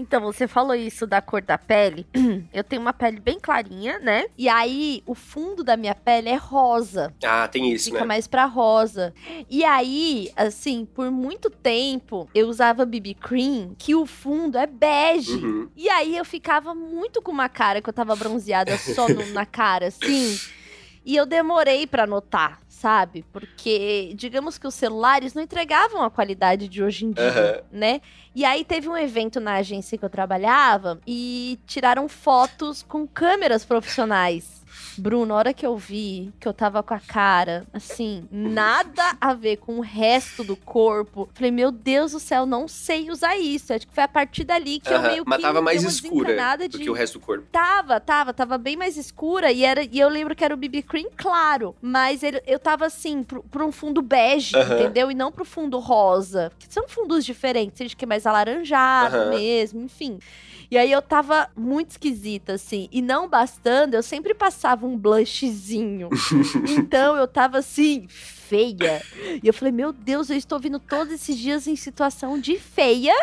Então, 0.00 0.20
você 0.22 0.48
falou 0.48 0.74
isso 0.74 1.06
da 1.06 1.20
cor 1.20 1.42
da 1.42 1.58
pele. 1.58 2.06
Eu 2.52 2.64
tenho 2.64 2.80
uma 2.80 2.92
pele 2.92 3.20
bem 3.20 3.38
clarinha, 3.38 3.98
né? 3.98 4.24
E 4.36 4.48
aí, 4.48 5.02
o 5.06 5.14
fundo 5.14 5.62
da 5.62 5.76
minha 5.76 5.94
pele 5.94 6.28
é 6.30 6.36
rosa. 6.36 7.14
Ah, 7.24 7.46
tem 7.46 7.70
isso, 7.72 7.84
Fica 7.86 8.00
né? 8.00 8.06
mais 8.06 8.26
pra 8.26 8.46
rosa. 8.46 9.12
E 9.48 9.64
aí, 9.64 10.30
assim, 10.36 10.84
por 10.86 11.10
muito 11.10 11.50
tempo, 11.50 12.28
eu 12.34 12.48
usava 12.48 12.84
BB 12.86 13.14
Cream, 13.14 13.74
que 13.78 13.94
o 13.94 14.06
fundo 14.06 14.56
é 14.56 14.66
bege. 14.66 15.32
Uhum. 15.32 15.68
E 15.76 15.88
aí, 15.90 16.16
eu 16.16 16.24
ficava 16.24 16.74
muito 16.74 17.20
com 17.20 17.30
uma 17.30 17.48
cara 17.48 17.80
que 17.82 17.88
eu 17.88 17.92
tava 17.94 18.16
bronzeada 18.16 18.76
só 18.78 19.08
no- 19.08 19.26
na 19.32 19.44
cara, 19.46 19.86
assim. 19.88 20.38
E 21.02 21.16
eu 21.16 21.24
demorei 21.24 21.86
pra 21.86 22.06
notar, 22.06 22.60
sabe? 22.80 23.24
Porque, 23.30 24.12
digamos 24.16 24.56
que 24.56 24.66
os 24.66 24.74
celulares 24.74 25.34
não 25.34 25.42
entregavam 25.42 26.02
a 26.02 26.10
qualidade 26.10 26.66
de 26.66 26.82
hoje 26.82 27.04
em 27.04 27.12
dia, 27.12 27.28
Aham. 27.28 27.62
né? 27.70 28.00
E 28.34 28.42
aí 28.42 28.64
teve 28.64 28.88
um 28.88 28.96
evento 28.96 29.38
na 29.38 29.56
agência 29.56 29.98
que 29.98 30.04
eu 30.04 30.08
trabalhava 30.08 30.98
e 31.06 31.58
tiraram 31.66 32.08
fotos 32.08 32.82
com 32.82 33.06
câmeras 33.06 33.66
profissionais. 33.66 34.59
Bruno, 35.00 35.32
a 35.34 35.38
hora 35.38 35.54
que 35.54 35.66
eu 35.66 35.76
vi 35.76 36.30
que 36.38 36.46
eu 36.46 36.52
tava 36.52 36.82
com 36.82 36.92
a 36.92 37.00
cara, 37.00 37.66
assim, 37.72 38.28
nada 38.30 39.16
a 39.20 39.32
ver 39.32 39.56
com 39.56 39.78
o 39.78 39.80
resto 39.80 40.44
do 40.44 40.56
corpo. 40.56 41.28
Falei, 41.32 41.50
meu 41.50 41.72
Deus 41.72 42.12
do 42.12 42.20
céu, 42.20 42.44
não 42.44 42.68
sei 42.68 43.10
usar 43.10 43.36
isso. 43.38 43.72
Acho 43.72 43.86
que 43.86 43.94
foi 43.94 44.04
a 44.04 44.08
partir 44.08 44.44
dali 44.44 44.78
que 44.78 44.92
eu 44.92 44.98
Aham. 44.98 45.08
meio 45.08 45.24
que 45.24 45.30
Mas 45.30 45.40
tava 45.42 45.62
mais 45.62 45.82
escura 45.82 46.36
do 46.68 46.68
de... 46.78 46.84
que 46.84 46.90
o 46.90 46.92
resto 46.92 47.18
do 47.18 47.24
corpo. 47.24 47.46
Tava, 47.50 47.98
tava, 47.98 48.34
tava 48.34 48.58
bem 48.58 48.76
mais 48.76 48.96
escura 48.96 49.50
e, 49.50 49.64
era, 49.64 49.82
e 49.82 49.98
eu 49.98 50.08
lembro 50.08 50.36
que 50.36 50.44
era 50.44 50.52
o 50.54 50.56
BB 50.56 50.82
Cream 50.82 51.08
claro, 51.16 51.74
mas 51.80 52.22
ele- 52.22 52.42
eu 52.46 52.58
tava 52.58 52.86
assim, 52.86 53.22
pro, 53.22 53.42
pro 53.42 53.66
um 53.66 53.72
fundo 53.72 54.02
bege, 54.02 54.56
Aham. 54.58 54.74
entendeu? 54.74 55.10
E 55.10 55.14
não 55.14 55.32
pro 55.32 55.44
fundo 55.44 55.78
rosa. 55.78 56.50
Porque 56.50 56.66
são 56.68 56.86
fundos 56.88 57.24
diferentes, 57.24 57.78
tem 57.78 57.88
gente 57.88 57.96
que 57.96 58.04
é 58.04 58.08
mais 58.08 58.26
alaranjado 58.26 59.16
Aham. 59.16 59.30
mesmo, 59.30 59.80
enfim. 59.82 60.18
E 60.70 60.78
aí 60.78 60.92
eu 60.92 61.02
tava 61.02 61.48
muito 61.56 61.90
esquisita, 61.90 62.52
assim. 62.52 62.88
E 62.92 63.02
não 63.02 63.28
bastando, 63.28 63.96
eu 63.96 64.02
sempre 64.02 64.32
passava 64.34 64.86
um 64.86 64.96
blushzinho. 64.96 66.08
então 66.78 67.16
eu 67.16 67.26
tava 67.26 67.58
assim, 67.58 68.06
feia. 68.50 69.00
E 69.42 69.46
eu 69.46 69.54
falei, 69.54 69.70
meu 69.72 69.92
Deus, 69.92 70.28
eu 70.28 70.36
estou 70.36 70.58
vindo 70.58 70.80
todos 70.80 71.12
esses 71.14 71.38
dias 71.38 71.66
em 71.68 71.76
situação 71.76 72.36
de 72.38 72.58
feia. 72.58 73.14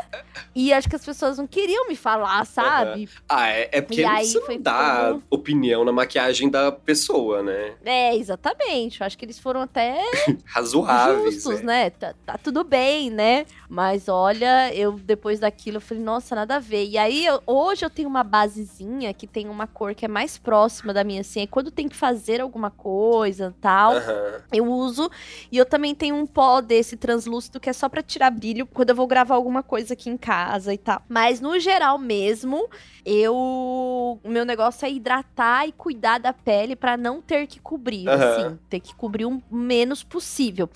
E 0.55 0.71
acho 0.71 0.87
que 0.89 0.95
as 0.95 1.03
pessoas 1.05 1.37
não 1.37 1.45
queriam 1.45 1.87
me 1.89 1.95
falar, 1.95 2.45
sabe? 2.45 3.09
Ah, 3.27 3.49
é, 3.49 3.69
é 3.73 3.81
porque 3.81 4.03
foi 4.45 4.55
não 4.55 4.61
dá 4.61 5.07
como- 5.09 5.23
opinião 5.29 5.83
na 5.83 5.91
maquiagem 5.91 6.49
da 6.49 6.71
pessoa, 6.71 7.43
né? 7.43 7.73
É, 7.83 8.15
exatamente. 8.15 9.01
Eu 9.01 9.07
acho 9.07 9.17
que 9.17 9.25
eles 9.25 9.37
foram 9.37 9.61
até 9.61 9.99
Razoáveis, 10.45 11.35
justos, 11.35 11.61
né? 11.61 11.67
né? 11.85 11.89
Tá, 11.89 12.15
tá 12.25 12.37
tudo 12.37 12.63
bem, 12.63 13.09
né? 13.09 13.45
Mas 13.69 14.07
olha, 14.07 14.73
eu 14.73 14.93
depois 14.93 15.39
daquilo 15.41 15.77
eu 15.77 15.81
falei, 15.81 16.01
nossa, 16.03 16.33
nada 16.35 16.55
a 16.55 16.59
ver. 16.59 16.85
E 16.87 16.97
aí, 16.97 17.25
eu- 17.25 17.41
hoje 17.45 17.83
eu 17.85 17.89
tenho 17.89 18.07
uma 18.07 18.23
basezinha 18.23 19.13
que 19.13 19.27
tem 19.27 19.49
uma 19.49 19.67
cor 19.67 19.93
que 19.93 20.05
é 20.05 20.07
mais 20.07 20.37
próxima 20.37 20.93
da 20.93 21.03
minha, 21.03 21.21
assim. 21.21 21.41
Aí 21.41 21.47
quando 21.47 21.69
tem 21.69 21.87
que 21.89 21.95
fazer 21.95 22.39
alguma 22.39 22.71
coisa 22.71 23.53
tal, 23.59 23.93
Aham. 23.93 24.41
eu 24.53 24.65
uso. 24.65 25.09
E 25.51 25.57
eu 25.57 25.65
também 25.65 25.93
tenho 25.95 26.15
um 26.15 26.25
pó 26.25 26.61
desse 26.61 26.97
translúcido 26.97 27.59
que 27.59 27.69
é 27.69 27.73
só 27.73 27.87
pra 27.89 28.01
tirar 28.01 28.29
brilho 28.31 28.65
quando 28.65 28.89
eu 28.89 28.95
vou 28.95 29.07
gravar 29.07 29.35
alguma 29.35 29.63
coisa 29.63 29.93
aqui 29.93 30.09
em 30.09 30.17
casa 30.17 30.73
e 30.73 30.77
tal. 30.77 31.01
Mas 31.07 31.39
no 31.41 31.59
geral 31.59 31.97
mesmo, 31.97 32.67
eu. 33.05 33.35
O 33.35 34.19
meu 34.29 34.45
negócio 34.45 34.85
é 34.85 34.91
hidratar 34.91 35.67
e 35.67 35.71
cuidar 35.71 36.17
da 36.19 36.33
pele 36.33 36.75
pra 36.75 36.97
não 36.97 37.21
ter 37.21 37.47
que 37.47 37.59
cobrir, 37.59 38.07
Aham. 38.07 38.17
assim. 38.31 38.59
Ter 38.69 38.79
que 38.79 38.93
cobrir 38.95 39.25
o 39.25 39.41
menos 39.49 40.03
possível. 40.03 40.69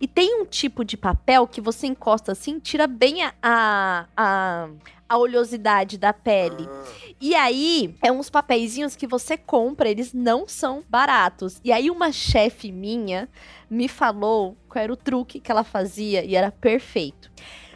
E 0.00 0.06
tem 0.06 0.40
um 0.40 0.44
tipo 0.44 0.84
de 0.84 0.96
papel 0.96 1.46
que 1.46 1.60
você 1.60 1.86
encosta 1.86 2.32
assim, 2.32 2.58
tira 2.58 2.86
bem 2.86 3.22
a. 3.24 3.32
a, 3.42 4.06
a 4.16 4.68
a 5.08 5.16
oleosidade 5.16 5.96
da 5.96 6.12
pele. 6.12 6.68
Ah. 6.68 7.08
E 7.20 7.34
aí, 7.34 7.94
é 8.02 8.12
uns 8.12 8.30
papeizinhos 8.30 8.94
que 8.94 9.06
você 9.06 9.36
compra, 9.36 9.88
eles 9.88 10.12
não 10.12 10.46
são 10.46 10.84
baratos. 10.88 11.60
E 11.64 11.72
aí, 11.72 11.90
uma 11.90 12.12
chefe 12.12 12.70
minha 12.70 13.28
me 13.68 13.88
falou 13.88 14.56
qual 14.68 14.82
era 14.84 14.92
o 14.92 14.96
truque 14.96 15.40
que 15.40 15.50
ela 15.50 15.64
fazia 15.64 16.24
e 16.24 16.36
era 16.36 16.52
perfeito. 16.52 17.30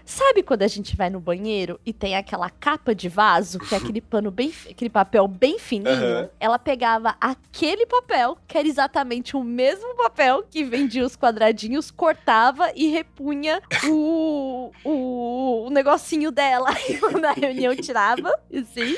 Sabe 0.05 0.42
quando 0.42 0.62
a 0.62 0.68
gente 0.68 0.96
vai 0.96 1.09
no 1.11 1.20
banheiro 1.20 1.80
e 1.84 1.92
tem 1.92 2.16
aquela 2.16 2.50
capa 2.50 2.94
de 2.94 3.09
vaso, 3.09 3.59
que 3.59 3.74
é 3.74 3.78
aquele 3.78 4.00
pano 4.00 4.30
bem, 4.30 4.53
aquele 4.70 4.90
papel 4.90 5.26
bem 5.28 5.59
fininho? 5.59 5.90
Aham. 5.90 6.30
Ela 6.38 6.59
pegava 6.59 7.14
aquele 7.20 7.86
papel, 7.86 8.36
que 8.46 8.59
era 8.59 8.66
exatamente 8.66 9.36
o 9.36 9.42
mesmo 9.42 9.94
papel 9.96 10.44
que 10.50 10.64
vendia 10.64 11.05
os 11.05 11.16
quadradinhos, 11.16 11.90
cortava 11.90 12.70
e 12.74 12.88
repunha 12.88 13.61
o, 13.88 14.70
o, 14.84 15.66
o 15.66 15.70
negocinho 15.70 16.30
dela. 16.30 16.70
Na 17.20 17.32
reunião 17.32 17.74
tirava, 17.76 18.32
assim, 18.53 18.96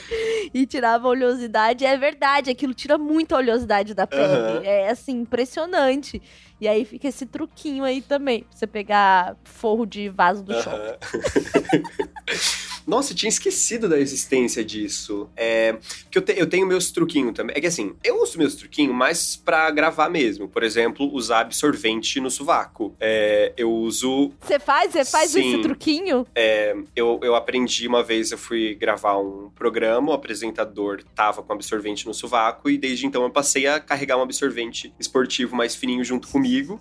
e 0.53 0.67
tirava 0.67 1.07
a 1.07 1.11
oleosidade. 1.11 1.85
É 1.85 1.97
verdade, 1.97 2.51
aquilo 2.51 2.75
tira 2.75 2.97
muita 2.97 3.37
oleosidade 3.37 3.95
da 3.95 4.07
pele. 4.07 4.23
Aham. 4.23 4.61
É 4.65 4.91
assim, 4.91 5.21
impressionante. 5.21 6.21
E 6.61 6.69
aí 6.69 6.85
fica 6.85 7.09
esse 7.09 7.27
truquinho 7.27 7.85
aí 7.85 8.01
também, 8.01 8.45
pra 8.45 8.57
você 8.57 8.67
pegar 8.67 9.37
forro 9.45 9.85
de 9.85 10.09
vaso 10.09 10.43
do 10.43 10.55
shopping. 10.63 10.99
Nossa, 12.87 13.15
tinha 13.15 13.29
esquecido 13.29 13.89
da 13.89 13.99
existência 13.99 14.65
disso. 14.65 15.29
É, 15.37 15.73
porque 16.05 16.19
eu, 16.19 16.23
te- 16.23 16.35
eu 16.39 16.47
tenho 16.47 16.67
meus 16.67 16.91
truquinhos 16.91 17.33
também. 17.35 17.57
É 17.57 17.61
que 17.61 17.67
assim, 17.67 17.95
eu 18.05 18.23
uso 18.23 18.37
meus 18.39 18.55
truquinhos 18.55 18.95
mais 18.95 19.37
pra 19.37 19.71
gravar 19.71 20.09
mesmo. 20.11 20.49
Por 20.49 20.63
exemplo, 20.63 21.09
usar 21.13 21.41
absorvente 21.41 22.21
no 22.21 22.31
sovaco. 22.31 22.95
É, 23.01 23.53
eu 23.57 23.73
uso 23.73 24.33
Você 24.41 24.59
faz? 24.59 24.93
Você 24.93 25.05
faz 25.05 25.31
Sim. 25.31 25.53
esse 25.55 25.63
truquinho? 25.63 26.27
Eu, 26.95 27.21
eu 27.23 27.35
aprendi 27.35 27.87
uma 27.89 28.03
vez, 28.03 28.31
eu 28.31 28.39
fui 28.39 28.75
gravar 28.75 29.19
um 29.19 29.51
programa, 29.55 30.11
o 30.11 30.13
apresentador 30.13 31.03
tava 31.15 31.43
com 31.43 31.53
absorvente 31.53 32.07
no 32.07 32.15
sovaco, 32.15 32.69
e 32.69 32.77
desde 32.77 33.07
então 33.07 33.23
eu 33.23 33.31
passei 33.31 33.67
a 33.67 33.81
carregar 33.81 34.17
um 34.19 34.23
absorvente 34.23 34.93
esportivo 34.99 35.57
mais 35.57 35.75
fininho 35.75 36.05
junto 36.05 36.29
comigo, 36.29 36.81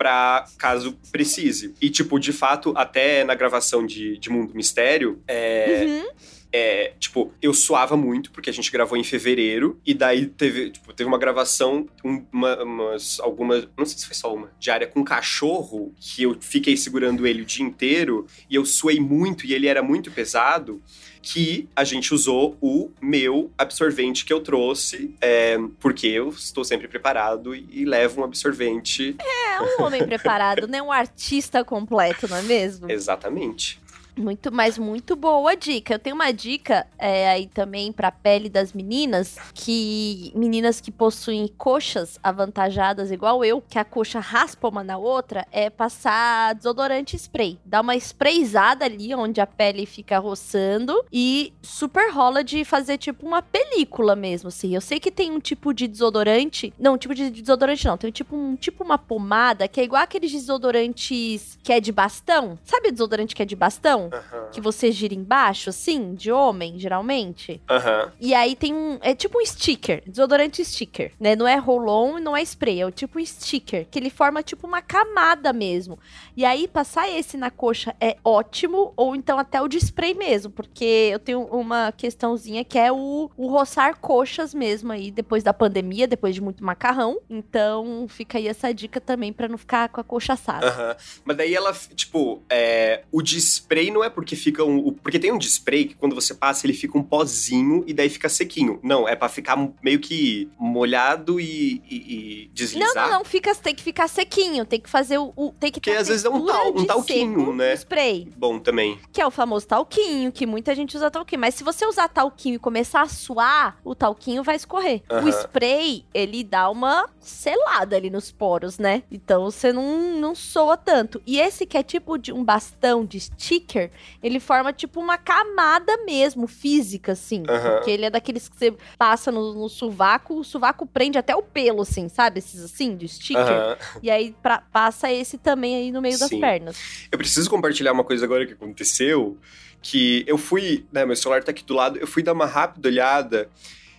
pra 0.00 0.46
caso 0.56 0.98
precise. 1.12 1.74
E, 1.78 1.90
tipo, 1.90 2.18
de 2.18 2.32
fato, 2.32 2.72
até 2.74 3.22
na 3.22 3.34
gravação 3.34 3.84
de, 3.84 4.16
de 4.16 4.30
Mundo 4.30 4.54
Mistério, 4.54 5.20
é, 5.28 5.84
Uhum. 5.86 6.08
É, 6.52 6.92
tipo, 6.98 7.32
eu 7.40 7.54
suava 7.54 7.96
muito, 7.96 8.30
porque 8.32 8.50
a 8.50 8.52
gente 8.52 8.70
gravou 8.70 8.98
em 8.98 9.04
fevereiro, 9.04 9.78
e 9.86 9.94
daí 9.94 10.26
teve, 10.26 10.70
tipo, 10.70 10.92
teve 10.92 11.08
uma 11.08 11.18
gravação, 11.18 11.86
um- 12.04 12.24
uma, 12.32 12.62
umas, 12.62 13.20
algumas, 13.20 13.68
não 13.76 13.84
sei 13.86 13.98
se 13.98 14.06
foi 14.06 14.14
só 14.14 14.34
uma, 14.34 14.50
diária 14.58 14.86
com 14.86 15.00
um 15.00 15.04
cachorro, 15.04 15.94
que 15.98 16.22
eu 16.24 16.36
fiquei 16.40 16.76
segurando 16.76 17.26
ele 17.26 17.42
o 17.42 17.44
dia 17.44 17.64
inteiro, 17.64 18.26
e 18.48 18.54
eu 18.54 18.64
suei 18.64 18.98
muito, 19.00 19.46
e 19.46 19.54
ele 19.54 19.66
era 19.66 19.82
muito 19.82 20.10
pesado, 20.10 20.82
que 21.22 21.68
a 21.76 21.84
gente 21.84 22.14
usou 22.14 22.56
o 22.62 22.90
meu 23.00 23.50
absorvente 23.58 24.24
que 24.24 24.32
eu 24.32 24.40
trouxe, 24.40 25.14
é, 25.20 25.58
porque 25.78 26.06
eu 26.06 26.30
estou 26.30 26.64
sempre 26.64 26.88
preparado 26.88 27.54
e, 27.54 27.66
e 27.70 27.84
levo 27.84 28.22
um 28.22 28.24
absorvente 28.24 29.14
É 29.20 29.60
um 29.60 29.84
homem 29.84 30.02
preparado, 30.06 30.66
né? 30.66 30.80
Um 30.80 30.90
artista 30.90 31.62
completo, 31.62 32.26
não 32.26 32.38
é 32.38 32.42
mesmo? 32.42 32.88
exatamente. 32.90 33.78
Muito, 34.16 34.52
mas 34.52 34.78
muito 34.78 35.16
boa 35.16 35.54
dica. 35.54 35.94
Eu 35.94 35.98
tenho 35.98 36.16
uma 36.16 36.32
dica 36.32 36.86
é, 36.98 37.30
aí 37.30 37.46
também 37.46 37.92
pra 37.92 38.10
pele 38.10 38.48
das 38.48 38.72
meninas, 38.72 39.36
que 39.54 40.32
meninas 40.34 40.80
que 40.80 40.90
possuem 40.90 41.48
coxas 41.56 42.18
avantajadas 42.22 43.10
igual 43.10 43.44
eu, 43.44 43.62
que 43.62 43.78
a 43.78 43.84
coxa 43.84 44.20
raspa 44.20 44.68
uma 44.68 44.84
na 44.84 44.98
outra, 44.98 45.46
é 45.50 45.70
passar 45.70 46.54
desodorante 46.54 47.16
spray. 47.16 47.58
Dá 47.64 47.80
uma 47.80 47.96
sprayzada 47.96 48.84
ali 48.84 49.14
onde 49.14 49.40
a 49.40 49.46
pele 49.46 49.86
fica 49.86 50.18
roçando 50.18 51.04
e 51.12 51.52
super 51.62 52.12
rola 52.12 52.42
de 52.42 52.64
fazer 52.64 52.98
tipo 52.98 53.26
uma 53.26 53.42
película 53.42 54.14
mesmo, 54.16 54.48
assim. 54.48 54.74
Eu 54.74 54.80
sei 54.80 55.00
que 55.00 55.10
tem 55.10 55.30
um 55.30 55.40
tipo 55.40 55.72
de 55.72 55.86
desodorante, 55.86 56.72
não, 56.78 56.98
tipo 56.98 57.14
de 57.14 57.30
desodorante 57.30 57.86
não, 57.86 57.96
tem 57.96 58.10
tipo 58.10 58.36
um 58.36 58.56
tipo 58.56 58.84
uma 58.84 58.98
pomada 58.98 59.68
que 59.68 59.80
é 59.80 59.84
igual 59.84 60.02
aqueles 60.02 60.32
desodorantes 60.32 61.58
que 61.62 61.72
é 61.72 61.80
de 61.80 61.92
bastão. 61.92 62.58
Sabe 62.64 62.90
desodorante 62.90 63.34
que 63.34 63.42
é 63.42 63.46
de 63.46 63.56
bastão? 63.56 63.99
Aham. 64.12 64.48
que 64.52 64.60
você 64.60 64.92
gira 64.92 65.14
embaixo, 65.14 65.70
assim, 65.70 66.14
de 66.14 66.30
homem, 66.30 66.78
geralmente. 66.78 67.60
Aham. 67.68 68.12
E 68.20 68.34
aí 68.34 68.54
tem 68.54 68.72
um. 68.72 68.98
É 69.00 69.14
tipo 69.14 69.38
um 69.40 69.44
sticker, 69.44 70.02
desodorante 70.06 70.64
sticker, 70.64 71.12
né? 71.18 71.34
Não 71.34 71.46
é 71.46 71.56
roll-on 71.56 72.20
não 72.20 72.36
é 72.36 72.42
spray, 72.42 72.80
é 72.80 72.86
o 72.86 72.90
tipo 72.90 73.18
um 73.18 73.24
sticker, 73.24 73.86
que 73.90 73.98
ele 73.98 74.10
forma 74.10 74.42
tipo 74.42 74.66
uma 74.66 74.82
camada 74.82 75.52
mesmo. 75.52 75.98
E 76.36 76.44
aí 76.44 76.68
passar 76.68 77.08
esse 77.08 77.36
na 77.36 77.50
coxa 77.50 77.94
é 78.00 78.16
ótimo, 78.24 78.92
ou 78.96 79.16
então 79.16 79.38
até 79.38 79.60
o 79.60 79.68
de 79.68 79.78
spray 79.78 80.14
mesmo, 80.14 80.50
porque 80.50 81.10
eu 81.12 81.18
tenho 81.18 81.42
uma 81.42 81.92
questãozinha 81.92 82.64
que 82.64 82.78
é 82.78 82.92
o, 82.92 83.30
o 83.36 83.48
roçar 83.48 83.98
coxas 83.98 84.54
mesmo 84.54 84.92
aí, 84.92 85.10
depois 85.10 85.42
da 85.42 85.52
pandemia, 85.52 86.06
depois 86.06 86.34
de 86.34 86.40
muito 86.40 86.64
macarrão. 86.64 87.18
Então 87.28 88.06
fica 88.08 88.38
aí 88.38 88.46
essa 88.46 88.72
dica 88.72 89.00
também 89.00 89.32
pra 89.32 89.48
não 89.48 89.58
ficar 89.58 89.88
com 89.88 90.00
a 90.00 90.04
coxa 90.04 90.34
assada. 90.34 90.66
Aham. 90.66 90.96
Mas 91.24 91.36
daí 91.36 91.54
ela, 91.54 91.72
tipo, 91.94 92.42
é, 92.48 93.02
o 93.10 93.22
de 93.22 93.38
spray 93.38 93.89
não 93.90 94.02
é 94.04 94.08
porque 94.10 94.34
fica 94.36 94.64
um. 94.64 94.92
Porque 94.92 95.18
tem 95.18 95.32
um 95.32 95.38
de 95.38 95.46
spray 95.48 95.84
que 95.86 95.94
quando 95.94 96.14
você 96.14 96.34
passa 96.34 96.66
ele 96.66 96.72
fica 96.72 96.96
um 96.98 97.02
pozinho 97.02 97.84
e 97.86 97.92
daí 97.92 98.08
fica 98.08 98.28
sequinho. 98.28 98.78
Não, 98.82 99.08
é 99.08 99.14
pra 99.16 99.28
ficar 99.28 99.56
meio 99.82 99.98
que 100.00 100.48
molhado 100.58 101.40
e, 101.40 101.82
e- 101.90 101.90
e 101.90 102.44
Não, 102.46 102.54
deslizar. 102.54 103.08
não, 103.08 103.18
não, 103.18 103.24
fica, 103.24 103.54
tem 103.54 103.74
que 103.74 103.82
ficar 103.82 104.08
sequinho, 104.08 104.64
tem 104.64 104.80
que 104.80 104.88
fazer 104.88 105.18
o. 105.18 105.32
o- 105.36 105.52
tem 105.58 105.70
que 105.70 105.80
Porque 105.80 105.90
às 105.90 106.08
vezes 106.08 106.24
é 106.24 106.28
um 106.30 106.44
tal- 106.46 106.70
um 106.76 106.84
talquinho, 106.84 107.52
né? 107.54 107.74
spray. 107.74 108.28
Bom 108.36 108.58
também. 108.58 108.98
Que 109.12 109.20
é 109.20 109.26
o 109.26 109.30
famoso 109.30 109.66
talquinho, 109.66 110.30
que 110.32 110.46
muita 110.46 110.74
gente 110.74 110.96
usa 110.96 111.10
talquinho. 111.10 111.40
Mas 111.40 111.54
se 111.54 111.64
você 111.64 111.84
usar 111.86 112.08
talquinho 112.08 112.56
e 112.56 112.58
começar 112.58 113.02
a 113.02 113.08
suar, 113.08 113.78
o 113.84 113.94
talquinho 113.94 114.42
vai 114.42 114.56
escorrer. 114.56 115.02
O 115.24 115.28
spray, 115.28 116.04
ele 116.14 116.44
dá 116.44 116.68
uma 116.70 117.08
selada 117.20 117.96
ali 117.96 118.10
nos 118.10 118.30
poros, 118.30 118.78
né? 118.78 119.02
Então 119.10 119.44
você 119.50 119.72
não, 119.72 120.18
não 120.18 120.34
soa 120.34 120.76
tanto. 120.76 121.20
E 121.26 121.38
esse 121.38 121.64
que 121.66 121.76
é 121.76 121.82
tipo 121.82 122.18
de 122.18 122.32
um 122.32 122.44
bastão 122.44 123.04
de 123.04 123.18
sticker, 123.20 123.79
ele 124.22 124.40
forma 124.40 124.72
tipo 124.72 125.00
uma 125.00 125.16
camada 125.16 125.96
mesmo, 126.04 126.46
física, 126.46 127.12
assim. 127.12 127.42
Aham. 127.48 127.74
Porque 127.76 127.90
ele 127.90 128.04
é 128.06 128.10
daqueles 128.10 128.48
que 128.48 128.56
você 128.56 128.74
passa 128.98 129.30
no, 129.30 129.54
no 129.54 129.68
sovaco, 129.68 130.34
o 130.40 130.44
sovaco 130.44 130.84
prende 130.86 131.16
até 131.16 131.34
o 131.36 131.42
pelo, 131.42 131.82
assim, 131.82 132.08
sabe? 132.08 132.38
Esses 132.40 132.62
assim, 132.64 132.96
de 132.96 133.08
sticker. 133.08 133.42
Aham. 133.46 133.76
E 134.02 134.10
aí 134.10 134.34
pra- 134.42 134.62
passa 134.72 135.10
esse 135.12 135.38
também 135.38 135.76
aí 135.76 135.92
no 135.92 136.02
meio 136.02 136.18
das 136.18 136.28
Sim. 136.28 136.40
pernas. 136.40 136.76
Eu 137.10 137.16
preciso 137.18 137.48
compartilhar 137.48 137.92
uma 137.92 138.04
coisa 138.04 138.24
agora 138.24 138.44
que 138.46 138.52
aconteceu. 138.52 139.38
Que 139.82 140.24
eu 140.26 140.36
fui, 140.36 140.84
né, 140.92 141.06
meu 141.06 141.16
celular 141.16 141.42
tá 141.42 141.52
aqui 141.52 141.64
do 141.64 141.72
lado, 141.72 141.98
eu 141.98 142.06
fui 142.06 142.22
dar 142.22 142.34
uma 142.34 142.44
rápida 142.44 142.88
olhada. 142.88 143.48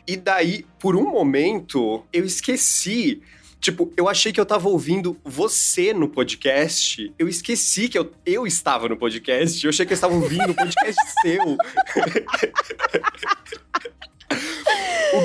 E 0.07 0.15
daí, 0.15 0.65
por 0.79 0.95
um 0.95 1.09
momento, 1.09 2.03
eu 2.13 2.23
esqueci. 2.25 3.21
Tipo, 3.61 3.93
eu 3.95 4.09
achei 4.09 4.33
que 4.33 4.39
eu 4.41 4.45
tava 4.45 4.67
ouvindo 4.67 5.15
você 5.23 5.93
no 5.93 6.09
podcast. 6.09 7.13
Eu 7.19 7.27
esqueci 7.29 7.87
que 7.87 7.97
eu, 7.97 8.11
eu 8.25 8.47
estava 8.47 8.89
no 8.89 8.97
podcast. 8.97 9.63
Eu 9.63 9.69
achei 9.69 9.85
que 9.85 9.93
eu 9.93 9.95
estava 9.95 10.15
ouvindo 10.15 10.49
o 10.49 10.55
podcast 10.55 10.99
seu. 11.21 11.57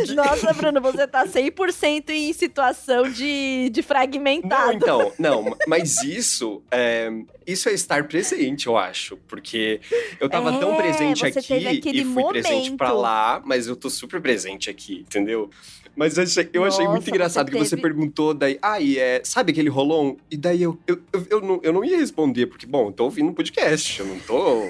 Que- 0.04 0.14
Nossa, 0.14 0.52
Bruno, 0.52 0.80
você 0.80 1.06
tá 1.06 1.24
100% 1.26 2.10
em 2.10 2.32
situação 2.32 3.08
de, 3.10 3.70
de 3.70 3.80
Não, 3.80 3.86
fragmentado. 3.86 4.72
então, 4.72 5.12
não, 5.18 5.56
mas 5.68 6.02
isso 6.02 6.60
é, 6.72 7.08
isso 7.46 7.68
é 7.68 7.72
estar 7.72 8.06
presente, 8.08 8.66
eu 8.66 8.76
acho. 8.76 9.16
Porque 9.28 9.80
eu 10.20 10.28
tava 10.28 10.52
É, 10.54 10.58
tão 10.58 10.76
presente 10.76 11.24
aqui 11.24 11.54
e 11.84 12.04
fui 12.04 12.24
presente 12.24 12.54
momento. 12.64 12.76
pra 12.76 12.92
lá, 12.92 13.40
mas 13.44 13.68
eu 13.68 13.76
tô 13.76 13.88
super 13.88 14.20
presente 14.20 14.68
aqui, 14.68 15.04
entendeu? 15.06 15.48
Mas 15.96 16.18
eu 16.18 16.24
achei, 16.24 16.50
eu 16.52 16.62
achei 16.64 16.84
Nossa, 16.84 16.94
muito 16.94 17.08
engraçado 17.08 17.46
você 17.46 17.52
que 17.52 17.58
você 17.58 17.70
teve- 17.76 17.82
perguntou 17.82 18.34
daí, 18.34 18.58
ah, 18.60 18.78
e 18.78 18.98
é, 18.98 19.22
sabe 19.24 19.52
aquele 19.52 19.70
rolon? 19.70 20.16
E 20.30 20.36
daí 20.36 20.62
eu, 20.62 20.78
eu, 20.86 21.00
eu, 21.10 21.26
eu 21.30 21.40
não, 21.40 21.58
eu 21.62 21.72
não 21.72 21.82
ia 21.82 21.96
responder, 21.96 22.46
porque, 22.46 22.66
bom, 22.66 22.88
eu 22.88 22.92
tô 22.92 23.04
ouvindo 23.04 23.30
um 23.30 23.34
podcast, 23.34 23.98
eu 24.00 24.06
não 24.06 24.18
tô. 24.20 24.62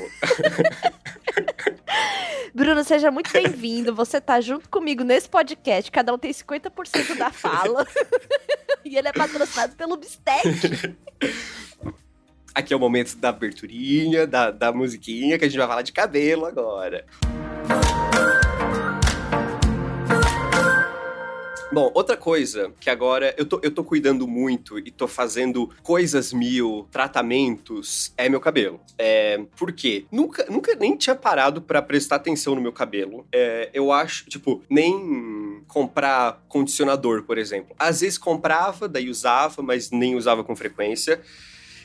Bruno, 2.55 2.85
seja 2.85 3.11
muito 3.11 3.31
bem-vindo. 3.33 3.95
Você 3.95 4.21
tá 4.21 4.41
junto 4.41 4.69
comigo 4.69 5.03
nesse 5.05 5.29
podcast. 5.29 5.91
Cada 5.91 6.15
um 6.15 6.19
tem 6.19 6.31
50% 6.31 7.19
da 7.19 7.31
fala. 7.31 7.87
e 8.85 8.97
ele 8.97 9.09
é 9.09 9.13
patrocinado 9.13 9.75
pelo 9.77 9.97
Bistec. 9.97 10.95
Aqui 12.55 12.73
é 12.73 12.77
o 12.77 12.81
momento 12.81 13.17
da 13.17 13.29
aberturinha, 13.29 14.27
da, 14.27 14.51
da 14.51 14.73
musiquinha, 14.73 15.39
que 15.39 15.45
a 15.45 15.49
gente 15.49 15.59
vai 15.59 15.67
falar 15.67 15.83
de 15.83 15.93
cabelo 15.93 16.47
agora. 16.47 17.05
Bom, 21.77 21.93
outra 21.93 22.17
coisa 22.17 22.73
que 22.81 22.89
agora 22.89 23.35
eu 23.37 23.45
tô, 23.45 23.61
eu 23.63 23.71
tô 23.71 23.85
cuidando 23.85 24.27
muito 24.27 24.79
e 24.79 24.91
tô 24.91 25.07
fazendo 25.07 25.69
coisas 25.83 26.33
mil, 26.33 26.89
tratamentos, 26.91 28.15
é 28.17 28.31
meu 28.31 28.41
cabelo. 28.41 28.81
É, 28.97 29.45
por 29.59 29.71
quê? 29.75 30.07
Nunca, 30.11 30.47
nunca 30.49 30.75
nem 30.75 30.97
tinha 30.97 31.15
parado 31.15 31.61
pra 31.61 31.83
prestar 31.83 32.17
atenção 32.17 32.55
no 32.55 32.63
meu 32.63 32.73
cabelo. 32.73 33.27
É, 33.31 33.69
eu 33.75 33.93
acho, 33.93 34.25
tipo, 34.25 34.63
nem 34.71 35.63
comprar 35.69 36.43
condicionador, 36.49 37.25
por 37.25 37.37
exemplo. 37.37 37.77
Às 37.79 38.01
vezes 38.01 38.17
comprava, 38.17 38.89
daí 38.89 39.11
usava, 39.11 39.61
mas 39.61 39.91
nem 39.91 40.17
usava 40.17 40.43
com 40.43 40.57
frequência. 40.57 41.21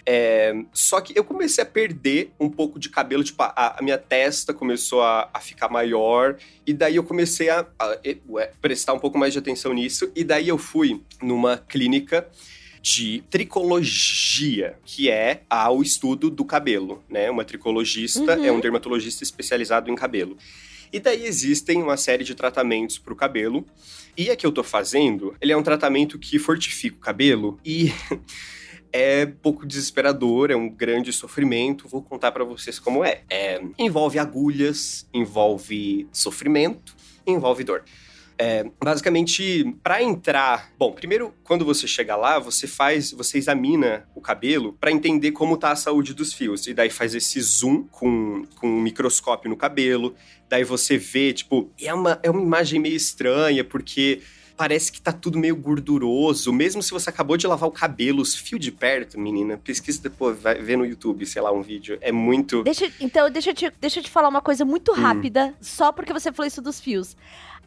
É, 0.05 0.53
só 0.73 0.99
que 1.01 1.17
eu 1.17 1.23
comecei 1.23 1.63
a 1.63 1.67
perder 1.67 2.31
um 2.39 2.49
pouco 2.49 2.79
de 2.79 2.89
cabelo, 2.89 3.23
tipo, 3.23 3.41
a, 3.43 3.77
a 3.79 3.81
minha 3.81 3.97
testa 3.97 4.53
começou 4.53 5.01
a, 5.03 5.29
a 5.33 5.39
ficar 5.39 5.69
maior, 5.69 6.37
e 6.65 6.73
daí 6.73 6.95
eu 6.95 7.03
comecei 7.03 7.49
a, 7.49 7.65
a- 7.77 7.97
ué, 8.29 8.51
prestar 8.61 8.93
um 8.93 8.99
pouco 8.99 9.17
mais 9.17 9.31
de 9.33 9.39
atenção 9.39 9.73
nisso, 9.73 10.11
e 10.15 10.23
daí 10.23 10.47
eu 10.47 10.57
fui 10.57 11.01
numa 11.21 11.57
clínica 11.57 12.27
de 12.81 13.23
tricologia, 13.29 14.75
que 14.83 15.09
é 15.09 15.41
ah, 15.49 15.69
o 15.71 15.81
estudo 15.81 16.29
do 16.29 16.43
cabelo, 16.43 17.03
né? 17.09 17.29
Uma 17.29 17.45
tricologista 17.45 18.35
Uhum. 18.37 18.45
é 18.45 18.51
um 18.51 18.59
dermatologista 18.59 19.23
especializado 19.23 19.89
em 19.91 19.95
cabelo. 19.95 20.37
E 20.91 20.99
daí 20.99 21.25
existem 21.25 21.81
uma 21.81 21.95
série 21.95 22.23
de 22.23 22.35
tratamentos 22.35 22.97
para 22.97 23.13
o 23.13 23.15
cabelo. 23.15 23.65
E 24.17 24.29
a 24.29 24.35
que 24.35 24.45
eu 24.45 24.51
tô 24.51 24.61
fazendo, 24.63 25.33
ele 25.39 25.53
é 25.53 25.57
um 25.57 25.63
tratamento 25.63 26.19
que 26.19 26.37
fortifica 26.37 26.97
o 26.97 26.99
cabelo 26.99 27.57
e 27.63 27.93
é 28.91 29.25
pouco 29.25 29.65
desesperador, 29.65 30.51
é 30.51 30.55
um 30.55 30.69
grande 30.69 31.11
sofrimento. 31.13 31.87
Vou 31.87 32.01
contar 32.01 32.31
para 32.31 32.43
vocês 32.43 32.79
como 32.79 33.03
é. 33.03 33.21
É, 33.29 33.61
Envolve 33.77 34.19
agulhas, 34.19 35.07
envolve 35.13 36.07
sofrimento, 36.11 36.95
envolve 37.25 37.63
dor. 37.63 37.83
É, 38.43 38.65
basicamente, 38.83 39.75
para 39.83 40.01
entrar, 40.01 40.71
bom, 40.75 40.91
primeiro 40.91 41.31
quando 41.43 41.63
você 41.63 41.87
chega 41.87 42.15
lá, 42.15 42.39
você 42.39 42.65
faz, 42.65 43.11
você 43.11 43.37
examina 43.37 44.09
o 44.15 44.21
cabelo 44.21 44.73
para 44.79 44.91
entender 44.91 45.31
como 45.31 45.57
tá 45.57 45.71
a 45.71 45.75
saúde 45.75 46.15
dos 46.15 46.33
fios 46.33 46.65
e 46.65 46.73
daí 46.73 46.89
faz 46.89 47.13
esse 47.13 47.39
zoom 47.39 47.83
com, 47.91 48.47
com 48.55 48.67
um 48.67 48.81
microscópio 48.81 49.47
no 49.47 49.55
cabelo. 49.55 50.15
Daí 50.49 50.63
você 50.63 50.97
vê, 50.97 51.33
tipo, 51.33 51.69
é 51.79 51.93
uma, 51.93 52.19
é 52.23 52.31
uma 52.31 52.41
imagem 52.41 52.79
meio 52.79 52.95
estranha 52.95 53.63
porque 53.63 54.21
parece 54.61 54.91
que 54.91 55.01
tá 55.01 55.11
tudo 55.11 55.39
meio 55.39 55.55
gorduroso, 55.55 56.53
mesmo 56.53 56.83
se 56.83 56.91
você 56.91 57.09
acabou 57.09 57.35
de 57.35 57.47
lavar 57.47 57.67
o 57.67 57.71
cabelo, 57.71 58.21
os 58.21 58.35
fios 58.35 58.61
de 58.61 58.71
perto, 58.71 59.19
menina, 59.19 59.57
pesquisa 59.57 59.99
depois, 60.03 60.39
vai 60.39 60.53
ver 60.61 60.77
no 60.77 60.85
YouTube, 60.85 61.25
sei 61.25 61.41
lá, 61.41 61.51
um 61.51 61.63
vídeo, 61.63 61.97
é 61.99 62.11
muito... 62.11 62.61
Deixa, 62.61 62.87
então, 62.99 63.27
deixa 63.31 63.49
eu, 63.49 63.53
te, 63.55 63.71
deixa 63.81 63.99
eu 63.99 64.03
te 64.03 64.11
falar 64.11 64.29
uma 64.29 64.39
coisa 64.39 64.63
muito 64.63 64.91
Hum. 64.91 65.01
rápida, 65.01 65.55
só 65.59 65.91
porque 65.91 66.13
você 66.13 66.31
falou 66.31 66.45
isso 66.47 66.61
dos 66.61 66.79
fios. 66.79 67.17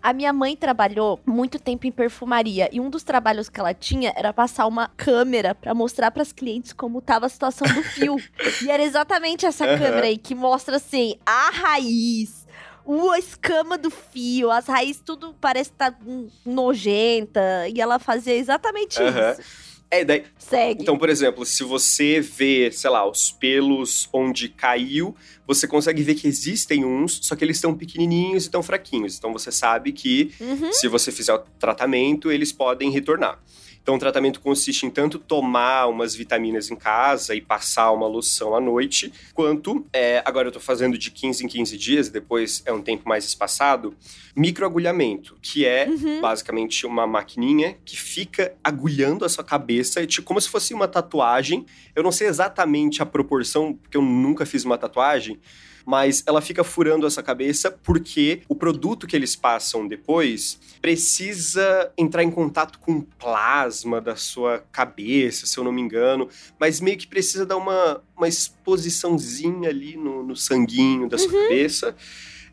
A 0.01 0.13
minha 0.13 0.33
mãe 0.33 0.55
trabalhou 0.55 1.19
muito 1.27 1.59
tempo 1.59 1.85
em 1.85 1.91
perfumaria 1.91 2.69
e 2.71 2.79
um 2.79 2.89
dos 2.89 3.03
trabalhos 3.03 3.49
que 3.49 3.59
ela 3.59 3.75
tinha 3.75 4.13
era 4.15 4.33
passar 4.33 4.67
uma 4.69 4.87
câmera 4.97 5.53
pra 5.53 5.75
mostrar 5.75 6.13
pras 6.13 6.31
clientes 6.31 6.73
como 6.73 7.01
tava 7.01 7.27
a 7.27 7.29
situação 7.29 7.67
do 7.67 7.83
fio. 7.83 8.17
e 8.63 8.71
era 8.71 8.85
exatamente 8.85 9.45
essa 9.47 9.65
Aham. 9.65 9.79
câmera 9.79 10.07
aí 10.07 10.17
que 10.17 10.35
mostra 10.35 10.77
assim 10.77 11.17
a 11.27 11.51
raiz, 11.51 12.44
o- 12.85 13.11
a 13.11 13.19
escama 13.19 13.77
do 13.79 13.91
fio, 13.91 14.51
as 14.51 14.67
raízes 14.67 15.03
tudo 15.05 15.35
parece 15.41 15.71
estar 15.71 15.97
nojenta 16.45 17.69
e 17.69 17.81
ela 17.81 17.99
fazia 17.99 18.35
exatamente 18.35 18.95
isso. 18.95 19.43
É, 19.91 20.05
daí, 20.05 20.25
Segue. 20.39 20.83
Então, 20.83 20.99
por 20.99 21.09
exemplo, 21.09 21.47
se 21.47 21.63
você 21.63 22.21
vê, 22.21 22.69
sei 22.73 22.91
lá, 22.91 23.09
os 23.09 23.31
pelos 23.31 24.09
onde 24.13 24.49
caiu, 24.49 25.15
você 25.47 25.69
consegue 25.69 26.03
ver 26.03 26.17
que 26.17 26.27
existem 26.27 26.85
uns, 26.85 27.21
só 27.23 27.37
que 27.37 27.45
eles 27.45 27.59
estão 27.59 27.73
pequenininhos 27.77 28.47
e 28.47 28.51
tão 28.51 28.61
fraquinhos. 28.63 29.17
Então 29.17 29.33
você 29.33 29.53
sabe 29.53 29.93
que 29.93 30.33
Uhum. 30.41 30.73
se 30.73 30.89
você 30.89 31.13
fizer 31.13 31.35
o 31.35 31.39
tratamento, 31.61 32.33
eles 32.33 32.51
podem 32.51 32.91
retornar. 32.91 33.39
Então, 33.85 33.97
o 33.97 33.99
tratamento 33.99 34.41
consiste 34.41 34.87
em 34.87 34.91
tanto 34.91 35.19
tomar 35.19 35.89
umas 35.89 36.15
vitaminas 36.15 36.71
em 36.71 36.75
casa 36.75 37.35
e 37.35 37.41
passar 37.43 37.93
uma 37.93 38.07
loção 38.07 38.55
à 38.55 38.61
noite, 38.61 39.13
quanto, 39.35 39.87
é, 39.93 40.23
agora 40.25 40.49
eu 40.49 40.53
tô 40.53 40.59
fazendo 40.59 40.97
de 40.97 41.11
15 41.11 41.45
em 41.45 41.47
15 41.47 41.77
dias, 41.77 42.09
depois 42.09 42.63
é 42.65 42.73
um 42.73 42.81
tempo 42.81 43.07
mais 43.07 43.27
espaçado, 43.27 43.95
microagulhamento, 44.35 45.37
que 45.43 45.67
é 45.67 45.87
uhum. 45.87 46.23
basicamente 46.23 46.87
uma 46.87 47.07
maquininha 47.07 47.77
que 47.85 48.01
fica 48.01 48.55
agulhando 48.65 49.23
a 49.23 49.29
sua 49.29 49.45
cabeça, 49.45 50.07
tipo, 50.07 50.27
como 50.27 50.41
se 50.41 50.49
fosse 50.49 50.73
uma 50.73 50.89
tatuagem. 50.89 51.67
Eu 51.95 52.03
não 52.03 52.11
sei 52.11 52.27
exatamente 52.27 53.03
a 53.03 53.07
proporção, 53.07 53.75
porque 53.75 53.99
eu 53.99 54.03
nunca 54.03 54.47
fiz 54.47 54.65
uma 54.65 54.79
tatuagem, 54.79 55.39
mas 55.85 56.23
ela 56.27 56.41
fica 56.41 56.65
furando 56.65 57.07
essa 57.07 57.23
cabeça 57.23 57.71
porque 57.71 58.43
o 58.49 58.55
produto 58.55 59.07
que 59.07 59.15
eles 59.15 59.37
passam 59.37 59.87
depois 59.87 60.59
precisa 60.81 61.93
entrar 61.97 62.23
em 62.23 62.31
contato 62.31 62.79
com 62.79 62.99
o 62.99 63.03
plasma 63.03 64.01
da 64.01 64.17
sua 64.17 64.65
cabeça, 64.73 65.47
se 65.47 65.59
eu 65.59 65.65
não 65.65 65.73
me 65.73 65.83
engano, 65.83 66.29
mas 66.59 66.81
meio 66.81 66.97
que 66.97 67.07
precisa 67.07 67.45
dar 67.45 67.57
uma, 67.57 68.03
uma 68.17 68.29
exposiçãozinha 68.29 69.69
ali 69.69 69.97
no, 69.97 70.23
no 70.23 70.37
sanguinho 70.37 71.09
da 71.09 71.19
sua 71.19 71.33
uhum. 71.33 71.43
cabeça. 71.43 71.95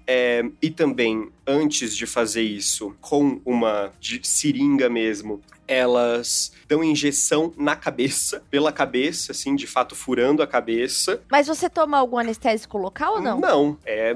É, 0.06 0.44
e 0.62 0.70
também, 0.70 1.30
antes 1.46 1.96
de 1.96 2.06
fazer 2.06 2.44
isso 2.44 2.96
com 3.00 3.42
uma 3.46 3.92
seringa 4.24 4.90
mesmo, 4.90 5.42
elas 5.68 6.52
dão 6.68 6.84
injeção 6.84 7.54
na 7.58 7.76
cabeça, 7.76 8.44
pela 8.50 8.72
cabeça, 8.72 9.32
assim, 9.32 9.56
de 9.56 9.66
fato 9.66 9.96
furando 9.96 10.44
a 10.44 10.48
cabeça. 10.48 11.22
Mas 11.30 11.48
você 11.48 11.70
toma 11.70 11.98
algum 11.98 12.18
anestésico 12.18 12.78
local 12.78 13.16
ou 13.16 13.22
não? 13.22 13.40
Não, 13.40 13.78
é, 13.86 14.16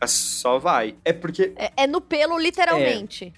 é 0.00 0.06
só 0.06 0.58
vai. 0.58 0.96
É 1.04 1.12
porque. 1.12 1.52
É, 1.56 1.72
é 1.76 1.86
no 1.86 2.00
pelo, 2.00 2.38
literalmente. 2.38 3.32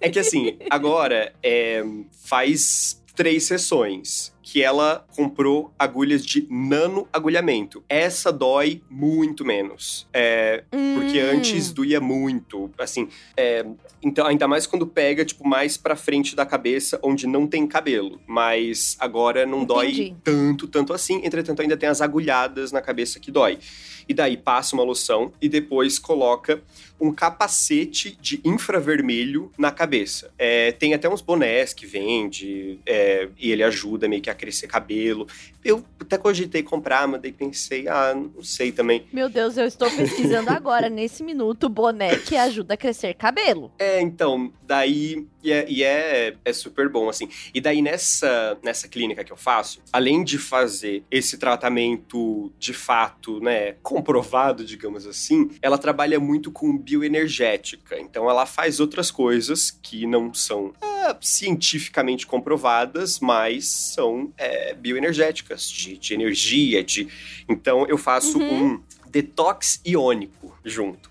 É, 0.00 0.08
é 0.08 0.10
que 0.10 0.18
assim, 0.18 0.58
agora 0.68 1.32
é, 1.42 1.82
faz 2.22 3.00
três 3.14 3.44
sessões 3.44 4.32
que 4.52 4.62
ela 4.62 5.06
comprou 5.16 5.72
agulhas 5.78 6.26
de 6.26 6.46
nano 6.50 7.08
agulhamento. 7.10 7.82
Essa 7.88 8.30
dói 8.30 8.82
muito 8.90 9.46
menos. 9.46 10.06
É, 10.12 10.62
hum. 10.70 10.96
Porque 10.96 11.18
antes 11.18 11.72
doía 11.72 12.02
muito. 12.02 12.70
Assim, 12.76 13.08
é, 13.34 13.64
então, 14.02 14.26
ainda 14.26 14.46
mais 14.46 14.66
quando 14.66 14.86
pega, 14.86 15.24
tipo, 15.24 15.48
mais 15.48 15.78
pra 15.78 15.96
frente 15.96 16.36
da 16.36 16.44
cabeça, 16.44 17.00
onde 17.02 17.26
não 17.26 17.46
tem 17.46 17.66
cabelo. 17.66 18.20
Mas 18.26 18.94
agora 19.00 19.46
não 19.46 19.62
Entendi. 19.62 20.10
dói 20.10 20.16
tanto, 20.22 20.68
tanto 20.68 20.92
assim. 20.92 21.22
Entretanto, 21.24 21.62
ainda 21.62 21.76
tem 21.76 21.88
as 21.88 22.02
agulhadas 22.02 22.72
na 22.72 22.82
cabeça 22.82 23.18
que 23.18 23.30
dói. 23.30 23.58
E 24.06 24.12
daí 24.12 24.36
passa 24.36 24.74
uma 24.74 24.82
loção 24.82 25.32
e 25.40 25.48
depois 25.48 25.98
coloca 25.98 26.60
um 27.00 27.12
capacete 27.12 28.16
de 28.20 28.40
infravermelho 28.44 29.50
na 29.58 29.70
cabeça. 29.70 30.30
É, 30.38 30.72
tem 30.72 30.94
até 30.94 31.08
uns 31.08 31.20
bonés 31.20 31.72
que 31.72 31.86
vende 31.86 32.78
é, 32.86 33.28
e 33.38 33.50
ele 33.50 33.62
ajuda 33.62 34.08
meio 34.08 34.22
que 34.22 34.30
a 34.30 34.34
crescer 34.42 34.66
cabelo. 34.66 35.28
Eu 35.64 35.84
até 36.00 36.18
cogitei 36.18 36.64
comprar, 36.64 37.06
mas 37.06 37.22
daí 37.22 37.32
pensei, 37.32 37.86
ah, 37.86 38.12
não 38.12 38.42
sei 38.42 38.72
também. 38.72 39.06
Meu 39.12 39.28
Deus, 39.28 39.56
eu 39.56 39.64
estou 39.64 39.88
pesquisando 39.88 40.50
agora, 40.50 40.88
nesse 40.88 41.22
minuto, 41.22 41.68
boné 41.68 42.16
que 42.16 42.36
ajuda 42.36 42.74
a 42.74 42.76
crescer 42.76 43.14
cabelo. 43.14 43.70
É, 43.78 44.00
então, 44.00 44.52
daí. 44.66 45.24
E, 45.44 45.52
é, 45.52 45.66
e 45.68 45.82
é, 45.84 46.36
é 46.44 46.52
super 46.52 46.88
bom, 46.88 47.08
assim. 47.08 47.28
E 47.54 47.60
daí 47.60 47.82
nessa, 47.82 48.58
nessa 48.62 48.88
clínica 48.88 49.24
que 49.24 49.32
eu 49.32 49.36
faço, 49.36 49.80
além 49.92 50.22
de 50.22 50.38
fazer 50.38 51.04
esse 51.10 51.36
tratamento 51.36 52.52
de 52.58 52.72
fato, 52.72 53.40
né, 53.40 53.72
comprovado, 53.82 54.64
digamos 54.64 55.06
assim, 55.06 55.50
ela 55.60 55.78
trabalha 55.78 56.18
muito 56.20 56.50
com 56.50 56.76
bioenergética. 56.76 57.98
Então 57.98 58.30
ela 58.30 58.46
faz 58.46 58.80
outras 58.80 59.10
coisas 59.10 59.70
que 59.70 60.06
não 60.06 60.32
são 60.32 60.72
é, 60.80 61.16
cientificamente 61.20 62.26
comprovadas, 62.26 63.18
mas 63.18 63.66
são 63.66 64.31
é, 64.36 64.74
bioenergéticas, 64.74 65.68
de, 65.70 65.96
de, 65.98 66.14
energia, 66.14 66.82
de. 66.82 67.08
Então 67.48 67.86
eu 67.86 67.98
faço 67.98 68.38
uhum. 68.38 68.74
um 68.74 68.82
detox 69.08 69.80
iônico 69.84 70.56
junto. 70.64 71.10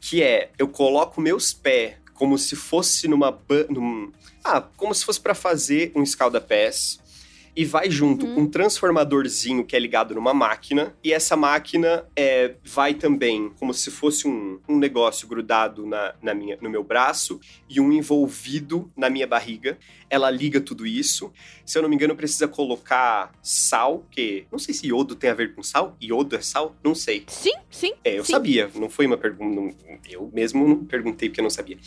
Que 0.00 0.22
é, 0.22 0.50
eu 0.58 0.68
coloco 0.68 1.20
meus 1.20 1.52
pés 1.52 1.94
como 2.14 2.38
se 2.38 2.56
fosse 2.56 3.08
numa. 3.08 3.38
Num, 3.68 4.12
ah, 4.44 4.60
como 4.76 4.94
se 4.94 5.04
fosse 5.04 5.20
para 5.20 5.34
fazer 5.34 5.92
um 5.94 6.02
escalda-pés 6.02 7.01
e 7.54 7.64
vai 7.64 7.90
junto 7.90 8.26
uhum. 8.26 8.40
um 8.40 8.46
transformadorzinho 8.46 9.64
que 9.64 9.76
é 9.76 9.78
ligado 9.78 10.14
numa 10.14 10.32
máquina, 10.32 10.94
e 11.04 11.12
essa 11.12 11.36
máquina 11.36 12.06
é, 12.16 12.54
vai 12.64 12.94
também 12.94 13.50
como 13.58 13.74
se 13.74 13.90
fosse 13.90 14.26
um, 14.26 14.58
um 14.68 14.78
negócio 14.78 15.28
grudado 15.28 15.86
na, 15.86 16.14
na 16.22 16.34
minha, 16.34 16.56
no 16.60 16.70
meu 16.70 16.82
braço 16.82 17.40
e 17.68 17.80
um 17.80 17.92
envolvido 17.92 18.90
na 18.96 19.10
minha 19.10 19.26
barriga. 19.26 19.78
Ela 20.08 20.30
liga 20.30 20.60
tudo 20.60 20.86
isso. 20.86 21.32
Se 21.64 21.78
eu 21.78 21.82
não 21.82 21.88
me 21.88 21.94
engano, 21.94 22.14
precisa 22.14 22.46
colocar 22.46 23.32
sal, 23.42 24.04
que 24.10 24.44
não 24.50 24.58
sei 24.58 24.74
se 24.74 24.86
iodo 24.86 25.14
tem 25.14 25.30
a 25.30 25.34
ver 25.34 25.54
com 25.54 25.62
sal. 25.62 25.96
Iodo 26.00 26.36
é 26.36 26.40
sal? 26.40 26.74
Não 26.84 26.94
sei. 26.94 27.24
Sim, 27.28 27.54
sim. 27.70 27.92
É, 28.04 28.18
eu 28.18 28.24
sim. 28.24 28.32
sabia. 28.32 28.70
Não 28.74 28.90
foi 28.90 29.06
uma 29.06 29.16
pergunta. 29.16 29.84
Eu 30.10 30.30
mesmo 30.32 30.66
não 30.66 30.84
perguntei 30.84 31.28
porque 31.28 31.40
eu 31.40 31.44
não 31.44 31.50
sabia. 31.50 31.78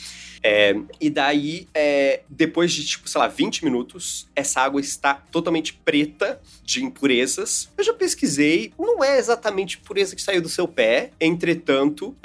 É, 0.42 0.76
e 1.00 1.10
daí, 1.10 1.68
é, 1.74 2.22
depois 2.30 2.72
de, 2.72 2.86
tipo, 2.86 3.08
sei 3.08 3.20
lá, 3.20 3.28
20 3.28 3.64
minutos, 3.64 4.28
essa 4.36 4.62
água 4.62 4.80
está 4.80 5.14
totalmente 5.14 5.55
preta 5.62 6.40
de 6.64 6.84
impurezas. 6.84 7.70
Eu 7.78 7.84
já 7.84 7.94
pesquisei, 7.94 8.74
não 8.78 9.04
é 9.04 9.18
exatamente 9.18 9.78
pureza 9.78 10.16
que 10.16 10.22
saiu 10.22 10.42
do 10.42 10.50
seu 10.50 10.68
pé. 10.68 11.12
Entretanto, 11.20 12.16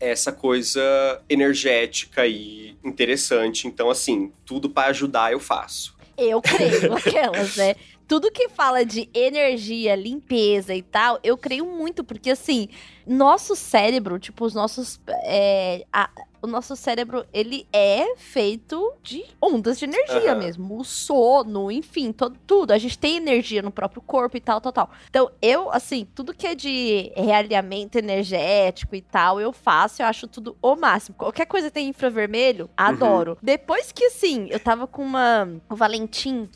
essa 0.00 0.32
coisa 0.32 0.80
energética 1.28 2.26
e 2.26 2.76
interessante. 2.84 3.66
Então, 3.66 3.90
assim, 3.90 4.32
tudo 4.44 4.68
para 4.68 4.90
ajudar 4.90 5.32
eu 5.32 5.40
faço. 5.40 5.96
Eu 6.16 6.40
creio, 6.42 6.92
aquelas, 6.94 7.56
né? 7.56 7.74
Tudo 8.06 8.30
que 8.30 8.48
fala 8.50 8.84
de 8.84 9.08
energia, 9.14 9.94
limpeza 9.94 10.74
e 10.74 10.82
tal, 10.82 11.18
eu 11.24 11.36
creio 11.38 11.64
muito, 11.64 12.04
porque 12.04 12.30
assim, 12.30 12.68
nosso 13.06 13.56
cérebro, 13.56 14.18
tipo, 14.18 14.44
os 14.44 14.54
nossos. 14.54 15.00
É, 15.24 15.86
a, 15.92 16.10
o 16.42 16.46
nosso 16.48 16.74
cérebro, 16.74 17.24
ele 17.32 17.66
é 17.72 18.16
feito 18.16 18.94
de 19.00 19.24
ondas 19.40 19.78
de 19.78 19.84
energia 19.84 20.32
uhum. 20.32 20.38
mesmo. 20.38 20.78
O 20.78 20.84
sono, 20.84 21.70
enfim, 21.70 22.12
todo, 22.12 22.36
tudo. 22.44 22.72
A 22.72 22.78
gente 22.78 22.98
tem 22.98 23.16
energia 23.16 23.62
no 23.62 23.70
próprio 23.70 24.02
corpo 24.02 24.36
e 24.36 24.40
tal, 24.40 24.60
tal, 24.60 24.72
tal. 24.72 24.90
Então, 25.08 25.30
eu, 25.40 25.70
assim, 25.70 26.06
tudo 26.14 26.34
que 26.34 26.46
é 26.46 26.54
de 26.54 27.12
realinhamento 27.14 27.96
energético 27.96 28.96
e 28.96 29.00
tal, 29.00 29.40
eu 29.40 29.52
faço, 29.52 30.02
eu 30.02 30.06
acho 30.06 30.26
tudo 30.26 30.56
o 30.60 30.74
máximo. 30.74 31.16
Qualquer 31.16 31.46
coisa 31.46 31.70
tem 31.70 31.88
infravermelho, 31.88 32.68
adoro. 32.76 33.32
Uhum. 33.32 33.38
Depois 33.40 33.92
que, 33.92 34.06
assim, 34.06 34.48
eu 34.50 34.58
tava 34.58 34.88
com 34.88 35.02
uma. 35.02 35.48
O 35.70 35.76
Valentim 35.76 36.48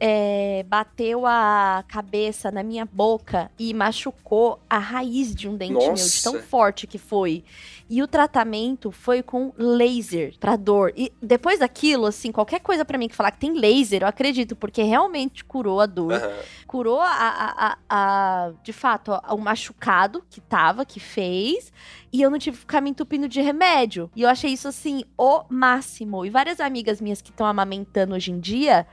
é, 0.00 0.64
bateu 0.66 1.26
a 1.26 1.84
cabeça 1.86 2.50
na 2.50 2.62
minha 2.62 2.84
boca 2.84 3.50
e 3.58 3.72
machucou 3.72 4.58
a 4.68 4.78
raiz 4.78 5.34
de 5.34 5.48
um 5.48 5.56
dente 5.56 5.74
Nossa. 5.74 5.86
meu, 5.86 5.94
de 5.94 6.22
tão 6.22 6.48
forte 6.48 6.86
que 6.86 6.98
foi. 6.98 7.44
E 7.88 8.02
o 8.02 8.08
tratamento 8.08 8.90
foi 8.90 9.22
com 9.22 9.52
laser 9.56 10.34
pra 10.40 10.56
dor. 10.56 10.92
E 10.96 11.12
depois 11.22 11.60
daquilo, 11.60 12.06
assim, 12.06 12.32
qualquer 12.32 12.60
coisa 12.60 12.84
para 12.84 12.98
mim 12.98 13.06
que 13.08 13.14
falar 13.14 13.30
que 13.30 13.38
tem 13.38 13.52
laser, 13.58 14.02
eu 14.02 14.08
acredito, 14.08 14.56
porque 14.56 14.82
realmente 14.82 15.44
curou 15.44 15.80
a 15.80 15.86
dor. 15.86 16.12
Uhum. 16.12 16.42
Curou 16.66 17.00
a, 17.00 17.08
a, 17.08 17.66
a, 17.66 17.78
a, 17.88 18.52
de 18.62 18.72
fato, 18.72 19.12
o 19.30 19.38
machucado 19.38 20.24
que 20.28 20.40
tava, 20.40 20.84
que 20.84 20.98
fez. 20.98 21.72
E 22.12 22.22
eu 22.22 22.30
não 22.30 22.38
tive 22.38 22.56
que 22.56 22.60
ficar 22.62 22.80
me 22.80 22.90
entupindo 22.90 23.28
de 23.28 23.40
remédio. 23.40 24.10
E 24.16 24.22
eu 24.22 24.28
achei 24.28 24.52
isso, 24.52 24.66
assim, 24.66 25.04
o 25.16 25.44
máximo. 25.48 26.24
E 26.24 26.30
várias 26.30 26.58
amigas 26.58 27.00
minhas 27.00 27.22
que 27.22 27.30
estão 27.30 27.46
amamentando 27.46 28.14
hoje 28.14 28.32
em 28.32 28.40
dia, 28.40 28.86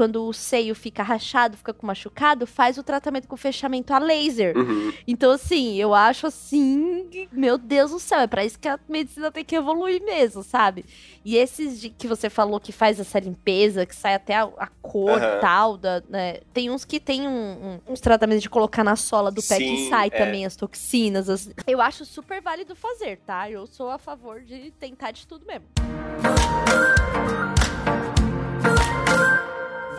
quando 0.00 0.26
o 0.26 0.32
seio 0.32 0.74
fica 0.74 1.02
rachado, 1.02 1.58
fica 1.58 1.74
com 1.74 1.86
machucado, 1.86 2.46
faz 2.46 2.78
o 2.78 2.82
tratamento 2.82 3.28
com 3.28 3.36
fechamento 3.36 3.92
a 3.92 3.98
laser. 3.98 4.56
Uhum. 4.56 4.90
Então, 5.06 5.30
assim, 5.30 5.76
eu 5.76 5.92
acho 5.92 6.26
assim, 6.26 7.28
meu 7.30 7.58
Deus 7.58 7.90
do 7.90 8.00
céu, 8.00 8.20
é 8.20 8.26
pra 8.26 8.42
isso 8.42 8.58
que 8.58 8.66
a 8.66 8.80
medicina 8.88 9.30
tem 9.30 9.44
que 9.44 9.54
evoluir 9.54 10.02
mesmo, 10.02 10.42
sabe? 10.42 10.86
E 11.22 11.36
esses 11.36 11.78
de, 11.78 11.90
que 11.90 12.08
você 12.08 12.30
falou 12.30 12.58
que 12.58 12.72
faz 12.72 12.98
essa 12.98 13.18
limpeza, 13.18 13.84
que 13.84 13.94
sai 13.94 14.14
até 14.14 14.36
a, 14.36 14.44
a 14.56 14.68
cor 14.68 15.20
uhum. 15.20 15.40
tal, 15.42 15.76
da, 15.76 16.02
né? 16.08 16.38
tem 16.54 16.70
uns 16.70 16.82
que 16.82 16.98
tem 16.98 17.28
um, 17.28 17.80
um, 17.86 17.92
uns 17.92 18.00
tratamentos 18.00 18.42
de 18.42 18.48
colocar 18.48 18.82
na 18.82 18.96
sola 18.96 19.30
do 19.30 19.42
pé 19.42 19.56
Sim, 19.56 19.76
que 19.76 19.88
sai 19.90 20.06
é. 20.06 20.10
também 20.10 20.46
as 20.46 20.56
toxinas. 20.56 21.28
As... 21.28 21.50
Eu 21.66 21.78
acho 21.78 22.06
super 22.06 22.40
válido 22.40 22.74
fazer, 22.74 23.18
tá? 23.18 23.50
Eu 23.50 23.66
sou 23.66 23.90
a 23.90 23.98
favor 23.98 24.40
de 24.40 24.70
tentar 24.70 25.10
de 25.10 25.26
tudo 25.26 25.44
mesmo. 25.44 25.66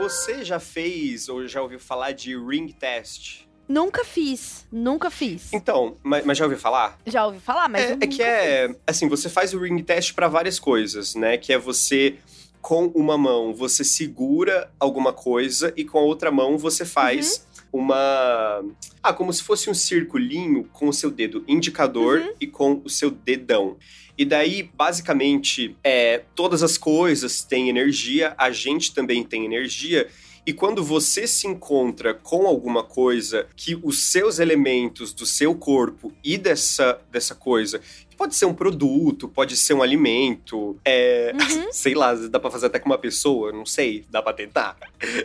Você 0.01 0.43
já 0.43 0.59
fez 0.59 1.29
ou 1.29 1.47
já 1.47 1.61
ouviu 1.61 1.79
falar 1.79 2.11
de 2.11 2.35
ring 2.35 2.67
test? 2.69 3.41
Nunca 3.67 4.03
fiz, 4.03 4.65
nunca 4.71 5.11
fiz. 5.11 5.53
Então, 5.53 5.95
mas, 6.01 6.25
mas 6.25 6.37
já 6.39 6.45
ouviu 6.45 6.59
falar? 6.59 6.97
Já 7.05 7.25
ouvi 7.27 7.39
falar, 7.39 7.69
mas. 7.69 7.83
É, 7.83 7.93
é 7.93 8.07
que 8.07 8.23
é. 8.23 8.67
Fiz. 8.67 8.77
Assim, 8.87 9.07
você 9.07 9.29
faz 9.29 9.53
o 9.53 9.59
ring 9.59 9.81
test 9.83 10.13
para 10.13 10.27
várias 10.27 10.59
coisas, 10.59 11.13
né? 11.13 11.37
Que 11.37 11.53
é 11.53 11.57
você 11.57 12.17
com 12.61 12.87
uma 12.87 13.17
mão 13.17 13.53
você 13.53 13.83
segura 13.83 14.71
alguma 14.79 15.13
coisa 15.13 15.73
e 15.75 15.83
com 15.83 15.97
a 15.97 16.01
outra 16.01 16.31
mão 16.31 16.57
você 16.57 16.83
faz 16.83 17.47
uhum. 17.71 17.81
uma. 17.81 18.63
Ah, 19.03 19.13
como 19.13 19.31
se 19.31 19.43
fosse 19.43 19.69
um 19.69 19.73
circulinho 19.73 20.63
com 20.73 20.87
o 20.87 20.93
seu 20.93 21.11
dedo 21.11 21.43
indicador 21.47 22.19
uhum. 22.19 22.33
e 22.39 22.47
com 22.47 22.81
o 22.83 22.89
seu 22.89 23.11
dedão. 23.11 23.77
E 24.21 24.25
daí, 24.25 24.61
basicamente, 24.61 25.75
é, 25.83 26.21
todas 26.35 26.61
as 26.61 26.77
coisas 26.77 27.43
têm 27.43 27.69
energia, 27.69 28.35
a 28.37 28.51
gente 28.51 28.93
também 28.93 29.23
tem 29.23 29.45
energia. 29.45 30.07
E 30.45 30.53
quando 30.53 30.83
você 30.83 31.25
se 31.25 31.47
encontra 31.47 32.13
com 32.13 32.45
alguma 32.45 32.83
coisa 32.83 33.47
que 33.55 33.75
os 33.81 34.11
seus 34.11 34.37
elementos 34.37 35.11
do 35.11 35.25
seu 35.25 35.55
corpo 35.55 36.13
e 36.23 36.37
dessa, 36.37 37.01
dessa 37.11 37.33
coisa 37.33 37.81
pode 38.15 38.35
ser 38.35 38.45
um 38.45 38.53
produto, 38.53 39.27
pode 39.27 39.57
ser 39.57 39.73
um 39.73 39.81
alimento, 39.81 40.79
é, 40.85 41.33
uhum. 41.33 41.69
sei 41.73 41.95
lá, 41.95 42.13
dá 42.13 42.39
pra 42.39 42.51
fazer 42.51 42.67
até 42.67 42.77
com 42.77 42.89
uma 42.89 42.99
pessoa, 42.99 43.51
não 43.51 43.65
sei, 43.65 44.05
dá 44.07 44.21
pra 44.21 44.33
tentar. 44.33 44.77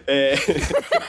É, 0.06 0.36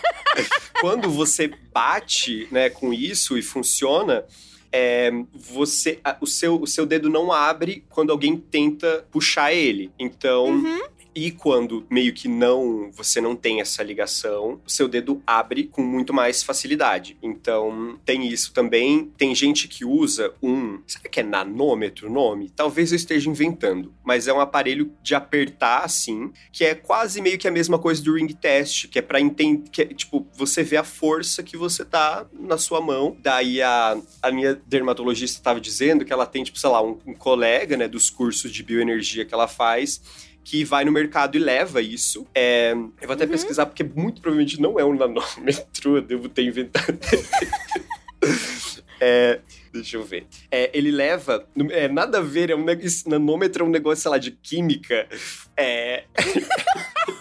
quando 0.82 1.10
você 1.10 1.50
bate 1.74 2.50
né, 2.52 2.70
com 2.70 2.94
isso 2.94 3.38
e 3.38 3.42
funciona, 3.42 4.26
é, 4.72 5.12
você, 5.34 6.00
o, 6.20 6.28
seu, 6.28 6.62
o 6.62 6.68
seu 6.68 6.86
dedo 6.86 7.10
não 7.10 7.32
abre 7.32 7.84
quando 7.90 8.12
alguém 8.12 8.38
tenta 8.38 9.06
puxar 9.12 9.54
ele. 9.54 9.92
Então, 9.98 10.48
uhum. 10.48 10.80
E 11.20 11.32
quando 11.32 11.84
meio 11.90 12.14
que 12.14 12.28
não, 12.28 12.92
você 12.92 13.20
não 13.20 13.36
tem 13.36 13.60
essa 13.60 13.82
ligação, 13.82 14.62
o 14.64 14.70
seu 14.70 14.88
dedo 14.88 15.20
abre 15.26 15.64
com 15.64 15.82
muito 15.82 16.14
mais 16.14 16.44
facilidade. 16.44 17.18
Então, 17.24 18.00
tem 18.06 18.28
isso 18.28 18.54
também. 18.54 19.12
Tem 19.18 19.34
gente 19.34 19.68
que 19.68 19.84
usa 19.84 20.32
um, 20.44 20.80
sabe 20.86 21.10
que 21.10 21.20
é 21.20 21.24
nanômetro 21.24 22.08
o 22.08 22.14
nome? 22.14 22.52
Talvez 22.56 22.92
eu 22.92 22.96
esteja 22.98 23.32
inventando, 23.32 23.92
mas 24.04 24.28
é 24.28 24.34
um 24.34 24.40
aparelho 24.40 24.94
de 25.02 25.16
apertar 25.16 25.84
assim, 25.84 26.32
que 26.52 26.64
é 26.64 26.76
quase 26.76 27.20
meio 27.20 27.40
que 27.40 27.48
a 27.48 27.52
mesma 27.52 27.80
coisa 27.80 28.00
do 28.04 28.14
ring 28.14 28.28
test, 28.28 28.88
que 28.88 29.00
é 29.00 29.02
para 29.02 29.20
entender, 29.20 29.72
que 29.72 29.82
é, 29.82 29.86
tipo, 29.86 30.28
você 30.36 30.62
vê 30.62 30.78
a 30.78 30.84
força 30.84 31.42
que 31.42 31.58
você 31.58 31.84
tá 31.84 32.28
na 32.32 32.60
sua 32.60 32.80
mão. 32.80 33.18
Daí 33.20 33.60
a, 33.60 33.98
a 34.22 34.32
minha 34.32 34.62
dermatologista 34.68 35.40
estava 35.40 35.60
dizendo 35.60 36.06
que 36.06 36.14
ela 36.14 36.28
tem, 36.28 36.44
tipo, 36.44 36.60
sei 36.60 36.70
lá, 36.70 36.80
um, 36.80 37.00
um 37.08 37.14
colega, 37.16 37.76
né, 37.76 37.88
dos 37.88 38.12
cursos 38.12 38.52
de 38.52 38.62
bioenergia 38.62 39.26
que 39.26 39.34
ela 39.34 39.48
faz, 39.48 40.27
que 40.48 40.64
vai 40.64 40.86
no 40.86 40.94
mercado 40.94 41.36
e 41.36 41.40
leva 41.40 41.82
isso. 41.82 42.26
É, 42.34 42.72
eu 42.72 43.06
vou 43.06 43.12
até 43.12 43.26
uhum. 43.26 43.32
pesquisar, 43.32 43.66
porque 43.66 43.84
muito 43.84 44.22
provavelmente 44.22 44.62
não 44.62 44.80
é 44.80 44.86
um 44.86 44.96
nanômetro, 44.96 45.98
eu 45.98 46.02
devo 46.02 46.30
ter 46.30 46.44
inventado. 46.44 46.98
é, 49.02 49.42
deixa 49.74 49.98
eu 49.98 50.06
ver. 50.06 50.26
É, 50.50 50.72
ele 50.74 50.90
leva. 50.90 51.46
É, 51.72 51.90
nada 51.90 52.20
a 52.20 52.22
ver, 52.22 52.50
é 52.50 52.56
um, 52.56 52.66
nanômetro 53.08 53.66
é 53.66 53.68
um 53.68 53.70
negócio, 53.70 54.04
sei 54.04 54.12
lá, 54.12 54.18
de 54.18 54.32
química. 54.32 55.06
É. 55.58 56.06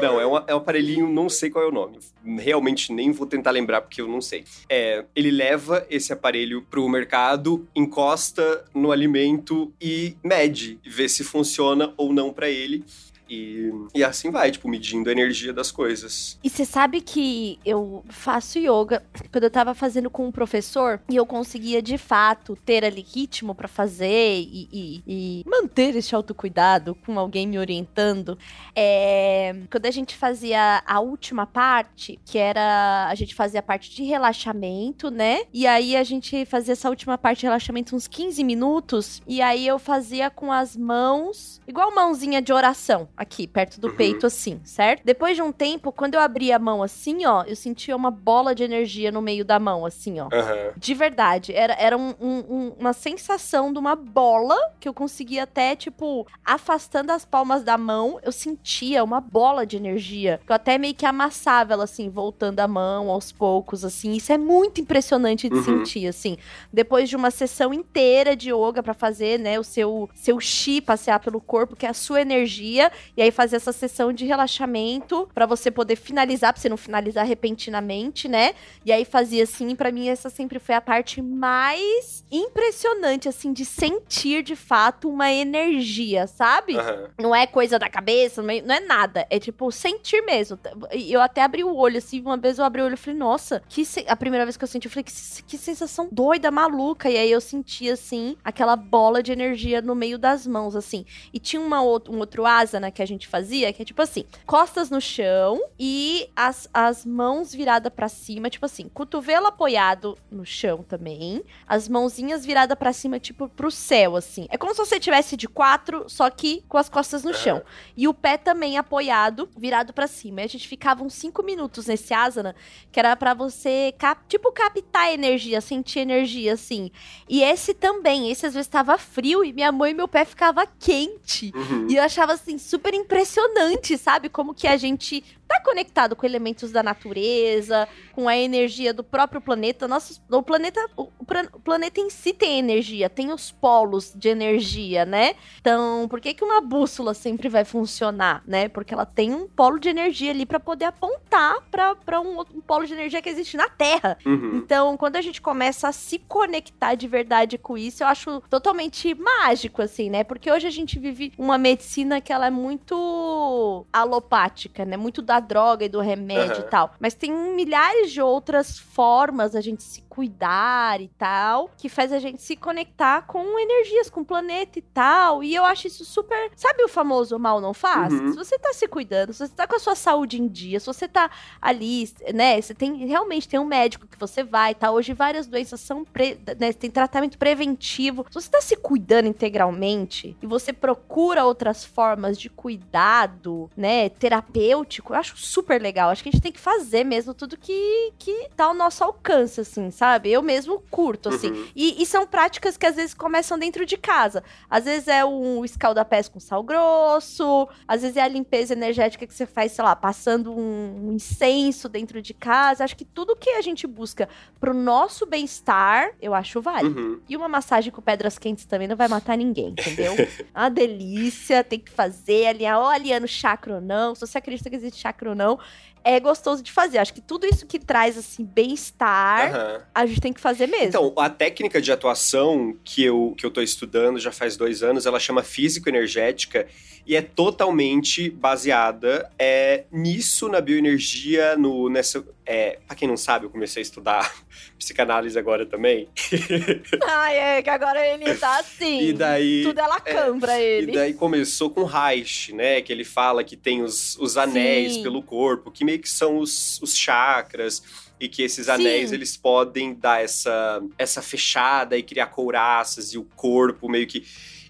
Não, 0.00 0.20
é 0.20 0.26
um, 0.26 0.36
é 0.46 0.54
um 0.54 0.58
aparelhinho, 0.58 1.08
não 1.08 1.28
sei 1.28 1.50
qual 1.50 1.64
é 1.64 1.68
o 1.68 1.72
nome. 1.72 1.98
Realmente 2.38 2.92
nem 2.92 3.10
vou 3.10 3.26
tentar 3.26 3.50
lembrar 3.50 3.80
porque 3.80 4.00
eu 4.00 4.08
não 4.08 4.20
sei. 4.20 4.44
É, 4.68 5.04
ele 5.14 5.30
leva 5.30 5.86
esse 5.90 6.12
aparelho 6.12 6.62
pro 6.62 6.88
mercado, 6.88 7.66
encosta 7.74 8.64
no 8.74 8.92
alimento 8.92 9.72
e 9.80 10.16
mede, 10.22 10.78
vê 10.86 11.08
se 11.08 11.24
funciona 11.24 11.92
ou 11.96 12.12
não 12.12 12.32
para 12.32 12.48
ele. 12.48 12.84
E, 13.28 13.70
e 13.94 14.02
assim 14.02 14.30
vai, 14.30 14.50
tipo, 14.50 14.68
medindo 14.68 15.08
a 15.08 15.12
energia 15.12 15.52
das 15.52 15.70
coisas. 15.70 16.38
E 16.42 16.48
você 16.48 16.64
sabe 16.64 17.00
que 17.00 17.58
eu 17.64 18.04
faço 18.08 18.58
yoga 18.58 19.02
quando 19.30 19.44
eu 19.44 19.50
tava 19.50 19.74
fazendo 19.74 20.08
com 20.08 20.26
um 20.26 20.32
professor 20.32 21.00
e 21.08 21.16
eu 21.16 21.26
conseguia 21.26 21.82
de 21.82 21.98
fato 21.98 22.56
ter 22.56 22.84
ali 22.84 23.02
ritmo 23.02 23.54
para 23.54 23.68
fazer 23.68 24.40
e, 24.40 24.68
e, 24.72 25.02
e, 25.06 25.44
manter 25.46 25.94
esse 25.96 26.14
autocuidado 26.14 26.94
com 26.94 27.18
alguém 27.18 27.46
me 27.46 27.58
orientando. 27.58 28.38
É, 28.74 29.54
quando 29.70 29.86
a 29.86 29.90
gente 29.90 30.16
fazia 30.16 30.82
a 30.86 31.00
última 31.00 31.46
parte, 31.46 32.18
que 32.24 32.38
era 32.38 33.06
a 33.08 33.14
gente 33.14 33.34
fazia 33.34 33.60
a 33.60 33.62
parte 33.62 33.94
de 33.94 34.04
relaxamento, 34.04 35.10
né? 35.10 35.42
E 35.52 35.66
aí 35.66 35.96
a 35.96 36.04
gente 36.04 36.44
fazia 36.46 36.72
essa 36.72 36.88
última 36.88 37.18
parte 37.18 37.40
de 37.40 37.46
relaxamento 37.46 37.94
uns 37.94 38.08
15 38.08 38.42
minutos 38.42 39.20
e 39.26 39.42
aí 39.42 39.66
eu 39.66 39.78
fazia 39.78 40.30
com 40.30 40.52
as 40.52 40.76
mãos, 40.76 41.60
igual 41.66 41.94
mãozinha 41.94 42.40
de 42.40 42.52
oração 42.52 43.08
aqui, 43.18 43.46
perto 43.46 43.80
do 43.80 43.88
uhum. 43.88 43.96
peito, 43.96 44.26
assim, 44.26 44.60
certo? 44.64 45.02
Depois 45.04 45.36
de 45.36 45.42
um 45.42 45.50
tempo, 45.50 45.90
quando 45.90 46.14
eu 46.14 46.20
abri 46.20 46.52
a 46.52 46.58
mão 46.58 46.82
assim, 46.82 47.26
ó, 47.26 47.42
eu 47.42 47.56
sentia 47.56 47.96
uma 47.96 48.10
bola 48.10 48.54
de 48.54 48.62
energia 48.62 49.10
no 49.10 49.20
meio 49.20 49.44
da 49.44 49.58
mão, 49.58 49.84
assim, 49.84 50.20
ó. 50.20 50.24
Uhum. 50.24 50.72
De 50.76 50.94
verdade. 50.94 51.52
Era, 51.52 51.74
era 51.74 51.96
um, 51.96 52.14
um, 52.20 52.72
uma 52.78 52.92
sensação 52.92 53.72
de 53.72 53.78
uma 53.78 53.96
bola 53.96 54.56
que 54.78 54.88
eu 54.88 54.94
conseguia 54.94 55.42
até, 55.42 55.74
tipo, 55.74 56.26
afastando 56.44 57.12
as 57.12 57.24
palmas 57.24 57.62
da 57.62 57.76
mão, 57.76 58.20
eu 58.22 58.30
sentia 58.30 59.02
uma 59.02 59.20
bola 59.20 59.66
de 59.66 59.76
energia. 59.76 60.40
Que 60.46 60.52
eu 60.52 60.56
até 60.56 60.78
meio 60.78 60.94
que 60.94 61.04
amassava 61.04 61.72
ela, 61.72 61.84
assim, 61.84 62.08
voltando 62.08 62.60
a 62.60 62.68
mão 62.68 63.10
aos 63.10 63.32
poucos, 63.32 63.84
assim. 63.84 64.12
Isso 64.12 64.32
é 64.32 64.38
muito 64.38 64.80
impressionante 64.80 65.48
de 65.48 65.56
uhum. 65.56 65.64
sentir, 65.64 66.06
assim. 66.06 66.38
Depois 66.72 67.08
de 67.08 67.16
uma 67.16 67.30
sessão 67.30 67.74
inteira 67.74 68.36
de 68.36 68.50
yoga 68.52 68.82
para 68.82 68.94
fazer, 68.94 69.38
né, 69.38 69.58
o 69.58 69.64
seu, 69.64 70.08
seu 70.14 70.38
chi 70.38 70.80
passear 70.80 71.20
pelo 71.20 71.40
corpo, 71.40 71.74
que 71.74 71.86
é 71.86 71.88
a 71.88 71.94
sua 71.94 72.20
energia, 72.20 72.92
e 73.16 73.22
aí 73.22 73.30
fazer 73.30 73.56
essa 73.56 73.72
sessão 73.72 74.12
de 74.12 74.24
relaxamento 74.24 75.28
para 75.34 75.46
você 75.46 75.70
poder 75.70 75.96
finalizar, 75.96 76.52
pra 76.52 76.60
você 76.60 76.68
não 76.68 76.76
finalizar 76.76 77.26
repentinamente, 77.26 78.28
né? 78.28 78.54
E 78.84 78.92
aí 78.92 79.04
fazia 79.04 79.44
assim, 79.44 79.74
para 79.74 79.90
mim 79.92 80.08
essa 80.08 80.30
sempre 80.30 80.58
foi 80.58 80.74
a 80.74 80.80
parte 80.80 81.20
mais 81.22 82.24
impressionante, 82.30 83.28
assim, 83.28 83.52
de 83.52 83.64
sentir 83.64 84.42
de 84.42 84.56
fato 84.56 85.08
uma 85.08 85.30
energia, 85.30 86.26
sabe? 86.26 86.76
Uhum. 86.76 87.08
Não 87.18 87.34
é 87.34 87.46
coisa 87.46 87.78
da 87.78 87.88
cabeça, 87.88 88.42
não 88.42 88.50
é, 88.50 88.58
é 88.58 88.80
nada. 88.80 89.26
É 89.30 89.38
tipo 89.38 89.70
sentir 89.70 90.22
mesmo. 90.22 90.58
Eu 90.90 91.20
até 91.20 91.42
abri 91.42 91.64
o 91.64 91.74
olho, 91.74 91.98
assim, 91.98 92.20
uma 92.20 92.36
vez 92.36 92.58
eu 92.58 92.64
abri 92.64 92.82
o 92.82 92.84
olho 92.84 92.94
e 92.94 92.96
falei, 92.96 93.18
nossa, 93.18 93.62
que 93.68 93.84
se... 93.84 94.04
a 94.08 94.16
primeira 94.16 94.44
vez 94.44 94.56
que 94.56 94.64
eu 94.64 94.68
senti, 94.68 94.86
eu 94.86 94.90
falei, 94.90 95.04
que, 95.04 95.42
que 95.42 95.58
sensação 95.58 96.08
doida, 96.10 96.50
maluca. 96.50 97.10
E 97.10 97.16
aí 97.16 97.30
eu 97.30 97.40
senti, 97.40 97.90
assim, 97.90 98.36
aquela 98.44 98.76
bola 98.76 99.22
de 99.22 99.32
energia 99.32 99.80
no 99.82 99.94
meio 99.94 100.18
das 100.18 100.46
mãos, 100.46 100.76
assim. 100.76 101.04
E 101.32 101.38
tinha 101.38 101.60
uma, 101.60 101.80
um 101.82 102.18
outro 102.18 102.46
asa, 102.46 102.80
né? 102.80 102.90
Que 102.98 103.02
a 103.02 103.06
gente 103.06 103.28
fazia, 103.28 103.72
que 103.72 103.80
é 103.80 103.84
tipo 103.84 104.02
assim, 104.02 104.24
costas 104.44 104.90
no 104.90 105.00
chão 105.00 105.60
e 105.78 106.28
as, 106.34 106.68
as 106.74 107.06
mãos 107.06 107.54
viradas 107.54 107.92
para 107.94 108.08
cima, 108.08 108.50
tipo 108.50 108.66
assim, 108.66 108.88
cotovelo 108.92 109.46
apoiado 109.46 110.18
no 110.28 110.44
chão 110.44 110.82
também, 110.82 111.44
as 111.64 111.88
mãozinhas 111.88 112.44
viradas 112.44 112.76
para 112.76 112.92
cima, 112.92 113.20
tipo 113.20 113.48
pro 113.48 113.70
céu, 113.70 114.16
assim. 114.16 114.48
É 114.50 114.58
como 114.58 114.74
se 114.74 114.78
você 114.78 114.98
tivesse 114.98 115.36
de 115.36 115.46
quatro, 115.46 116.06
só 116.08 116.28
que 116.28 116.64
com 116.68 116.76
as 116.76 116.88
costas 116.88 117.22
no 117.22 117.32
chão. 117.32 117.62
E 117.96 118.08
o 118.08 118.14
pé 118.14 118.36
também 118.36 118.76
apoiado, 118.76 119.48
virado 119.56 119.92
para 119.92 120.08
cima. 120.08 120.40
E 120.40 120.44
a 120.44 120.48
gente 120.48 120.66
ficava 120.66 121.04
uns 121.04 121.14
cinco 121.14 121.44
minutos 121.44 121.86
nesse 121.86 122.12
asana, 122.12 122.56
que 122.90 122.98
era 122.98 123.14
para 123.14 123.32
você, 123.32 123.94
cap 123.96 124.22
tipo, 124.28 124.50
captar 124.50 125.12
energia, 125.12 125.60
sentir 125.60 126.00
energia, 126.00 126.54
assim. 126.54 126.90
E 127.28 127.44
esse 127.44 127.74
também, 127.74 128.28
esse 128.28 128.44
às 128.44 128.54
vezes 128.54 128.66
estava 128.66 128.98
frio 128.98 129.44
e 129.44 129.52
minha 129.52 129.70
mãe 129.70 129.92
e 129.92 129.94
meu 129.94 130.08
pé 130.08 130.24
ficava 130.24 130.66
quente. 130.66 131.52
Uhum. 131.54 131.86
E 131.88 131.94
eu 131.94 132.02
achava, 132.02 132.32
assim, 132.32 132.58
super 132.58 132.87
super 132.88 132.94
impressionante, 132.94 133.98
sabe? 133.98 134.28
Como 134.28 134.54
que 134.54 134.66
a 134.66 134.76
gente 134.76 135.22
tá 135.48 135.60
conectado 135.60 136.14
com 136.14 136.26
elementos 136.26 136.70
da 136.70 136.82
natureza, 136.82 137.88
com 138.12 138.28
a 138.28 138.36
energia 138.36 138.92
do 138.92 139.02
próprio 139.02 139.40
planeta. 139.40 139.88
Nosso, 139.88 140.20
o 140.30 140.42
planeta, 140.42 140.80
o, 140.96 141.08
o, 141.18 141.60
planeta 141.60 142.00
em 142.00 142.10
si 142.10 142.32
tem 142.32 142.58
energia, 142.58 143.08
tem 143.08 143.32
os 143.32 143.50
polos 143.50 144.12
de 144.14 144.28
energia, 144.28 145.06
né? 145.06 145.34
Então, 145.60 146.06
por 146.08 146.20
que 146.20 146.34
que 146.34 146.44
uma 146.44 146.60
bússola 146.60 147.14
sempre 147.14 147.48
vai 147.48 147.64
funcionar, 147.64 148.42
né? 148.46 148.68
Porque 148.68 148.92
ela 148.92 149.06
tem 149.06 149.34
um 149.34 149.48
polo 149.48 149.78
de 149.78 149.88
energia 149.88 150.30
ali 150.30 150.44
para 150.44 150.60
poder 150.60 150.84
apontar 150.84 151.62
para 151.70 152.20
um, 152.20 152.40
um 152.40 152.60
polo 152.60 152.86
de 152.86 152.92
energia 152.92 153.22
que 153.22 153.28
existe 153.28 153.56
na 153.56 153.68
Terra. 153.68 154.18
Uhum. 154.26 154.56
Então, 154.56 154.96
quando 154.96 155.16
a 155.16 155.22
gente 155.22 155.40
começa 155.40 155.88
a 155.88 155.92
se 155.92 156.18
conectar 156.18 156.94
de 156.94 157.08
verdade 157.08 157.56
com 157.56 157.78
isso, 157.78 158.02
eu 158.02 158.08
acho 158.08 158.42
totalmente 158.50 159.14
mágico, 159.14 159.80
assim, 159.80 160.10
né? 160.10 160.24
Porque 160.24 160.50
hoje 160.50 160.66
a 160.66 160.70
gente 160.70 160.98
vive 160.98 161.32
uma 161.38 161.56
medicina 161.56 162.20
que 162.20 162.32
ela 162.32 162.46
é 162.46 162.50
muito 162.50 163.86
alopática, 163.92 164.84
né? 164.84 164.96
Muito 164.96 165.22
da 165.22 165.37
droga 165.40 165.84
e 165.84 165.88
do 165.88 166.00
remédio 166.00 166.56
uhum. 166.56 166.60
e 166.60 166.70
tal. 166.70 166.94
Mas 166.98 167.14
tem 167.14 167.32
milhares 167.32 168.10
de 168.10 168.20
outras 168.20 168.78
formas 168.78 169.54
a 169.54 169.60
gente 169.60 169.82
se 169.82 170.02
cuidar 170.18 171.00
e 171.00 171.06
tal, 171.16 171.70
que 171.76 171.88
faz 171.88 172.12
a 172.12 172.18
gente 172.18 172.42
se 172.42 172.56
conectar 172.56 173.22
com 173.22 173.56
energias, 173.56 174.10
com 174.10 174.22
o 174.22 174.24
planeta 174.24 174.76
e 174.76 174.82
tal. 174.82 175.44
E 175.44 175.54
eu 175.54 175.64
acho 175.64 175.86
isso 175.86 176.04
super. 176.04 176.50
Sabe 176.56 176.82
o 176.82 176.88
famoso 176.88 177.38
mal 177.38 177.60
não 177.60 177.72
faz? 177.72 178.12
Uhum. 178.12 178.32
Se 178.32 178.36
você 178.36 178.58
tá 178.58 178.72
se 178.72 178.88
cuidando, 178.88 179.32
se 179.32 179.46
você 179.46 179.54
tá 179.54 179.64
com 179.64 179.76
a 179.76 179.78
sua 179.78 179.94
saúde 179.94 180.42
em 180.42 180.48
dia, 180.48 180.80
se 180.80 180.86
você 180.86 181.06
tá 181.06 181.30
ali, 181.62 182.12
né? 182.34 182.60
Você 182.60 182.74
tem 182.74 183.06
realmente 183.06 183.48
tem 183.48 183.60
um 183.60 183.64
médico 183.64 184.08
que 184.08 184.18
você 184.18 184.42
vai, 184.42 184.74
tá? 184.74 184.90
Hoje 184.90 185.12
várias 185.12 185.46
doenças 185.46 185.78
são. 185.78 186.04
Pre, 186.04 186.36
né, 186.58 186.72
tem 186.72 186.90
tratamento 186.90 187.38
preventivo. 187.38 188.26
Se 188.28 188.34
você 188.42 188.50
tá 188.50 188.60
se 188.60 188.74
cuidando 188.74 189.28
integralmente 189.28 190.36
e 190.42 190.46
você 190.48 190.72
procura 190.72 191.44
outras 191.44 191.84
formas 191.84 192.36
de 192.36 192.48
cuidado, 192.50 193.70
né? 193.76 194.08
Terapêutico, 194.08 195.12
eu 195.12 195.18
acho 195.18 195.36
super 195.36 195.80
legal. 195.80 196.10
Acho 196.10 196.24
que 196.24 196.28
a 196.28 196.32
gente 196.32 196.42
tem 196.42 196.50
que 196.50 196.58
fazer 196.58 197.04
mesmo 197.04 197.32
tudo 197.32 197.56
que, 197.56 198.12
que 198.18 198.48
tá 198.56 198.64
ao 198.64 198.74
nosso 198.74 199.04
alcance, 199.04 199.60
assim, 199.60 199.92
sabe? 199.92 200.07
Eu 200.24 200.42
mesmo 200.42 200.80
curto, 200.90 201.28
assim. 201.28 201.50
Uhum. 201.50 201.66
E, 201.74 202.02
e, 202.02 202.06
são 202.06 202.26
práticas 202.26 202.76
que 202.76 202.86
às 202.86 202.96
vezes 202.96 203.14
começam 203.14 203.58
dentro 203.58 203.84
de 203.84 203.96
casa. 203.96 204.42
Às 204.68 204.84
vezes 204.84 205.08
é 205.08 205.24
um 205.24 205.64
escaldapés 205.64 206.28
com 206.28 206.40
sal 206.40 206.62
grosso, 206.62 207.68
às 207.86 208.02
vezes 208.02 208.16
é 208.16 208.22
a 208.22 208.28
limpeza 208.28 208.72
energética 208.72 209.26
que 209.26 209.34
você 209.34 209.46
faz, 209.46 209.72
sei 209.72 209.84
lá, 209.84 209.94
passando 209.94 210.52
um, 210.52 211.08
um 211.08 211.12
incenso 211.12 211.88
dentro 211.88 212.22
de 212.22 212.32
casa. 212.32 212.84
Acho 212.84 212.96
que 212.96 213.04
tudo 213.04 213.36
que 213.36 213.50
a 213.50 213.60
gente 213.60 213.86
busca 213.86 214.28
pro 214.58 214.74
nosso 214.74 215.26
bem-estar, 215.26 216.12
eu 216.20 216.34
acho 216.34 216.60
válido. 216.60 217.00
Uhum. 217.00 217.20
E 217.28 217.36
uma 217.36 217.48
massagem 217.48 217.92
com 217.92 218.00
pedras 218.00 218.38
quentes 218.38 218.64
também 218.64 218.88
não 218.88 218.96
vai 218.96 219.08
matar 219.08 219.36
ninguém, 219.36 219.70
entendeu? 219.70 220.14
uma 220.54 220.68
delícia, 220.68 221.62
tem 221.64 221.78
que 221.78 221.90
fazer, 221.90 222.46
alinhar, 222.46 222.78
ou 222.78 222.86
aliando 222.86 223.26
chakra 223.26 223.76
ou 223.76 223.80
não, 223.80 224.14
se 224.14 224.26
você 224.26 224.38
acredita 224.38 224.70
que 224.70 224.76
existe 224.76 225.00
chakra 225.00 225.30
ou 225.30 225.36
não, 225.36 225.58
é 226.04 226.18
gostoso 226.20 226.62
de 226.62 226.72
fazer. 226.72 226.98
Acho 226.98 227.14
que 227.14 227.20
tudo 227.20 227.46
isso 227.46 227.66
que 227.66 227.78
traz, 227.78 228.16
assim, 228.16 228.44
bem-estar, 228.44 229.52
uhum. 229.54 229.82
a 229.94 230.06
gente 230.06 230.20
tem 230.20 230.32
que 230.32 230.40
fazer 230.40 230.66
mesmo. 230.66 230.88
Então, 230.88 231.14
a 231.16 231.30
técnica 231.30 231.80
de 231.80 231.92
atuação 231.92 232.76
que 232.84 233.02
eu, 233.02 233.34
que 233.36 233.44
eu 233.44 233.50
tô 233.50 233.60
estudando 233.60 234.18
já 234.18 234.32
faz 234.32 234.56
dois 234.56 234.82
anos, 234.82 235.06
ela 235.06 235.20
chama 235.20 235.42
físico-energética 235.42 236.66
e 237.08 237.16
é 237.16 237.22
totalmente 237.22 238.28
baseada 238.28 239.30
é, 239.38 239.84
nisso, 239.90 240.46
na 240.46 240.60
bioenergia, 240.60 241.56
no, 241.56 241.88
nessa... 241.88 242.22
É, 242.44 242.78
pra 242.86 242.94
quem 242.94 243.08
não 243.08 243.16
sabe, 243.16 243.46
eu 243.46 243.50
comecei 243.50 243.80
a 243.80 243.82
estudar 243.82 244.30
psicanálise 244.78 245.38
agora 245.38 245.64
também. 245.64 246.06
Ai, 247.08 247.36
é, 247.38 247.62
que 247.62 247.70
agora 247.70 248.06
ele 248.06 248.34
tá 248.34 248.58
assim. 248.58 249.00
E 249.08 249.12
daí... 249.14 249.62
Tudo 249.62 249.80
é 249.80 249.86
Lacan 249.86 250.36
é, 250.36 250.38
pra 250.38 250.60
ele. 250.60 250.92
E 250.92 250.94
daí 250.94 251.14
começou 251.14 251.70
com 251.70 251.84
Reich, 251.84 252.52
né? 252.52 252.82
Que 252.82 252.92
ele 252.92 253.04
fala 253.04 253.42
que 253.42 253.56
tem 253.56 253.82
os, 253.82 254.18
os 254.18 254.36
anéis 254.36 254.96
Sim. 254.96 255.02
pelo 255.02 255.22
corpo, 255.22 255.70
que 255.70 255.86
meio 255.86 256.00
que 256.00 256.10
são 256.10 256.36
os, 256.36 256.78
os 256.82 256.94
chakras 256.94 257.82
e 258.20 258.28
que 258.28 258.42
esses 258.42 258.68
anéis 258.68 259.08
Sim. 259.08 259.14
eles 259.14 259.34
podem 259.34 259.94
dar 259.94 260.22
essa 260.22 260.82
essa 260.98 261.22
fechada 261.22 261.96
e 261.96 262.02
criar 262.02 262.26
couraças 262.26 263.14
e 263.14 263.18
o 263.18 263.24
corpo 263.36 263.88
meio 263.88 264.06
que 264.06 264.26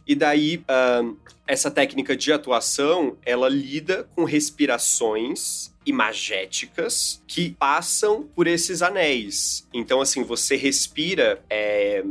e 0.09 0.15
daí, 0.15 0.57
uh, 0.57 1.15
essa 1.47 1.71
técnica 1.71 2.17
de 2.17 2.33
atuação, 2.33 3.19
ela 3.25 3.47
lida 3.47 4.09
com 4.17 4.25
respirações 4.25 5.71
imagéticas 5.85 7.23
que 7.27 7.51
passam 7.59 8.23
por 8.35 8.47
esses 8.47 8.83
anéis. 8.83 9.67
Então, 9.73 10.01
assim, 10.01 10.23
você 10.23 10.57
respira, 10.57 11.43
é... 11.49 12.05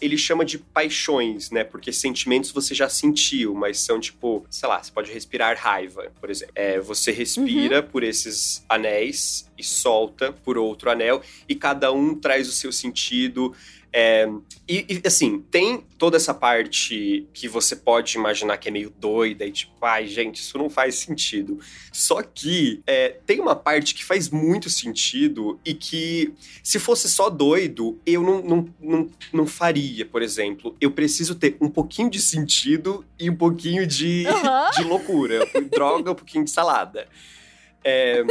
ele 0.00 0.16
chama 0.16 0.44
de 0.44 0.58
paixões, 0.58 1.50
né? 1.50 1.64
Porque 1.64 1.92
sentimentos 1.92 2.52
você 2.52 2.74
já 2.74 2.88
sentiu, 2.88 3.54
mas 3.54 3.80
são 3.80 3.98
tipo, 3.98 4.44
sei 4.50 4.68
lá, 4.68 4.82
você 4.82 4.92
pode 4.92 5.12
respirar 5.12 5.56
raiva, 5.56 6.12
por 6.20 6.30
exemplo. 6.30 6.52
É, 6.56 6.78
você 6.78 7.10
respira 7.10 7.80
uhum. 7.80 7.88
por 7.88 8.04
esses 8.04 8.64
anéis 8.68 9.47
e 9.58 9.64
solta 9.64 10.32
por 10.32 10.56
outro 10.56 10.90
anel, 10.90 11.20
e 11.48 11.54
cada 11.54 11.92
um 11.92 12.14
traz 12.14 12.48
o 12.48 12.52
seu 12.52 12.72
sentido. 12.72 13.54
É, 13.90 14.28
e, 14.68 14.86
e, 14.88 15.02
assim, 15.06 15.40
tem 15.50 15.82
toda 15.96 16.16
essa 16.18 16.34
parte 16.34 17.26
que 17.32 17.48
você 17.48 17.74
pode 17.74 18.18
imaginar 18.18 18.58
que 18.58 18.68
é 18.68 18.70
meio 18.70 18.90
doida 18.90 19.46
e 19.46 19.50
tipo, 19.50 19.72
ai, 19.82 20.06
gente, 20.06 20.36
isso 20.36 20.58
não 20.58 20.68
faz 20.68 20.96
sentido. 20.96 21.58
Só 21.90 22.22
que 22.22 22.82
é, 22.86 23.16
tem 23.26 23.40
uma 23.40 23.56
parte 23.56 23.94
que 23.94 24.04
faz 24.04 24.28
muito 24.28 24.68
sentido 24.68 25.58
e 25.64 25.72
que, 25.72 26.34
se 26.62 26.78
fosse 26.78 27.08
só 27.08 27.30
doido, 27.30 27.98
eu 28.04 28.22
não, 28.22 28.42
não, 28.42 28.74
não, 28.78 29.10
não 29.32 29.46
faria, 29.46 30.04
por 30.04 30.20
exemplo. 30.20 30.76
Eu 30.80 30.90
preciso 30.90 31.34
ter 31.34 31.56
um 31.60 31.68
pouquinho 31.70 32.10
de 32.10 32.20
sentido 32.20 33.04
e 33.18 33.30
um 33.30 33.36
pouquinho 33.36 33.86
de, 33.86 34.26
uhum. 34.26 34.70
de 34.76 34.84
loucura. 34.84 35.48
Droga, 35.70 36.12
um 36.12 36.14
pouquinho 36.14 36.44
de 36.44 36.50
salada. 36.50 37.08
É, 37.84 38.22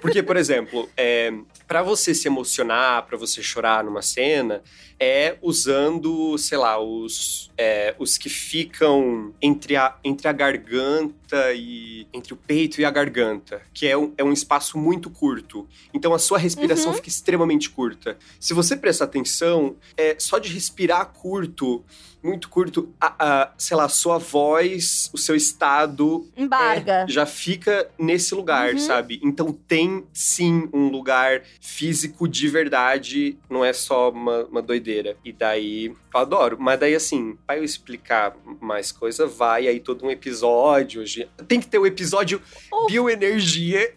porque, 0.00 0.22
por 0.22 0.36
exemplo, 0.36 0.88
é, 0.96 1.32
para 1.66 1.82
você 1.82 2.14
se 2.14 2.28
emocionar, 2.28 3.06
para 3.06 3.16
você 3.16 3.42
chorar 3.42 3.82
numa 3.84 4.02
cena, 4.02 4.62
é 4.98 5.36
usando, 5.42 6.36
sei 6.38 6.58
lá, 6.58 6.80
os, 6.80 7.50
é, 7.56 7.94
os 7.98 8.16
que 8.16 8.28
ficam 8.28 9.34
entre 9.40 9.76
a, 9.76 9.96
entre 10.02 10.28
a 10.28 10.32
garganta 10.32 11.52
e. 11.54 12.06
entre 12.12 12.32
o 12.32 12.36
peito 12.36 12.80
e 12.80 12.84
a 12.84 12.90
garganta, 12.90 13.60
que 13.74 13.86
é 13.86 13.96
um, 13.96 14.12
é 14.16 14.24
um 14.24 14.32
espaço 14.32 14.78
muito 14.78 15.10
curto. 15.10 15.66
Então 15.92 16.14
a 16.14 16.18
sua 16.18 16.38
respiração 16.38 16.88
uhum. 16.88 16.96
fica 16.96 17.08
extremamente 17.08 17.70
curta. 17.70 18.16
Se 18.40 18.54
você 18.54 18.76
prestar 18.76 19.04
atenção, 19.06 19.76
é 19.96 20.16
só 20.18 20.38
de 20.38 20.52
respirar 20.52 21.06
curto 21.12 21.84
muito 22.26 22.48
curto, 22.48 22.92
a, 23.00 23.14
a, 23.18 23.52
sei 23.56 23.76
lá, 23.76 23.88
sua 23.88 24.18
voz, 24.18 25.08
o 25.12 25.18
seu 25.18 25.36
estado. 25.36 26.28
Embarga. 26.36 27.04
É, 27.04 27.08
já 27.08 27.24
fica 27.24 27.88
nesse 27.98 28.34
lugar, 28.34 28.72
uhum. 28.72 28.78
sabe? 28.78 29.20
Então 29.22 29.52
tem 29.52 30.04
sim 30.12 30.68
um 30.72 30.88
lugar 30.88 31.42
físico 31.60 32.26
de 32.26 32.48
verdade, 32.48 33.38
não 33.48 33.64
é 33.64 33.72
só 33.72 34.10
uma, 34.10 34.44
uma 34.46 34.62
doideira. 34.62 34.85
E 35.24 35.32
daí, 35.32 35.94
adoro. 36.14 36.56
Mas 36.58 36.78
daí, 36.80 36.94
assim, 36.94 37.36
pra 37.46 37.56
eu 37.56 37.64
explicar 37.64 38.36
mais 38.60 38.92
coisa, 38.92 39.26
vai 39.26 39.66
aí 39.66 39.80
todo 39.80 40.04
um 40.06 40.10
episódio. 40.10 41.02
Tem 41.48 41.60
que 41.60 41.66
ter 41.66 41.78
um 41.78 41.86
episódio 41.86 42.40
oh. 42.70 42.86
bioenergia. 42.86 43.94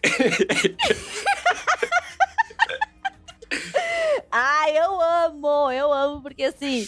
Ai, 4.30 4.78
eu 4.78 5.00
amo, 5.00 5.72
eu 5.72 5.92
amo, 5.92 6.22
porque 6.22 6.44
assim. 6.44 6.86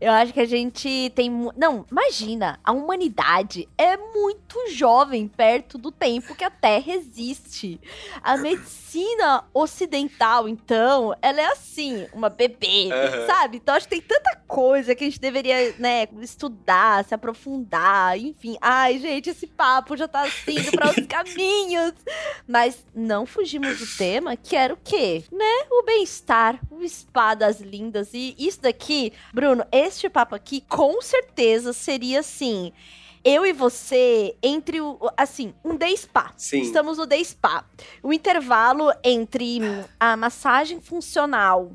Eu 0.00 0.12
acho 0.12 0.32
que 0.32 0.40
a 0.40 0.46
gente 0.46 1.12
tem. 1.14 1.30
Não, 1.56 1.84
imagina, 1.90 2.58
a 2.64 2.72
humanidade 2.72 3.68
é 3.76 3.98
muito 3.98 4.70
jovem 4.70 5.28
perto 5.28 5.76
do 5.76 5.92
tempo 5.92 6.34
que 6.34 6.42
a 6.42 6.50
Terra 6.50 6.94
existe. 6.94 7.78
A 8.22 8.38
medicina 8.38 9.44
ocidental, 9.52 10.48
então, 10.48 11.14
ela 11.20 11.40
é 11.40 11.46
assim, 11.46 12.06
uma 12.14 12.30
bebê, 12.30 12.88
uhum. 12.90 13.26
sabe? 13.26 13.58
Então 13.58 13.74
acho 13.74 13.86
que 13.86 14.00
tem 14.00 14.02
tanta 14.02 14.40
coisa 14.48 14.94
que 14.94 15.04
a 15.04 15.06
gente 15.06 15.20
deveria, 15.20 15.74
né, 15.78 16.08
estudar, 16.20 17.04
se 17.04 17.14
aprofundar, 17.14 18.18
enfim. 18.18 18.56
Ai, 18.60 18.98
gente, 18.98 19.30
esse 19.30 19.46
papo 19.46 19.96
já 19.96 20.08
tá 20.08 20.26
indo 20.48 20.70
para 20.72 20.88
outros 20.88 21.06
caminhos. 21.08 21.92
Mas 22.48 22.84
não 22.94 23.26
fugimos 23.26 23.78
do 23.78 23.86
tema, 23.96 24.34
que 24.36 24.56
era 24.56 24.72
o 24.72 24.78
quê? 24.82 25.24
Né? 25.30 25.66
O 25.70 25.84
bem-estar, 25.84 26.58
o 26.70 26.86
spa 26.88 27.34
das 27.34 27.60
lindas. 27.60 28.14
E 28.14 28.34
isso 28.38 28.62
daqui, 28.62 29.12
Bruno, 29.32 29.64
esse 29.70 29.89
este 29.94 30.08
papo 30.08 30.34
aqui, 30.34 30.62
com 30.68 31.00
certeza 31.02 31.72
seria 31.72 32.20
assim 32.20 32.72
eu 33.24 33.44
e 33.44 33.52
você 33.52 34.34
entre 34.42 34.80
o. 34.80 34.98
Assim, 35.16 35.52
um 35.64 35.76
day 35.76 35.94
spa. 35.96 36.32
Sim. 36.36 36.60
Estamos 36.60 36.98
no 36.98 37.06
day 37.06 37.22
spa. 37.24 37.64
O 38.02 38.12
intervalo 38.12 38.90
entre 39.04 39.60
a 39.98 40.16
massagem 40.16 40.80
funcional 40.80 41.70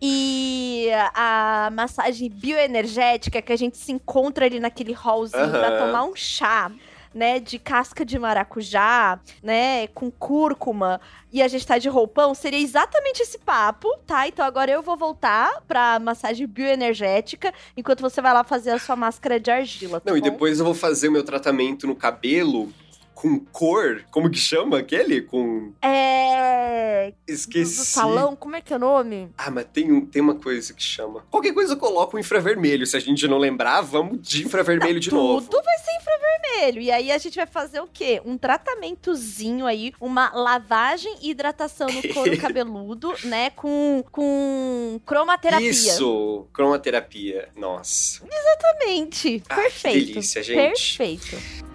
e 0.00 0.88
a 1.14 1.70
massagem 1.72 2.30
bioenergética 2.30 3.42
que 3.42 3.52
a 3.52 3.56
gente 3.56 3.76
se 3.76 3.92
encontra 3.92 4.46
ali 4.46 4.60
naquele 4.60 4.92
hallzinho 4.92 5.44
uhum. 5.44 5.50
pra 5.50 5.78
tomar 5.78 6.04
um 6.04 6.14
chá 6.14 6.70
né, 7.14 7.40
de 7.40 7.58
casca 7.58 8.04
de 8.04 8.18
maracujá, 8.18 9.18
né, 9.42 9.86
com 9.88 10.10
cúrcuma, 10.10 11.00
e 11.32 11.42
a 11.42 11.48
gente 11.48 11.66
tá 11.66 11.78
de 11.78 11.88
roupão, 11.88 12.34
seria 12.34 12.60
exatamente 12.60 13.20
esse 13.22 13.38
papo, 13.38 13.88
tá? 14.06 14.26
Então 14.28 14.44
agora 14.44 14.70
eu 14.70 14.82
vou 14.82 14.96
voltar 14.96 15.62
pra 15.66 15.98
massagem 15.98 16.46
bioenergética, 16.46 17.52
enquanto 17.76 18.00
você 18.00 18.20
vai 18.20 18.32
lá 18.32 18.44
fazer 18.44 18.70
a 18.70 18.78
sua 18.78 18.96
máscara 18.96 19.38
de 19.38 19.50
argila. 19.50 20.00
Tá 20.00 20.10
Não, 20.10 20.18
bom? 20.20 20.26
e 20.26 20.30
depois 20.30 20.58
eu 20.58 20.64
vou 20.64 20.74
fazer 20.74 21.08
o 21.08 21.12
meu 21.12 21.22
tratamento 21.24 21.86
no 21.86 21.94
cabelo 21.94 22.72
com 23.20 23.40
cor. 23.40 24.04
Como 24.12 24.30
que 24.30 24.38
chama 24.38 24.78
aquele? 24.78 25.22
Com. 25.22 25.72
É. 25.82 27.12
Esqueci. 27.26 27.74
Do, 27.74 27.80
do 27.80 27.84
salão, 27.84 28.36
como 28.36 28.54
é 28.54 28.60
que 28.60 28.72
é 28.72 28.76
o 28.76 28.78
nome? 28.78 29.28
Ah, 29.36 29.50
mas 29.50 29.66
tem, 29.72 29.90
um, 29.90 30.06
tem 30.06 30.22
uma 30.22 30.36
coisa 30.36 30.72
que 30.72 30.82
chama. 30.82 31.24
Qualquer 31.28 31.52
coisa 31.52 31.72
eu 31.72 31.76
coloco 31.76 32.16
o 32.16 32.20
infravermelho. 32.20 32.86
Se 32.86 32.96
a 32.96 33.00
gente 33.00 33.26
não 33.26 33.38
lembrar, 33.38 33.80
vamos 33.80 34.20
de 34.22 34.46
infravermelho 34.46 35.00
de 35.00 35.10
tudo 35.10 35.20
novo. 35.20 35.50
Tudo 35.50 35.64
vai 35.64 35.78
ser 35.78 35.96
infravermelho. 35.96 36.80
E 36.80 36.92
aí 36.92 37.10
a 37.10 37.18
gente 37.18 37.34
vai 37.34 37.46
fazer 37.46 37.80
o 37.80 37.88
quê? 37.88 38.22
Um 38.24 38.38
tratamentozinho 38.38 39.66
aí, 39.66 39.92
uma 40.00 40.30
lavagem 40.32 41.16
e 41.20 41.30
hidratação 41.30 41.88
no 41.88 42.14
couro 42.14 42.36
cabeludo, 42.38 43.12
né? 43.24 43.50
Com, 43.50 44.04
com 44.12 45.00
cromaterapia. 45.04 45.68
Isso! 45.68 46.46
Cromaterapia. 46.52 47.48
Nossa. 47.56 48.22
Exatamente. 48.32 49.42
Ah, 49.48 49.56
Perfeito. 49.56 49.98
Que 49.98 50.12
delícia, 50.12 50.42
gente. 50.42 50.56
Perfeito. 50.56 51.67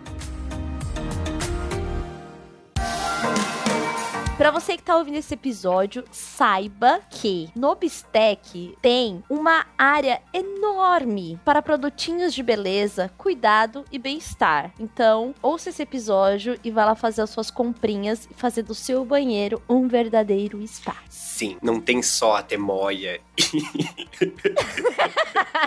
Para 4.43 4.51
você 4.51 4.75
que 4.75 4.83
tá 4.83 4.97
ouvindo 4.97 5.15
esse 5.15 5.33
episódio, 5.35 6.03
saiba 6.11 6.99
que 7.09 7.49
no 7.55 7.73
Bistec 7.75 8.77
tem 8.81 9.23
uma 9.29 9.65
área 9.77 10.21
enorme 10.33 11.39
para 11.45 11.61
produtinhos 11.61 12.33
de 12.33 12.43
beleza, 12.43 13.09
cuidado 13.17 13.85
e 13.89 13.97
bem-estar. 13.97 14.73
Então, 14.77 15.33
ouça 15.41 15.69
esse 15.69 15.81
episódio 15.81 16.59
e 16.61 16.69
vá 16.69 16.83
lá 16.83 16.93
fazer 16.93 17.21
as 17.21 17.29
suas 17.29 17.49
comprinhas 17.49 18.27
e 18.29 18.33
fazer 18.33 18.63
do 18.63 18.75
seu 18.75 19.05
banheiro 19.05 19.61
um 19.69 19.87
verdadeiro 19.87 20.61
spa. 20.67 20.97
Sim, 21.09 21.57
não 21.61 21.79
tem 21.79 22.03
só 22.03 22.35
a 22.35 22.43
temoia 22.43 23.21
e... 23.37 23.45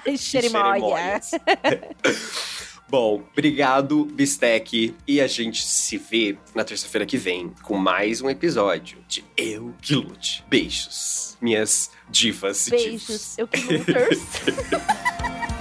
Xerimoia. 0.18 1.18
Bom, 2.88 3.22
obrigado, 3.32 4.04
Bistec. 4.04 4.94
E 5.06 5.20
a 5.20 5.26
gente 5.26 5.64
se 5.64 5.98
vê 5.98 6.36
na 6.54 6.64
terça-feira 6.64 7.04
que 7.04 7.16
vem 7.16 7.52
com 7.62 7.76
mais 7.76 8.20
um 8.20 8.30
episódio 8.30 8.98
de 9.08 9.24
Eu 9.36 9.74
Que 9.82 9.94
Lute. 9.96 10.44
Beijos, 10.48 11.36
minhas 11.40 11.90
divas 12.08 12.68
Beijos, 12.68 13.36
eu 13.36 13.48
que 13.48 13.60
luters. 13.72 14.18